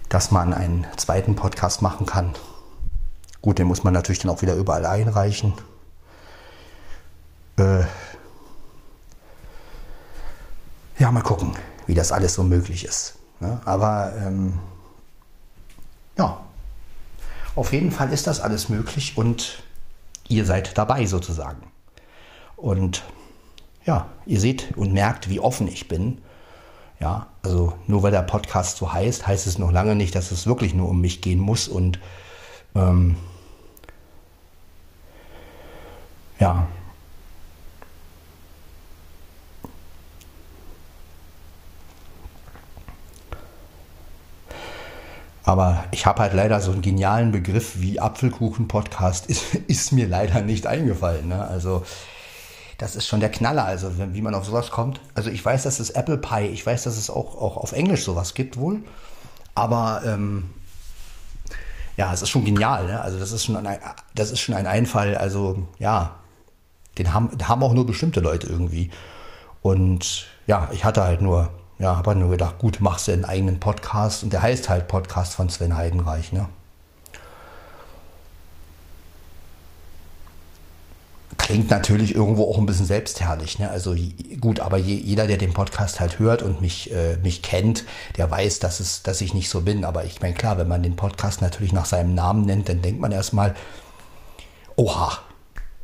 dass 0.09 0.31
man 0.31 0.53
einen 0.53 0.85
zweiten 0.97 1.35
Podcast 1.35 1.81
machen 1.81 2.05
kann. 2.05 2.33
Gut, 3.41 3.59
den 3.59 3.67
muss 3.67 3.83
man 3.83 3.93
natürlich 3.93 4.19
dann 4.19 4.31
auch 4.31 4.41
wieder 4.41 4.55
überall 4.55 4.85
einreichen. 4.85 5.53
Äh, 7.57 7.83
ja, 10.97 11.11
mal 11.11 11.21
gucken, 11.21 11.53
wie 11.87 11.93
das 11.93 12.11
alles 12.11 12.33
so 12.33 12.43
möglich 12.43 12.85
ist. 12.85 13.15
Ne? 13.39 13.59
Aber 13.65 14.13
ähm, 14.17 14.59
ja, 16.17 16.39
auf 17.55 17.73
jeden 17.73 17.91
Fall 17.91 18.11
ist 18.11 18.27
das 18.27 18.39
alles 18.39 18.69
möglich 18.69 19.17
und 19.17 19.63
ihr 20.27 20.45
seid 20.45 20.77
dabei 20.77 21.05
sozusagen. 21.05 21.63
Und 22.55 23.03
ja, 23.85 24.07
ihr 24.25 24.39
seht 24.39 24.75
und 24.77 24.93
merkt, 24.93 25.29
wie 25.29 25.39
offen 25.39 25.67
ich 25.67 25.87
bin. 25.87 26.19
Ja, 26.99 27.27
also 27.43 27.73
nur 27.87 28.03
weil 28.03 28.11
der 28.11 28.21
Podcast 28.21 28.77
so 28.77 28.93
heißt, 28.93 29.27
heißt 29.27 29.47
es 29.47 29.57
noch 29.57 29.71
lange 29.71 29.95
nicht, 29.95 30.15
dass 30.15 30.31
es 30.31 30.47
wirklich 30.47 30.73
nur 30.73 30.89
um 30.89 31.01
mich 31.01 31.21
gehen 31.21 31.39
muss 31.39 31.67
und 31.67 31.99
ähm, 32.73 33.17
ja, 36.39 36.67
Aber 45.45 45.85
ich 45.91 46.07
habe 46.07 46.23
halt 46.23 46.33
leider 46.33 46.59
so 46.59 46.71
einen 46.71 46.81
genialen 46.81 47.31
Begriff 47.31 47.79
wie 47.79 47.99
Apfelkuchen-Podcast, 47.99 49.25
ist, 49.29 49.55
ist, 49.67 49.91
mir 49.91 50.07
leider 50.07 50.41
nicht 50.41 50.67
eingefallen. 50.67 51.27
Ne? 51.27 51.47
Also 51.47 51.83
das 52.79 52.95
ist 52.95 53.07
schon 53.07 53.19
der 53.19 53.29
Knaller, 53.29 53.63
also 53.63 53.91
wie 53.97 54.21
man 54.21 54.35
auf 54.35 54.45
sowas 54.45 54.71
kommt. 54.71 54.99
Also 55.13 55.29
ich 55.29 55.45
weiß, 55.45 55.63
dass 55.63 55.79
es 55.79 55.91
Apple 55.91 56.17
Pie, 56.17 56.47
ich 56.47 56.65
weiß, 56.65 56.83
dass 56.83 56.97
es 56.97 57.09
auch, 57.09 57.39
auch 57.39 57.57
auf 57.57 57.71
Englisch 57.71 58.03
sowas 58.03 58.33
gibt 58.33 58.57
wohl. 58.57 58.81
Aber 59.53 60.01
ähm, 60.05 60.49
ja, 61.95 62.11
es 62.11 62.21
ist 62.21 62.29
schon 62.29 62.43
genial. 62.43 62.87
Ne? 62.87 62.99
Also 62.99 63.19
das 63.19 63.31
ist 63.31 63.45
schon 63.45 63.55
ein, 63.55 63.79
das 64.15 64.31
ist 64.31 64.39
schon 64.39 64.55
ein 64.55 64.67
Einfall. 64.67 65.15
Also 65.15 65.67
ja, 65.77 66.15
den 66.97 67.13
haben, 67.13 67.29
den 67.37 67.47
haben 67.47 67.63
auch 67.63 67.73
nur 67.73 67.85
bestimmte 67.85 68.19
Leute 68.19 68.47
irgendwie. 68.47 68.89
Und 69.61 70.27
ja, 70.47 70.69
ich 70.73 70.83
hatte 70.83 71.03
halt 71.03 71.21
nur 71.21 71.51
ja, 71.77 71.97
habe 71.97 72.15
nur 72.15 72.29
gedacht, 72.29 72.57
gut, 72.59 72.79
machst 72.79 73.07
du 73.07 73.11
einen 73.11 73.25
eigenen 73.25 73.59
Podcast 73.59 74.23
und 74.23 74.31
der 74.31 74.41
heißt 74.41 74.69
halt 74.69 74.87
Podcast 74.87 75.33
von 75.35 75.49
Sven 75.49 75.75
Heidenreich, 75.75 76.31
ne? 76.31 76.47
Klingt 81.37 81.69
natürlich 81.69 82.15
irgendwo 82.15 82.49
auch 82.49 82.57
ein 82.57 82.65
bisschen 82.65 82.85
selbstherrlich, 82.85 83.59
ne? 83.59 83.69
Also 83.69 83.95
gut, 84.39 84.61
aber 84.61 84.77
je, 84.77 84.95
jeder, 84.95 85.27
der 85.27 85.37
den 85.37 85.53
Podcast 85.53 85.99
halt 85.99 86.17
hört 86.17 86.41
und 86.41 86.61
mich, 86.61 86.91
äh, 86.93 87.17
mich 87.17 87.41
kennt, 87.41 87.83
der 88.17 88.31
weiß, 88.31 88.59
dass, 88.59 88.79
es, 88.79 89.03
dass 89.03 89.21
ich 89.21 89.33
nicht 89.33 89.49
so 89.49 89.61
bin. 89.61 89.83
Aber 89.85 90.05
ich 90.05 90.21
meine, 90.21 90.33
klar, 90.33 90.57
wenn 90.57 90.67
man 90.67 90.81
den 90.81 90.95
Podcast 90.95 91.41
natürlich 91.41 91.73
nach 91.73 91.85
seinem 91.85 92.15
Namen 92.15 92.45
nennt, 92.45 92.69
dann 92.69 92.81
denkt 92.81 93.01
man 93.01 93.11
erstmal, 93.11 93.53
oha. 94.75 95.19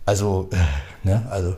Also, 0.06 0.50
äh, 0.52 1.08
ne, 1.08 1.28
also, 1.30 1.58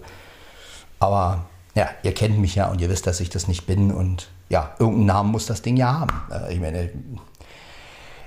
aber 1.00 1.46
ja, 1.76 1.90
ihr 2.04 2.14
kennt 2.14 2.40
mich 2.40 2.56
ja 2.56 2.70
und 2.70 2.82
ihr 2.82 2.90
wisst, 2.90 3.08
dass 3.08 3.20
ich 3.20 3.30
das 3.30 3.48
nicht 3.48 3.66
bin 3.66 3.92
und 3.92 4.30
ja, 4.50 4.76
irgendeinen 4.78 5.08
Namen 5.08 5.32
muss 5.32 5.46
das 5.46 5.62
Ding 5.62 5.78
ja 5.78 6.00
haben. 6.00 6.22
Äh, 6.32 6.54
ich 6.54 6.60
meine, 6.60 6.90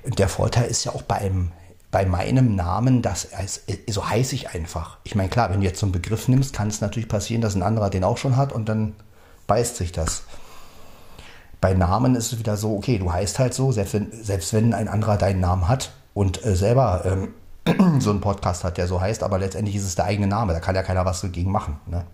der 0.05 0.29
Vorteil 0.29 0.69
ist 0.69 0.85
ja 0.85 0.93
auch 0.93 1.03
bei, 1.03 1.17
einem, 1.17 1.53
bei 1.91 2.07
meinem 2.07 2.57
Namen, 2.57 3.03
dass 3.03 3.25
es, 3.25 3.63
so 3.89 4.09
heiße 4.09 4.35
ich 4.35 4.51
einfach. 4.51 4.99
Ich 5.05 5.15
meine, 5.15 5.29
klar, 5.29 5.51
wenn 5.51 5.61
du 5.61 5.67
jetzt 5.67 5.79
so 5.79 5.87
einen 5.87 5.93
Begriff 5.93 6.29
nimmst, 6.29 6.55
kann 6.55 6.69
es 6.69 6.81
natürlich 6.81 7.09
passieren, 7.09 7.43
dass 7.43 7.55
ein 7.55 7.63
anderer 7.63 7.91
den 7.91 8.05
auch 8.05 8.19
schon 8.19 8.37
hat 8.37 8.53
und 8.53 8.69
dann 8.69 8.95
beißt 9.47 9.77
sich 9.77 9.93
das. 9.93 10.25
Bei 11.61 11.75
Namen 11.75 12.17
ist 12.17 12.33
es 12.33 12.39
wieder 12.39 12.57
so, 12.57 12.77
okay, 12.77 12.99
du 12.99 13.13
heißt 13.13 13.39
halt 13.39 13.55
so, 13.55 13.73
selbst 13.73 13.95
wenn, 13.95 14.25
selbst 14.25 14.53
wenn 14.53 14.75
ein 14.75 14.89
anderer 14.89 15.17
deinen 15.17 15.41
Namen 15.41 15.69
hat 15.69 15.93
und 16.15 16.45
äh, 16.45 16.57
selber 16.57 17.05
ähm, 17.05 18.01
so 18.01 18.11
einen 18.11 18.21
Podcast 18.21 18.65
hat, 18.65 18.77
der 18.77 18.89
so 18.89 19.01
heißt, 19.01 19.23
aber 19.23 19.39
letztendlich 19.39 19.77
ist 19.77 19.85
es 19.85 19.95
der 19.95 20.05
eigene 20.05 20.27
Name, 20.27 20.53
da 20.53 20.61
kann 20.61 20.75
ja 20.75 20.83
keiner 20.83 21.05
was 21.05 21.21
dagegen 21.21 21.51
machen. 21.51 21.79
Ne? 21.87 22.05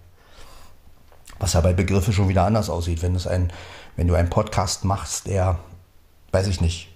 Was 1.43 1.55
ja 1.55 1.61
bei 1.61 1.72
Begriffen 1.72 2.12
schon 2.12 2.28
wieder 2.28 2.45
anders 2.45 2.70
aussieht. 2.70 3.03
Wenn, 3.03 3.18
ein, 3.26 3.53
wenn 3.97 4.07
du 4.07 4.14
einen 4.14 4.30
Podcast 4.30 4.84
machst, 4.84 5.26
der, 5.26 5.59
weiß 6.30 6.47
ich 6.47 6.61
nicht, 6.61 6.88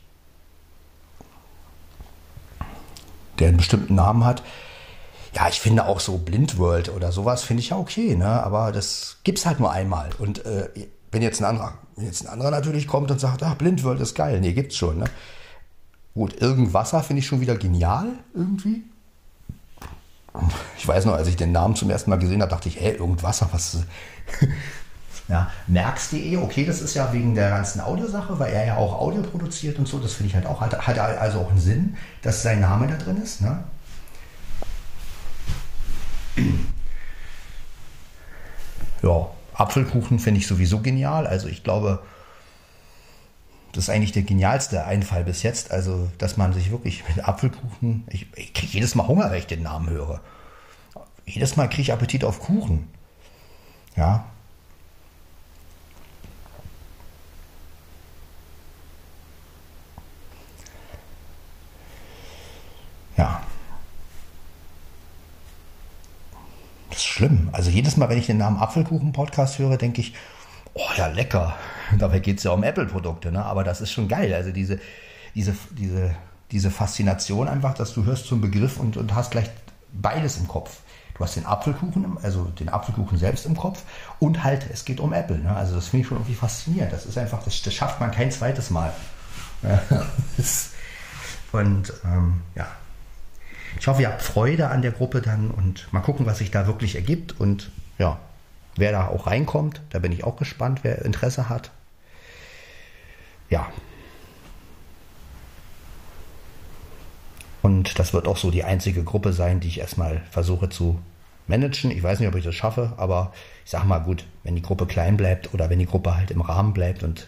der 3.41 3.49
einen 3.49 3.57
bestimmten 3.57 3.97
Namen 3.97 4.25
hat, 4.25 4.45
ja, 5.35 5.49
ich 5.49 5.59
finde 5.59 5.87
auch 5.87 5.99
so 5.99 6.17
Blindworld 6.19 6.89
oder 6.91 7.11
sowas 7.11 7.43
finde 7.43 7.63
ich 7.63 7.71
ja 7.71 7.77
okay, 7.77 8.15
ne? 8.15 8.27
aber 8.27 8.71
das 8.71 9.19
gibt 9.25 9.39
es 9.39 9.47
halt 9.47 9.59
nur 9.59 9.73
einmal. 9.73 10.11
Und 10.19 10.47
äh, 10.47 10.69
wenn 11.11 11.23
jetzt 11.23 11.41
ein 11.41 11.45
anderer, 11.45 11.75
wenn 11.97 12.07
jetzt 12.07 12.25
ein 12.25 12.29
anderer 12.29 12.53
natürlich 12.53 12.87
kommt 12.87 13.11
und 13.11 13.21
sagt, 13.21 13.43
ach, 13.43 13.57
Blindworld 13.57 14.01
ist 14.01 14.15
geil, 14.15 14.41
nee, 14.41 14.53
gibt's 14.53 14.77
schon. 14.77 14.99
Ne? 14.99 15.07
Gut, 16.15 16.41
Irgendwasser 16.41 17.03
finde 17.03 17.19
ich 17.19 17.27
schon 17.27 17.41
wieder 17.41 17.57
genial 17.57 18.13
irgendwie. 18.33 18.85
Ich 20.79 20.87
weiß 20.87 21.05
noch, 21.05 21.15
als 21.15 21.29
ich 21.29 21.37
den 21.37 21.53
Namen 21.53 21.75
zum 21.75 21.91
ersten 21.91 22.11
Mal 22.11 22.19
gesehen 22.19 22.41
habe, 22.43 22.51
dachte 22.51 22.69
ich, 22.69 22.81
hey, 22.81 22.93
Irgendwasser, 22.93 23.49
was, 23.53 23.79
ja, 25.29 25.51
Merks.de, 25.67 26.37
okay, 26.39 26.65
das 26.65 26.81
ist 26.81 26.95
ja 26.95 27.13
wegen 27.13 27.35
der 27.35 27.51
ganzen 27.51 27.81
Audiosache, 27.81 28.39
weil 28.39 28.53
er 28.53 28.67
ja 28.67 28.77
auch 28.77 29.01
Audio 29.01 29.23
produziert 29.23 29.79
und 29.79 29.87
so, 29.89 29.99
das 29.99 30.15
finde 30.15 30.29
ich 30.29 30.35
halt 30.35 30.47
auch, 30.47 30.61
hat, 30.61 30.87
hat 30.87 30.99
also 30.99 31.41
auch 31.41 31.51
einen 31.51 31.61
Sinn, 31.61 31.97
dass 32.23 32.43
sein 32.43 32.61
Name 32.61 32.87
da 32.87 32.97
drin 32.97 33.23
ist. 33.23 33.41
Ne? 33.41 33.65
Ja, 39.03 39.29
Apfelkuchen 39.55 40.19
finde 40.19 40.41
ich 40.41 40.47
sowieso 40.47 40.81
genial. 40.81 41.27
Also 41.27 41.49
ich 41.49 41.63
glaube, 41.63 42.03
das 43.73 43.85
ist 43.85 43.91
eigentlich 43.91 44.13
der 44.13 44.23
genialste 44.23 44.85
Einfall 44.85 45.25
bis 45.25 45.43
jetzt. 45.43 45.71
Also, 45.71 46.11
dass 46.19 46.37
man 46.37 46.53
sich 46.55 46.71
wirklich 46.71 47.05
mit 47.09 47.27
Apfelkuchen. 47.27 48.05
Ich, 48.09 48.27
ich 48.35 48.55
kriege 48.55 48.73
jedes 48.73 48.95
Mal 48.95 49.07
Hunger, 49.07 49.31
wenn 49.31 49.39
ich 49.39 49.47
den 49.47 49.63
Namen 49.63 49.91
höre. 49.91 50.21
Jedes 51.27 51.57
Mal 51.57 51.69
kriege 51.69 51.83
ich 51.83 51.93
Appetit 51.93 52.25
auf 52.25 52.41
Kuchen. 52.41 52.89
Ja. 53.97 54.25
Ja. 63.17 63.43
Das 66.91 66.99
ist 66.99 67.05
schlimm. 67.05 67.49
Also 67.53 67.71
jedes 67.71 67.97
Mal, 67.97 68.09
wenn 68.09 68.19
ich 68.19 68.27
den 68.27 68.39
Namen 68.39 68.59
Apfelkuchen-Podcast 68.59 69.59
höre, 69.59 69.77
denke 69.79 70.01
ich, 70.03 70.15
oh 70.75 70.89
ja, 70.97 71.07
lecker. 71.09 71.57
Dabei 71.99 72.19
geht 72.19 72.39
es 72.39 72.45
ja 72.45 72.51
um 72.53 72.63
Apple-Produkte, 72.63 73.33
ne? 73.33 73.45
aber 73.45 73.65
das 73.65 73.81
ist 73.81 73.93
schon 73.93 74.09
geil. 74.09 74.35
Also 74.35 74.53
diese, 74.53 74.79
diese, 75.35 75.55
diese, 75.71 76.15
diese 76.51 76.71
Faszination 76.71 77.49
einfach, 77.49 77.75
dass 77.75 77.95
du 77.95 78.05
hörst 78.05 78.27
zum 78.27 78.41
Begriff 78.41 78.79
und, 78.79 78.97
und 78.97 79.15
hast 79.15 79.31
gleich 79.31 79.49
beides 79.93 80.37
im 80.37 80.49
Kopf. 80.49 80.81
Du 81.17 81.25
hast 81.25 81.37
den 81.37 81.47
Apfelkuchen, 81.47 82.19
also 82.23 82.45
den 82.45 82.69
Apfelkuchen 82.69 83.17
selbst 83.17 83.47
im 83.47 83.57
Kopf 83.57 83.83
und 84.19 84.45
halt, 84.45 84.67
es 84.71 84.85
geht 84.85 85.01
um 85.01 85.13
Apple. 85.13 85.39
Ne? 85.39 85.55
Also 85.55 85.75
das 85.75 85.89
finde 85.89 86.03
ich 86.03 86.09
schon 86.09 86.19
irgendwie 86.19 86.35
faszinierend. 86.35 86.93
Das 86.93 87.07
ist 87.07 87.17
einfach, 87.17 87.43
das, 87.43 87.63
das 87.63 87.73
schafft 87.73 88.01
man 88.01 88.11
kein 88.11 88.31
zweites 88.31 88.71
Mal. 88.71 88.93
und 91.53 91.93
ähm, 92.05 92.43
ja, 92.55 92.67
ich 93.79 93.87
hoffe, 93.87 94.03
ihr 94.03 94.09
habt 94.09 94.23
Freude 94.23 94.69
an 94.69 94.83
der 94.83 94.93
Gruppe 94.93 95.23
dann 95.23 95.51
und 95.51 95.93
mal 95.93 96.01
gucken, 96.01 96.27
was 96.27 96.39
sich 96.39 96.51
da 96.51 96.67
wirklich 96.67 96.97
ergibt. 96.97 97.39
Und 97.39 97.71
ja, 97.99 98.19
wer 98.77 98.93
da 98.93 99.09
auch 99.09 99.27
reinkommt. 99.27 99.83
Da 99.91 99.99
bin 99.99 100.13
ich 100.13 100.25
auch 100.25 100.37
gespannt, 100.37 100.81
wer 100.83 101.05
Interesse 101.05 101.49
hat. 101.49 101.71
Ja. 103.49 103.69
Und 107.67 107.99
das 107.99 108.15
wird 108.15 108.29
auch 108.29 108.37
so 108.37 108.53
die 108.53 108.63
einzige 108.63 109.03
Gruppe 109.03 109.33
sein, 109.33 109.59
die 109.59 109.67
ich 109.67 109.81
erstmal 109.81 110.23
versuche 110.31 110.69
zu 110.69 111.01
managen. 111.49 111.91
Ich 111.91 112.01
weiß 112.01 112.21
nicht, 112.21 112.29
ob 112.29 112.37
ich 112.37 112.45
das 112.45 112.55
schaffe, 112.55 112.93
aber 112.97 113.33
ich 113.65 113.73
sage 113.73 113.89
mal 113.89 113.99
gut, 113.99 114.25
wenn 114.45 114.55
die 114.55 114.63
Gruppe 114.63 114.87
klein 114.87 115.17
bleibt 115.17 115.53
oder 115.53 115.69
wenn 115.69 115.81
die 115.81 115.87
Gruppe 115.87 116.17
halt 116.17 116.31
im 116.31 116.43
Rahmen 116.43 116.75
bleibt 116.75 117.03
und 117.03 117.27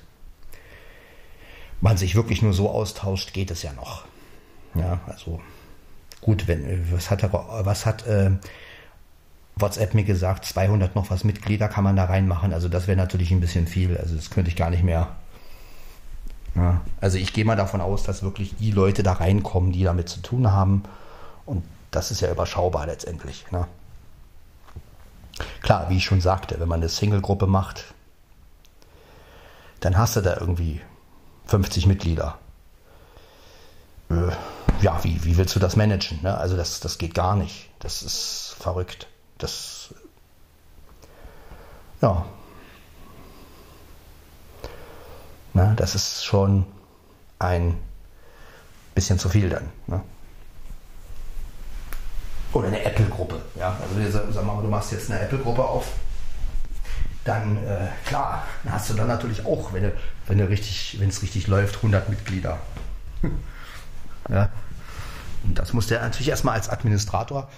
man 1.80 1.96
sich 1.96 2.14
wirklich 2.14 2.40
nur 2.40 2.52
so 2.52 2.70
austauscht, 2.70 3.32
geht 3.32 3.50
es 3.50 3.64
ja 3.64 3.72
noch. 3.72 4.04
Ja, 4.76 5.00
also 5.08 5.40
gut, 6.20 6.46
wenn 6.46 6.92
was 6.92 7.10
hat 7.10 7.28
was 7.32 7.84
hat 7.84 8.06
äh, 8.06 8.30
WhatsApp 9.56 9.94
mir 9.94 10.04
gesagt, 10.04 10.44
200 10.44 10.94
noch 10.94 11.10
was 11.10 11.24
Mitglieder 11.24 11.66
kann 11.66 11.82
man 11.82 11.96
da 11.96 12.04
reinmachen. 12.04 12.52
Also 12.52 12.68
das 12.68 12.86
wäre 12.86 12.96
natürlich 12.96 13.32
ein 13.32 13.40
bisschen 13.40 13.66
viel. 13.66 13.96
Also 13.96 14.14
das 14.14 14.30
könnte 14.30 14.52
ich 14.52 14.56
gar 14.56 14.70
nicht 14.70 14.84
mehr. 14.84 15.16
Ja, 16.54 16.80
also 17.00 17.18
ich 17.18 17.32
gehe 17.32 17.44
mal 17.44 17.56
davon 17.56 17.80
aus, 17.80 18.02
dass 18.02 18.22
wirklich 18.22 18.56
die 18.56 18.70
Leute 18.70 19.02
da 19.02 19.12
reinkommen, 19.12 19.72
die 19.72 19.84
damit 19.84 20.08
zu 20.08 20.20
tun 20.20 20.50
haben. 20.50 20.82
Und 21.46 21.64
das 21.90 22.10
ist 22.10 22.20
ja 22.20 22.30
überschaubar 22.30 22.86
letztendlich. 22.86 23.46
Ne? 23.50 23.66
Klar, 25.62 25.88
wie 25.90 25.98
ich 25.98 26.04
schon 26.04 26.20
sagte, 26.20 26.58
wenn 26.58 26.68
man 26.68 26.80
eine 26.80 26.88
Single-Gruppe 26.88 27.46
macht, 27.46 27.94
dann 29.80 29.96
hast 29.96 30.16
du 30.16 30.20
da 30.20 30.36
irgendwie 30.38 30.80
50 31.46 31.86
Mitglieder. 31.86 32.38
Äh, 34.10 34.32
ja, 34.80 35.02
wie, 35.04 35.24
wie 35.24 35.36
willst 35.36 35.54
du 35.54 35.60
das 35.60 35.76
managen? 35.76 36.20
Ne? 36.22 36.36
Also 36.36 36.56
das, 36.56 36.80
das 36.80 36.98
geht 36.98 37.14
gar 37.14 37.36
nicht. 37.36 37.70
Das 37.78 38.02
ist 38.02 38.56
verrückt 38.58 39.06
das, 39.38 39.94
ja, 42.02 42.26
na, 45.58 45.74
das 45.74 45.94
ist 45.94 46.24
schon 46.24 46.64
ein 47.38 47.76
bisschen 48.94 49.18
zu 49.18 49.28
viel 49.28 49.48
dann. 49.48 49.64
Ne? 49.86 50.00
Oder 52.52 52.68
eine 52.68 52.84
Apple-Gruppe. 52.84 53.40
Ja? 53.58 53.76
Also 53.82 54.20
sag 54.30 54.44
mal, 54.44 54.62
du 54.62 54.68
machst 54.68 54.92
jetzt 54.92 55.10
eine 55.10 55.20
Apple-Gruppe 55.20 55.64
auf, 55.64 55.92
dann 57.24 57.56
äh, 57.58 57.88
klar, 58.06 58.44
hast 58.68 58.88
du 58.90 58.94
dann 58.94 59.08
natürlich 59.08 59.44
auch, 59.44 59.72
wenn 59.72 59.82
du, 59.82 59.92
wenn 60.26 60.38
du 60.38 60.48
richtig, 60.48 60.96
wenn 60.98 61.08
es 61.08 61.22
richtig 61.22 61.46
läuft, 61.46 61.76
100 61.76 62.08
Mitglieder. 62.08 62.58
ja. 64.28 64.48
Und 65.44 65.58
das 65.58 65.72
muss 65.72 65.88
der 65.88 66.00
natürlich 66.00 66.28
erstmal 66.28 66.54
als 66.54 66.68
Administrator 66.68 67.48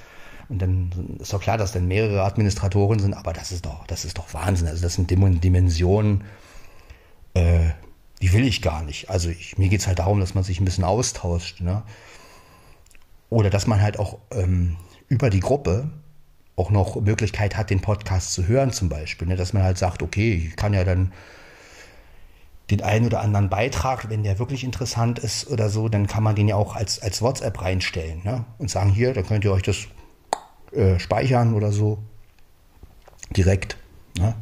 und 0.48 0.60
dann 0.60 0.90
ist 1.20 1.32
doch 1.32 1.40
klar, 1.40 1.56
dass 1.56 1.72
dann 1.72 1.86
mehrere 1.86 2.24
Administratoren 2.24 2.98
sind, 2.98 3.14
aber 3.14 3.32
das 3.32 3.52
ist 3.52 3.64
doch, 3.64 3.86
das 3.86 4.04
ist 4.04 4.18
doch 4.18 4.34
Wahnsinn. 4.34 4.66
Also 4.66 4.82
das 4.82 4.94
sind 4.94 5.10
Dimensionen, 5.10 6.24
äh, 7.34 7.70
die 8.22 8.32
will 8.32 8.46
ich 8.46 8.62
gar 8.62 8.82
nicht. 8.82 9.08
Also 9.08 9.30
ich, 9.30 9.56
mir 9.58 9.68
geht 9.68 9.80
es 9.80 9.86
halt 9.86 9.98
darum, 9.98 10.20
dass 10.20 10.34
man 10.34 10.44
sich 10.44 10.60
ein 10.60 10.64
bisschen 10.64 10.84
austauscht. 10.84 11.60
Ne? 11.60 11.82
Oder 13.30 13.50
dass 13.50 13.66
man 13.66 13.80
halt 13.80 13.98
auch 13.98 14.18
ähm, 14.32 14.76
über 15.08 15.30
die 15.30 15.40
Gruppe 15.40 15.90
auch 16.56 16.70
noch 16.70 17.00
Möglichkeit 17.00 17.56
hat, 17.56 17.70
den 17.70 17.80
Podcast 17.80 18.34
zu 18.34 18.46
hören 18.46 18.72
zum 18.72 18.88
Beispiel. 18.88 19.28
Ne? 19.28 19.36
Dass 19.36 19.52
man 19.52 19.62
halt 19.62 19.78
sagt, 19.78 20.02
okay, 20.02 20.48
ich 20.48 20.56
kann 20.56 20.74
ja 20.74 20.84
dann 20.84 21.12
den 22.70 22.82
einen 22.82 23.06
oder 23.06 23.20
anderen 23.20 23.48
Beitrag, 23.48 24.10
wenn 24.10 24.22
der 24.22 24.38
wirklich 24.38 24.62
interessant 24.62 25.18
ist 25.18 25.48
oder 25.48 25.70
so, 25.70 25.88
dann 25.88 26.06
kann 26.06 26.22
man 26.22 26.36
den 26.36 26.46
ja 26.46 26.56
auch 26.56 26.76
als, 26.76 27.00
als 27.00 27.20
WhatsApp 27.20 27.60
reinstellen 27.62 28.20
ne? 28.22 28.44
und 28.58 28.70
sagen, 28.70 28.90
hier, 28.90 29.12
dann 29.12 29.26
könnt 29.26 29.44
ihr 29.44 29.52
euch 29.52 29.62
das 29.62 29.86
äh, 30.72 30.98
speichern 31.00 31.54
oder 31.54 31.72
so. 31.72 31.98
Direkt. 33.36 33.76
Ne? 34.18 34.34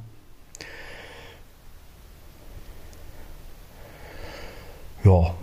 Ja. 5.05 5.34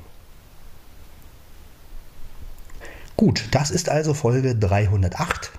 Gut, 3.17 3.47
das 3.51 3.71
ist 3.71 3.89
also 3.89 4.13
Folge 4.13 4.55
308. 4.55 5.51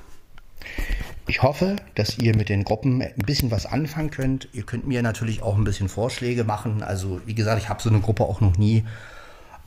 Ich 1.27 1.43
hoffe, 1.43 1.77
dass 1.95 2.19
ihr 2.19 2.37
mit 2.37 2.49
den 2.49 2.65
Gruppen 2.65 3.03
ein 3.03 3.15
bisschen 3.25 3.51
was 3.51 3.67
anfangen 3.67 4.11
könnt. 4.11 4.49
Ihr 4.53 4.63
könnt 4.63 4.87
mir 4.87 5.03
natürlich 5.03 5.43
auch 5.43 5.57
ein 5.57 5.65
bisschen 5.65 5.89
Vorschläge 5.89 6.45
machen. 6.45 6.83
Also 6.83 7.21
wie 7.27 7.35
gesagt, 7.35 7.61
ich 7.61 7.69
habe 7.69 7.83
so 7.83 7.89
eine 7.89 8.01
Gruppe 8.01 8.25
auch 8.25 8.41
noch 8.41 8.57
nie 8.57 8.85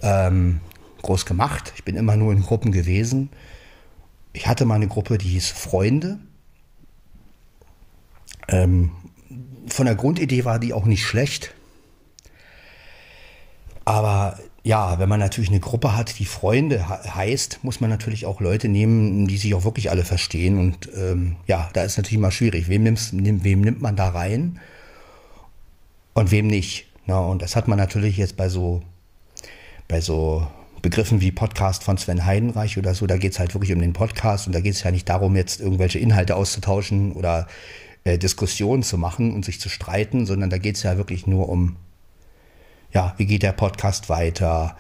ähm, 0.01 0.61
groß 1.01 1.25
gemacht. 1.25 1.73
Ich 1.75 1.83
bin 1.83 1.95
immer 1.95 2.15
nur 2.15 2.31
in 2.31 2.43
Gruppen 2.43 2.71
gewesen 2.71 3.29
ich 4.33 4.47
hatte 4.47 4.65
mal 4.65 4.75
eine 4.75 4.87
Gruppe, 4.87 5.17
die 5.17 5.29
hieß 5.29 5.49
Freunde. 5.49 6.19
Ähm, 8.47 8.91
von 9.67 9.85
der 9.85 9.95
Grundidee 9.95 10.45
war 10.45 10.59
die 10.59 10.73
auch 10.73 10.85
nicht 10.85 11.05
schlecht. 11.05 11.53
Aber 13.89 14.37
ja, 14.61 14.99
wenn 14.99 15.09
man 15.09 15.19
natürlich 15.19 15.49
eine 15.49 15.59
Gruppe 15.59 15.97
hat, 15.97 16.19
die 16.19 16.25
Freunde 16.25 16.87
heißt, 16.87 17.63
muss 17.63 17.81
man 17.81 17.89
natürlich 17.89 18.27
auch 18.27 18.39
Leute 18.39 18.69
nehmen, 18.69 19.27
die 19.27 19.37
sich 19.37 19.55
auch 19.55 19.63
wirklich 19.63 19.89
alle 19.89 20.05
verstehen. 20.05 20.59
Und 20.59 20.87
ähm, 20.95 21.37
ja, 21.47 21.71
da 21.73 21.81
ist 21.81 21.97
natürlich 21.97 22.19
mal 22.19 22.29
schwierig. 22.29 22.69
Wem, 22.69 22.83
nimmst, 22.83 23.13
wem 23.15 23.61
nimmt 23.61 23.81
man 23.81 23.95
da 23.95 24.09
rein 24.09 24.59
und 26.13 26.29
wem 26.29 26.45
nicht? 26.45 26.85
Na, 27.07 27.17
und 27.17 27.41
das 27.41 27.55
hat 27.55 27.67
man 27.67 27.79
natürlich 27.79 28.17
jetzt 28.17 28.37
bei 28.37 28.47
so, 28.47 28.83
bei 29.87 30.01
so 30.01 30.45
Begriffen 30.83 31.19
wie 31.19 31.31
Podcast 31.31 31.83
von 31.83 31.97
Sven 31.97 32.27
Heidenreich 32.27 32.77
oder 32.77 32.93
so, 32.93 33.07
da 33.07 33.17
geht 33.17 33.31
es 33.31 33.39
halt 33.39 33.55
wirklich 33.55 33.73
um 33.73 33.81
den 33.81 33.93
Podcast 33.93 34.45
und 34.45 34.53
da 34.53 34.59
geht 34.59 34.75
es 34.75 34.83
ja 34.83 34.91
nicht 34.91 35.09
darum, 35.09 35.35
jetzt 35.35 35.61
irgendwelche 35.61 35.97
Inhalte 35.97 36.35
auszutauschen 36.35 37.13
oder 37.13 37.47
äh, 38.03 38.19
Diskussionen 38.19 38.83
zu 38.83 38.99
machen 38.99 39.33
und 39.33 39.45
sich 39.45 39.59
zu 39.59 39.67
streiten, 39.67 40.27
sondern 40.27 40.51
da 40.51 40.59
geht 40.59 40.75
es 40.75 40.83
ja 40.83 40.95
wirklich 40.97 41.25
nur 41.25 41.49
um, 41.49 41.75
ja, 42.91 43.13
wie 43.17 43.25
geht 43.25 43.43
der 43.43 43.51
Podcast 43.51 44.09
weiter? 44.09 44.75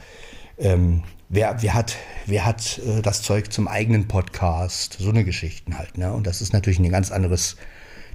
Ähm, 0.57 1.03
wer, 1.29 1.61
wer 1.61 1.73
hat, 1.73 1.95
wer 2.25 2.45
hat 2.45 2.79
äh, 2.79 3.01
das 3.01 3.21
Zeug 3.21 3.51
zum 3.51 3.67
eigenen 3.67 4.07
Podcast? 4.07 4.97
So 4.99 5.09
eine 5.09 5.23
Geschichten 5.23 5.77
halt. 5.77 5.97
Ne? 5.97 6.11
Und 6.11 6.27
das 6.27 6.41
ist 6.41 6.53
natürlich 6.53 6.79
ein 6.79 6.89
ganz 6.89 7.11
anderes 7.11 7.55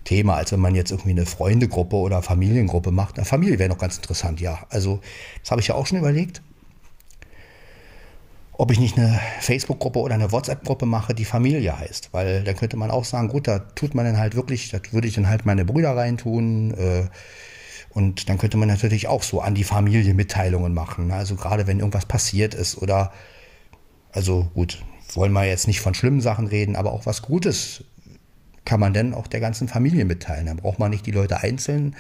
Thema, 0.05 0.35
als 0.35 0.53
wenn 0.53 0.61
man 0.61 0.75
jetzt 0.75 0.91
irgendwie 0.91 1.11
eine 1.11 1.27
Freundegruppe 1.27 1.97
oder 1.97 2.23
Familiengruppe 2.23 2.91
macht. 2.91 3.17
Eine 3.17 3.25
Familie 3.25 3.59
wäre 3.59 3.71
noch 3.71 3.79
ganz 3.79 3.97
interessant, 3.97 4.41
ja. 4.41 4.67
Also, 4.69 5.01
das 5.41 5.51
habe 5.51 5.61
ich 5.61 5.69
ja 5.69 5.75
auch 5.75 5.87
schon 5.87 5.99
überlegt 5.99 6.43
ob 8.57 8.71
ich 8.71 8.79
nicht 8.79 8.97
eine 8.97 9.21
Facebook-Gruppe 9.41 9.99
oder 9.99 10.15
eine 10.15 10.31
WhatsApp-Gruppe 10.31 10.87
mache, 10.87 11.15
die 11.15 11.25
Familie 11.25 11.79
heißt. 11.79 12.11
Weil 12.13 12.45
dann 12.45 12.57
könnte 12.57 12.77
man 12.77 12.91
auch 12.91 13.05
sagen, 13.05 13.29
gut, 13.29 13.49
da 13.49 13.59
tut 13.59 13.95
man 13.95 14.05
dann 14.05 14.19
halt 14.19 14.37
wirklich, 14.37 14.71
da 14.71 14.79
würde 14.93 15.09
ich 15.09 15.15
dann 15.15 15.29
halt 15.29 15.45
meine 15.45 15.65
Brüder 15.65 15.97
reintun. 15.97 16.73
Äh, 16.75 17.07
und 17.95 18.29
dann 18.29 18.39
könnte 18.39 18.57
man 18.57 18.69
natürlich 18.69 19.09
auch 19.09 19.23
so 19.23 19.41
an 19.41 19.55
die 19.55 19.65
Familie 19.65 20.15
Mitteilungen 20.15 20.75
machen. 20.75 21.09
Ne? 21.09 21.15
Also 21.15 21.37
gerade 21.37 21.67
wenn 21.67 21.79
irgendwas 21.79 22.07
passiert 22.07 22.55
ist 22.55 22.77
oder, 22.79 23.13
also 24.13 24.51
gut, 24.55 24.83
wollen 25.15 25.33
wir 25.33 25.45
jetzt 25.45 25.67
nicht 25.67 25.81
von 25.81 25.95
schlimmen 25.95 26.21
Sachen 26.21 26.47
reden, 26.47 26.77
aber 26.77 26.93
auch 26.93 27.07
was 27.07 27.23
Gutes 27.23 27.85
kann 28.65 28.81
man 28.81 28.95
dann 28.95 29.15
auch 29.15 29.27
der 29.27 29.41
ganzen 29.41 29.69
Familie 29.69 30.05
mitteilen. 30.05 30.47
Dann 30.47 30.57
braucht 30.57 30.79
man 30.79 30.91
nicht 30.91 31.07
die 31.07 31.13
Leute 31.13 31.41
einzeln 31.41 31.95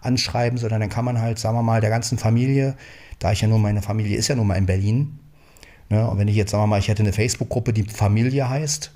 anschreiben, 0.00 0.58
sondern 0.58 0.80
dann 0.80 0.90
kann 0.90 1.04
man 1.04 1.20
halt, 1.20 1.38
sagen 1.38 1.56
wir 1.56 1.62
mal, 1.62 1.80
der 1.80 1.90
ganzen 1.90 2.18
Familie, 2.18 2.76
da 3.18 3.32
ich 3.32 3.40
ja 3.40 3.48
nur 3.48 3.58
meine 3.58 3.82
Familie 3.82 4.16
ist 4.16 4.28
ja 4.28 4.34
nun 4.34 4.46
mal 4.46 4.56
in 4.56 4.66
Berlin, 4.66 5.18
Ne? 5.88 6.08
Und 6.08 6.18
wenn 6.18 6.28
ich 6.28 6.36
jetzt, 6.36 6.50
sagen 6.50 6.64
wir 6.64 6.68
mal, 6.68 6.78
ich 6.78 6.88
hätte 6.88 7.02
eine 7.02 7.12
Facebook-Gruppe, 7.12 7.72
die 7.72 7.84
Familie 7.84 8.48
heißt, 8.48 8.92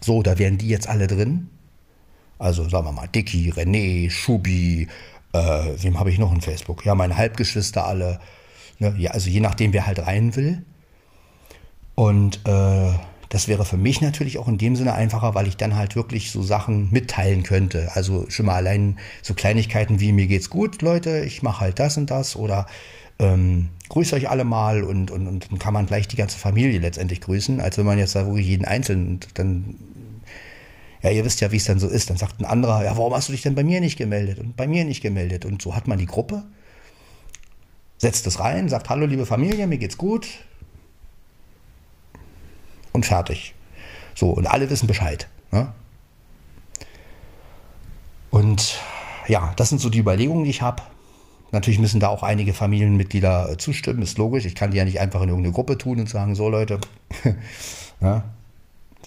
so, 0.00 0.22
da 0.22 0.38
wären 0.38 0.58
die 0.58 0.68
jetzt 0.68 0.88
alle 0.88 1.06
drin. 1.06 1.48
Also 2.38 2.68
sagen 2.68 2.86
wir 2.86 2.92
mal 2.92 3.08
Dicky, 3.08 3.52
René, 3.52 4.10
Schubi, 4.10 4.88
äh, 5.34 5.82
wem 5.82 5.98
habe 5.98 6.10
ich 6.10 6.18
noch 6.18 6.32
in 6.32 6.40
Facebook? 6.40 6.84
Ja, 6.84 6.94
meine 6.94 7.16
Halbgeschwister 7.16 7.86
alle. 7.86 8.20
Ne? 8.78 8.94
Ja, 8.98 9.10
also 9.10 9.28
je 9.28 9.40
nachdem, 9.40 9.72
wer 9.72 9.86
halt 9.86 9.98
rein 9.98 10.34
will. 10.36 10.62
Und 11.96 12.40
äh, 12.46 12.92
das 13.28 13.48
wäre 13.48 13.64
für 13.64 13.76
mich 13.76 14.00
natürlich 14.00 14.38
auch 14.38 14.46
in 14.46 14.58
dem 14.58 14.76
Sinne 14.76 14.94
einfacher, 14.94 15.34
weil 15.34 15.48
ich 15.48 15.56
dann 15.56 15.74
halt 15.74 15.96
wirklich 15.96 16.30
so 16.30 16.42
Sachen 16.42 16.90
mitteilen 16.92 17.42
könnte. 17.42 17.90
Also 17.94 18.30
schon 18.30 18.46
mal 18.46 18.54
allein 18.54 18.98
so 19.22 19.34
Kleinigkeiten 19.34 19.98
wie 19.98 20.12
mir 20.12 20.28
geht's 20.28 20.50
gut, 20.50 20.82
Leute, 20.82 21.24
ich 21.24 21.42
mache 21.42 21.60
halt 21.60 21.80
das 21.80 21.96
und 21.96 22.10
das 22.10 22.36
oder 22.36 22.66
ähm, 23.18 23.70
grüße 23.88 24.14
euch 24.14 24.28
alle 24.28 24.44
mal 24.44 24.84
und, 24.84 25.10
und, 25.10 25.26
und 25.26 25.50
dann 25.50 25.58
kann 25.58 25.74
man 25.74 25.86
gleich 25.86 26.06
die 26.08 26.16
ganze 26.16 26.38
Familie 26.38 26.78
letztendlich 26.78 27.20
grüßen, 27.20 27.60
als 27.60 27.78
wenn 27.78 27.86
man 27.86 27.98
jetzt 27.98 28.14
da 28.14 28.26
wirklich 28.26 28.46
jeden 28.46 28.64
Einzelnen 28.64 29.20
dann 29.34 29.76
ja, 31.04 31.10
ihr 31.10 31.24
wisst 31.24 31.40
ja, 31.42 31.52
wie 31.52 31.58
es 31.58 31.64
dann 31.64 31.78
so 31.78 31.86
ist. 31.86 32.08
Dann 32.08 32.16
sagt 32.16 32.40
ein 32.40 32.46
anderer, 32.46 32.82
ja, 32.82 32.96
warum 32.96 33.14
hast 33.14 33.28
du 33.28 33.32
dich 33.32 33.42
denn 33.42 33.54
bei 33.54 33.62
mir 33.62 33.80
nicht 33.80 33.98
gemeldet 33.98 34.38
und 34.38 34.56
bei 34.56 34.66
mir 34.66 34.84
nicht 34.84 35.02
gemeldet? 35.02 35.44
Und 35.44 35.60
so 35.60 35.76
hat 35.76 35.86
man 35.86 35.98
die 35.98 36.06
Gruppe, 36.06 36.44
setzt 37.98 38.26
es 38.26 38.40
rein, 38.40 38.70
sagt, 38.70 38.88
hallo 38.88 39.04
liebe 39.04 39.26
Familie, 39.26 39.66
mir 39.66 39.78
geht's 39.78 39.98
gut, 39.98 40.26
und 42.94 43.04
fertig. 43.04 43.54
So, 44.14 44.30
und 44.30 44.46
alle 44.46 44.70
wissen 44.70 44.86
Bescheid. 44.86 45.28
Ne? 45.52 45.72
Und 48.30 48.80
ja, 49.28 49.52
das 49.56 49.68
sind 49.68 49.80
so 49.80 49.90
die 49.90 49.98
Überlegungen, 49.98 50.44
die 50.44 50.50
ich 50.50 50.62
habe. 50.62 50.82
Natürlich 51.52 51.78
müssen 51.78 52.00
da 52.00 52.08
auch 52.08 52.22
einige 52.22 52.54
Familienmitglieder 52.54 53.50
äh, 53.50 53.56
zustimmen, 53.58 54.00
ist 54.02 54.16
logisch. 54.16 54.46
Ich 54.46 54.54
kann 54.54 54.70
die 54.70 54.78
ja 54.78 54.84
nicht 54.84 55.00
einfach 55.00 55.20
in 55.20 55.28
irgendeine 55.28 55.52
Gruppe 55.52 55.76
tun 55.76 56.00
und 56.00 56.08
sagen, 56.08 56.34
so 56.34 56.48
Leute, 56.48 56.80
ja, 58.00 58.12
das 58.14 58.22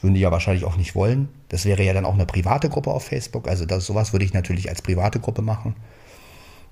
würden 0.03 0.13
die 0.13 0.21
ja 0.21 0.31
wahrscheinlich 0.31 0.65
auch 0.65 0.77
nicht 0.77 0.95
wollen. 0.95 1.29
Das 1.49 1.65
wäre 1.65 1.83
ja 1.83 1.93
dann 1.93 2.05
auch 2.05 2.13
eine 2.13 2.25
private 2.25 2.69
Gruppe 2.69 2.91
auf 2.91 3.05
Facebook. 3.05 3.47
Also 3.47 3.65
das, 3.65 3.85
sowas 3.85 4.13
würde 4.13 4.25
ich 4.25 4.33
natürlich 4.33 4.69
als 4.69 4.81
private 4.81 5.19
Gruppe 5.19 5.41
machen. 5.41 5.75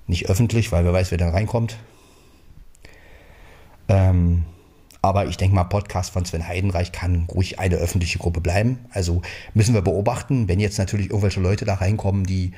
Nicht 0.06 0.28
öffentlich, 0.28 0.70
weil 0.72 0.84
wer 0.84 0.92
weiß, 0.92 1.10
wer 1.10 1.18
dann 1.18 1.30
reinkommt. 1.30 1.76
Ähm, 3.88 4.44
aber 5.02 5.26
ich 5.26 5.36
denke 5.36 5.54
mal, 5.54 5.64
Podcast 5.64 6.12
von 6.12 6.24
Sven 6.24 6.46
Heidenreich 6.46 6.92
kann 6.92 7.26
ruhig 7.32 7.58
eine 7.58 7.76
öffentliche 7.76 8.18
Gruppe 8.18 8.40
bleiben. 8.40 8.80
Also 8.90 9.22
müssen 9.54 9.74
wir 9.74 9.82
beobachten, 9.82 10.48
wenn 10.48 10.60
jetzt 10.60 10.78
natürlich 10.78 11.10
irgendwelche 11.10 11.40
Leute 11.40 11.64
da 11.64 11.74
reinkommen, 11.74 12.24
die, 12.24 12.52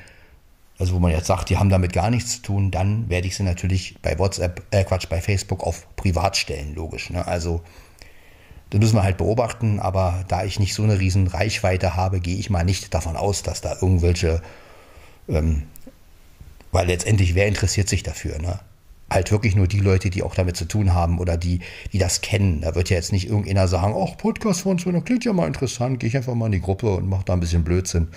also 0.79 0.93
wo 0.93 0.99
man 0.99 1.11
jetzt 1.11 1.27
sagt, 1.27 1.49
die 1.49 1.57
haben 1.57 1.69
damit 1.69 1.93
gar 1.93 2.09
nichts 2.09 2.37
zu 2.37 2.41
tun, 2.41 2.71
dann 2.71 3.09
werde 3.09 3.27
ich 3.27 3.35
sie 3.35 3.43
natürlich 3.43 3.95
bei 4.01 4.17
WhatsApp, 4.17 4.63
äh 4.71 4.83
Quatsch, 4.83 5.07
bei 5.09 5.21
Facebook 5.21 5.63
auf 5.63 5.87
privat 5.95 6.37
stellen, 6.37 6.73
logisch. 6.73 7.09
Ne? 7.09 7.25
Also 7.25 7.61
das 8.69 8.79
müssen 8.79 8.95
wir 8.95 9.03
halt 9.03 9.17
beobachten, 9.17 9.79
aber 9.79 10.23
da 10.27 10.43
ich 10.43 10.59
nicht 10.59 10.73
so 10.73 10.83
eine 10.83 10.99
riesen 10.99 11.27
Reichweite 11.27 11.95
habe, 11.95 12.19
gehe 12.19 12.37
ich 12.37 12.49
mal 12.49 12.63
nicht 12.63 12.93
davon 12.93 13.15
aus, 13.15 13.41
dass 13.43 13.61
da 13.61 13.77
irgendwelche, 13.81 14.41
ähm, 15.27 15.63
weil 16.71 16.87
letztendlich, 16.87 17.33
wer 17.35 17.47
interessiert 17.47 17.89
sich 17.89 18.03
dafür? 18.03 18.39
Ne? 18.39 18.59
halt 19.09 19.31
wirklich 19.31 19.55
nur 19.55 19.67
die 19.67 19.79
Leute, 19.79 20.09
die 20.09 20.23
auch 20.23 20.35
damit 20.35 20.55
zu 20.55 20.65
tun 20.65 20.93
haben 20.93 21.19
oder 21.19 21.37
die, 21.37 21.61
die 21.91 21.97
das 21.97 22.21
kennen. 22.21 22.61
Da 22.61 22.75
wird 22.75 22.89
ja 22.89 22.95
jetzt 22.95 23.11
nicht 23.11 23.27
irgendeiner 23.27 23.67
sagen, 23.67 23.95
ach, 23.97 24.17
Podcast 24.17 24.61
von 24.61 24.77
so, 24.77 24.91
klingt 25.01 25.25
ja 25.25 25.33
mal 25.33 25.47
interessant, 25.47 25.99
gehe 25.99 26.09
ich 26.09 26.17
einfach 26.17 26.35
mal 26.35 26.47
in 26.47 26.53
die 26.53 26.61
Gruppe 26.61 26.95
und 26.95 27.09
mache 27.09 27.25
da 27.25 27.33
ein 27.33 27.39
bisschen 27.39 27.63
Blödsinn. 27.63 28.09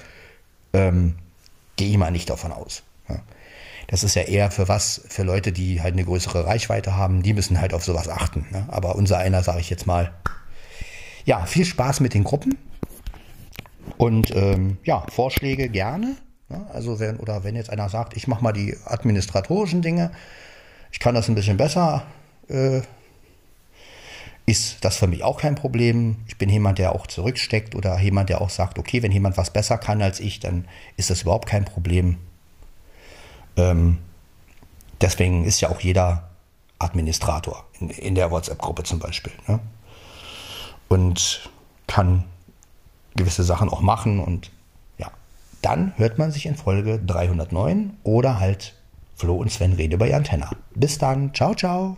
Ähm, 0.73 1.15
gehe 1.77 1.89
ich 1.89 1.99
mal 1.99 2.11
nicht 2.11 2.29
davon 2.29 2.53
aus. 2.53 2.83
Ja. 3.09 3.21
Das 3.89 4.05
ist 4.05 4.15
ja 4.15 4.23
eher 4.23 4.51
für 4.51 4.69
was, 4.69 5.03
für 5.09 5.23
Leute, 5.23 5.53
die 5.53 5.83
halt 5.83 5.95
eine 5.95 6.05
größere 6.05 6.47
Reichweite 6.47 6.97
haben, 6.97 7.23
die 7.23 7.35
müssen 7.35 7.61
halt 7.61 7.75
auf 7.75 7.85
sowas 7.85 8.09
achten. 8.09 8.47
Ne? 8.51 8.67
Aber 8.69 8.97
unser 8.97 9.19
einer, 9.19 9.43
sage 9.43 9.61
ich 9.61 9.71
jetzt 9.71 9.87
mal, 9.87 10.13
ja, 11.25 11.47
viel 11.47 11.65
Spaß 11.65 12.01
mit 12.01 12.15
den 12.15 12.25
Gruppen. 12.25 12.59
Und 13.97 14.35
ähm, 14.35 14.79
ja, 14.85 15.05
Vorschläge 15.09 15.69
gerne. 15.69 16.17
Ja, 16.49 16.67
also 16.73 16.99
wenn, 17.01 17.17
oder 17.17 17.45
wenn 17.45 17.57
jetzt 17.57 17.71
einer 17.71 17.89
sagt, 17.89 18.17
ich 18.17 18.29
mache 18.29 18.43
mal 18.43 18.53
die 18.53 18.77
administratorischen 18.85 19.83
Dinge, 19.83 20.13
ich 20.91 21.01
kann 21.01 21.15
das 21.15 21.29
ein 21.29 21.35
bisschen 21.35 21.57
besser. 21.57 22.05
Äh, 22.49 22.83
ist 24.45 24.85
das 24.85 24.97
für 24.97 25.07
mich 25.07 25.23
auch 25.23 25.41
kein 25.41 25.55
Problem. 25.55 26.17
Ich 26.27 26.37
bin 26.37 26.51
jemand, 26.51 26.79
der 26.79 26.95
auch 26.95 27.07
zurücksteckt 27.07 27.75
oder 27.75 27.99
jemand, 28.01 28.29
der 28.29 28.41
auch 28.41 28.51
sagt, 28.51 28.79
okay, 28.79 29.03
wenn 29.03 29.13
jemand 29.13 29.37
was 29.37 29.53
besser 29.53 29.79
kann 29.79 30.03
als 30.03 30.21
ich, 30.21 30.41
dann 30.41 30.67
ist 30.97 31.11
das 31.11 31.23
überhaupt 31.23 31.49
kein 31.49 31.65
Problem. 31.65 32.19
Ähm, 33.57 33.99
deswegen 35.01 35.45
ist 35.45 35.61
ja 35.61 35.71
auch 35.71 35.81
jeder 35.81 36.31
Administrator 36.79 37.65
in, 37.79 37.91
in 37.91 38.15
der 38.15 38.31
WhatsApp-Gruppe 38.31 38.83
zum 38.83 38.99
Beispiel. 38.99 39.33
Ne? 39.47 39.61
Und 40.93 41.49
kann 41.87 42.25
gewisse 43.17 43.45
Sachen 43.45 43.71
auch 43.71 43.81
machen 43.81 44.21
und 44.21 44.51
ja, 44.99 45.11
dann 45.63 45.95
hört 45.97 46.19
man 46.19 46.31
sich 46.31 46.45
in 46.45 46.55
Folge 46.55 46.99
309 46.99 47.97
oder 48.03 48.39
halt 48.39 48.75
Flo 49.15 49.37
und 49.37 49.51
Sven 49.51 49.73
reden 49.73 49.95
über 49.95 50.07
ihr 50.07 50.17
Antenna. 50.17 50.51
Bis 50.75 50.99
dann. 50.99 51.33
Ciao, 51.33 51.55
ciao. 51.55 51.97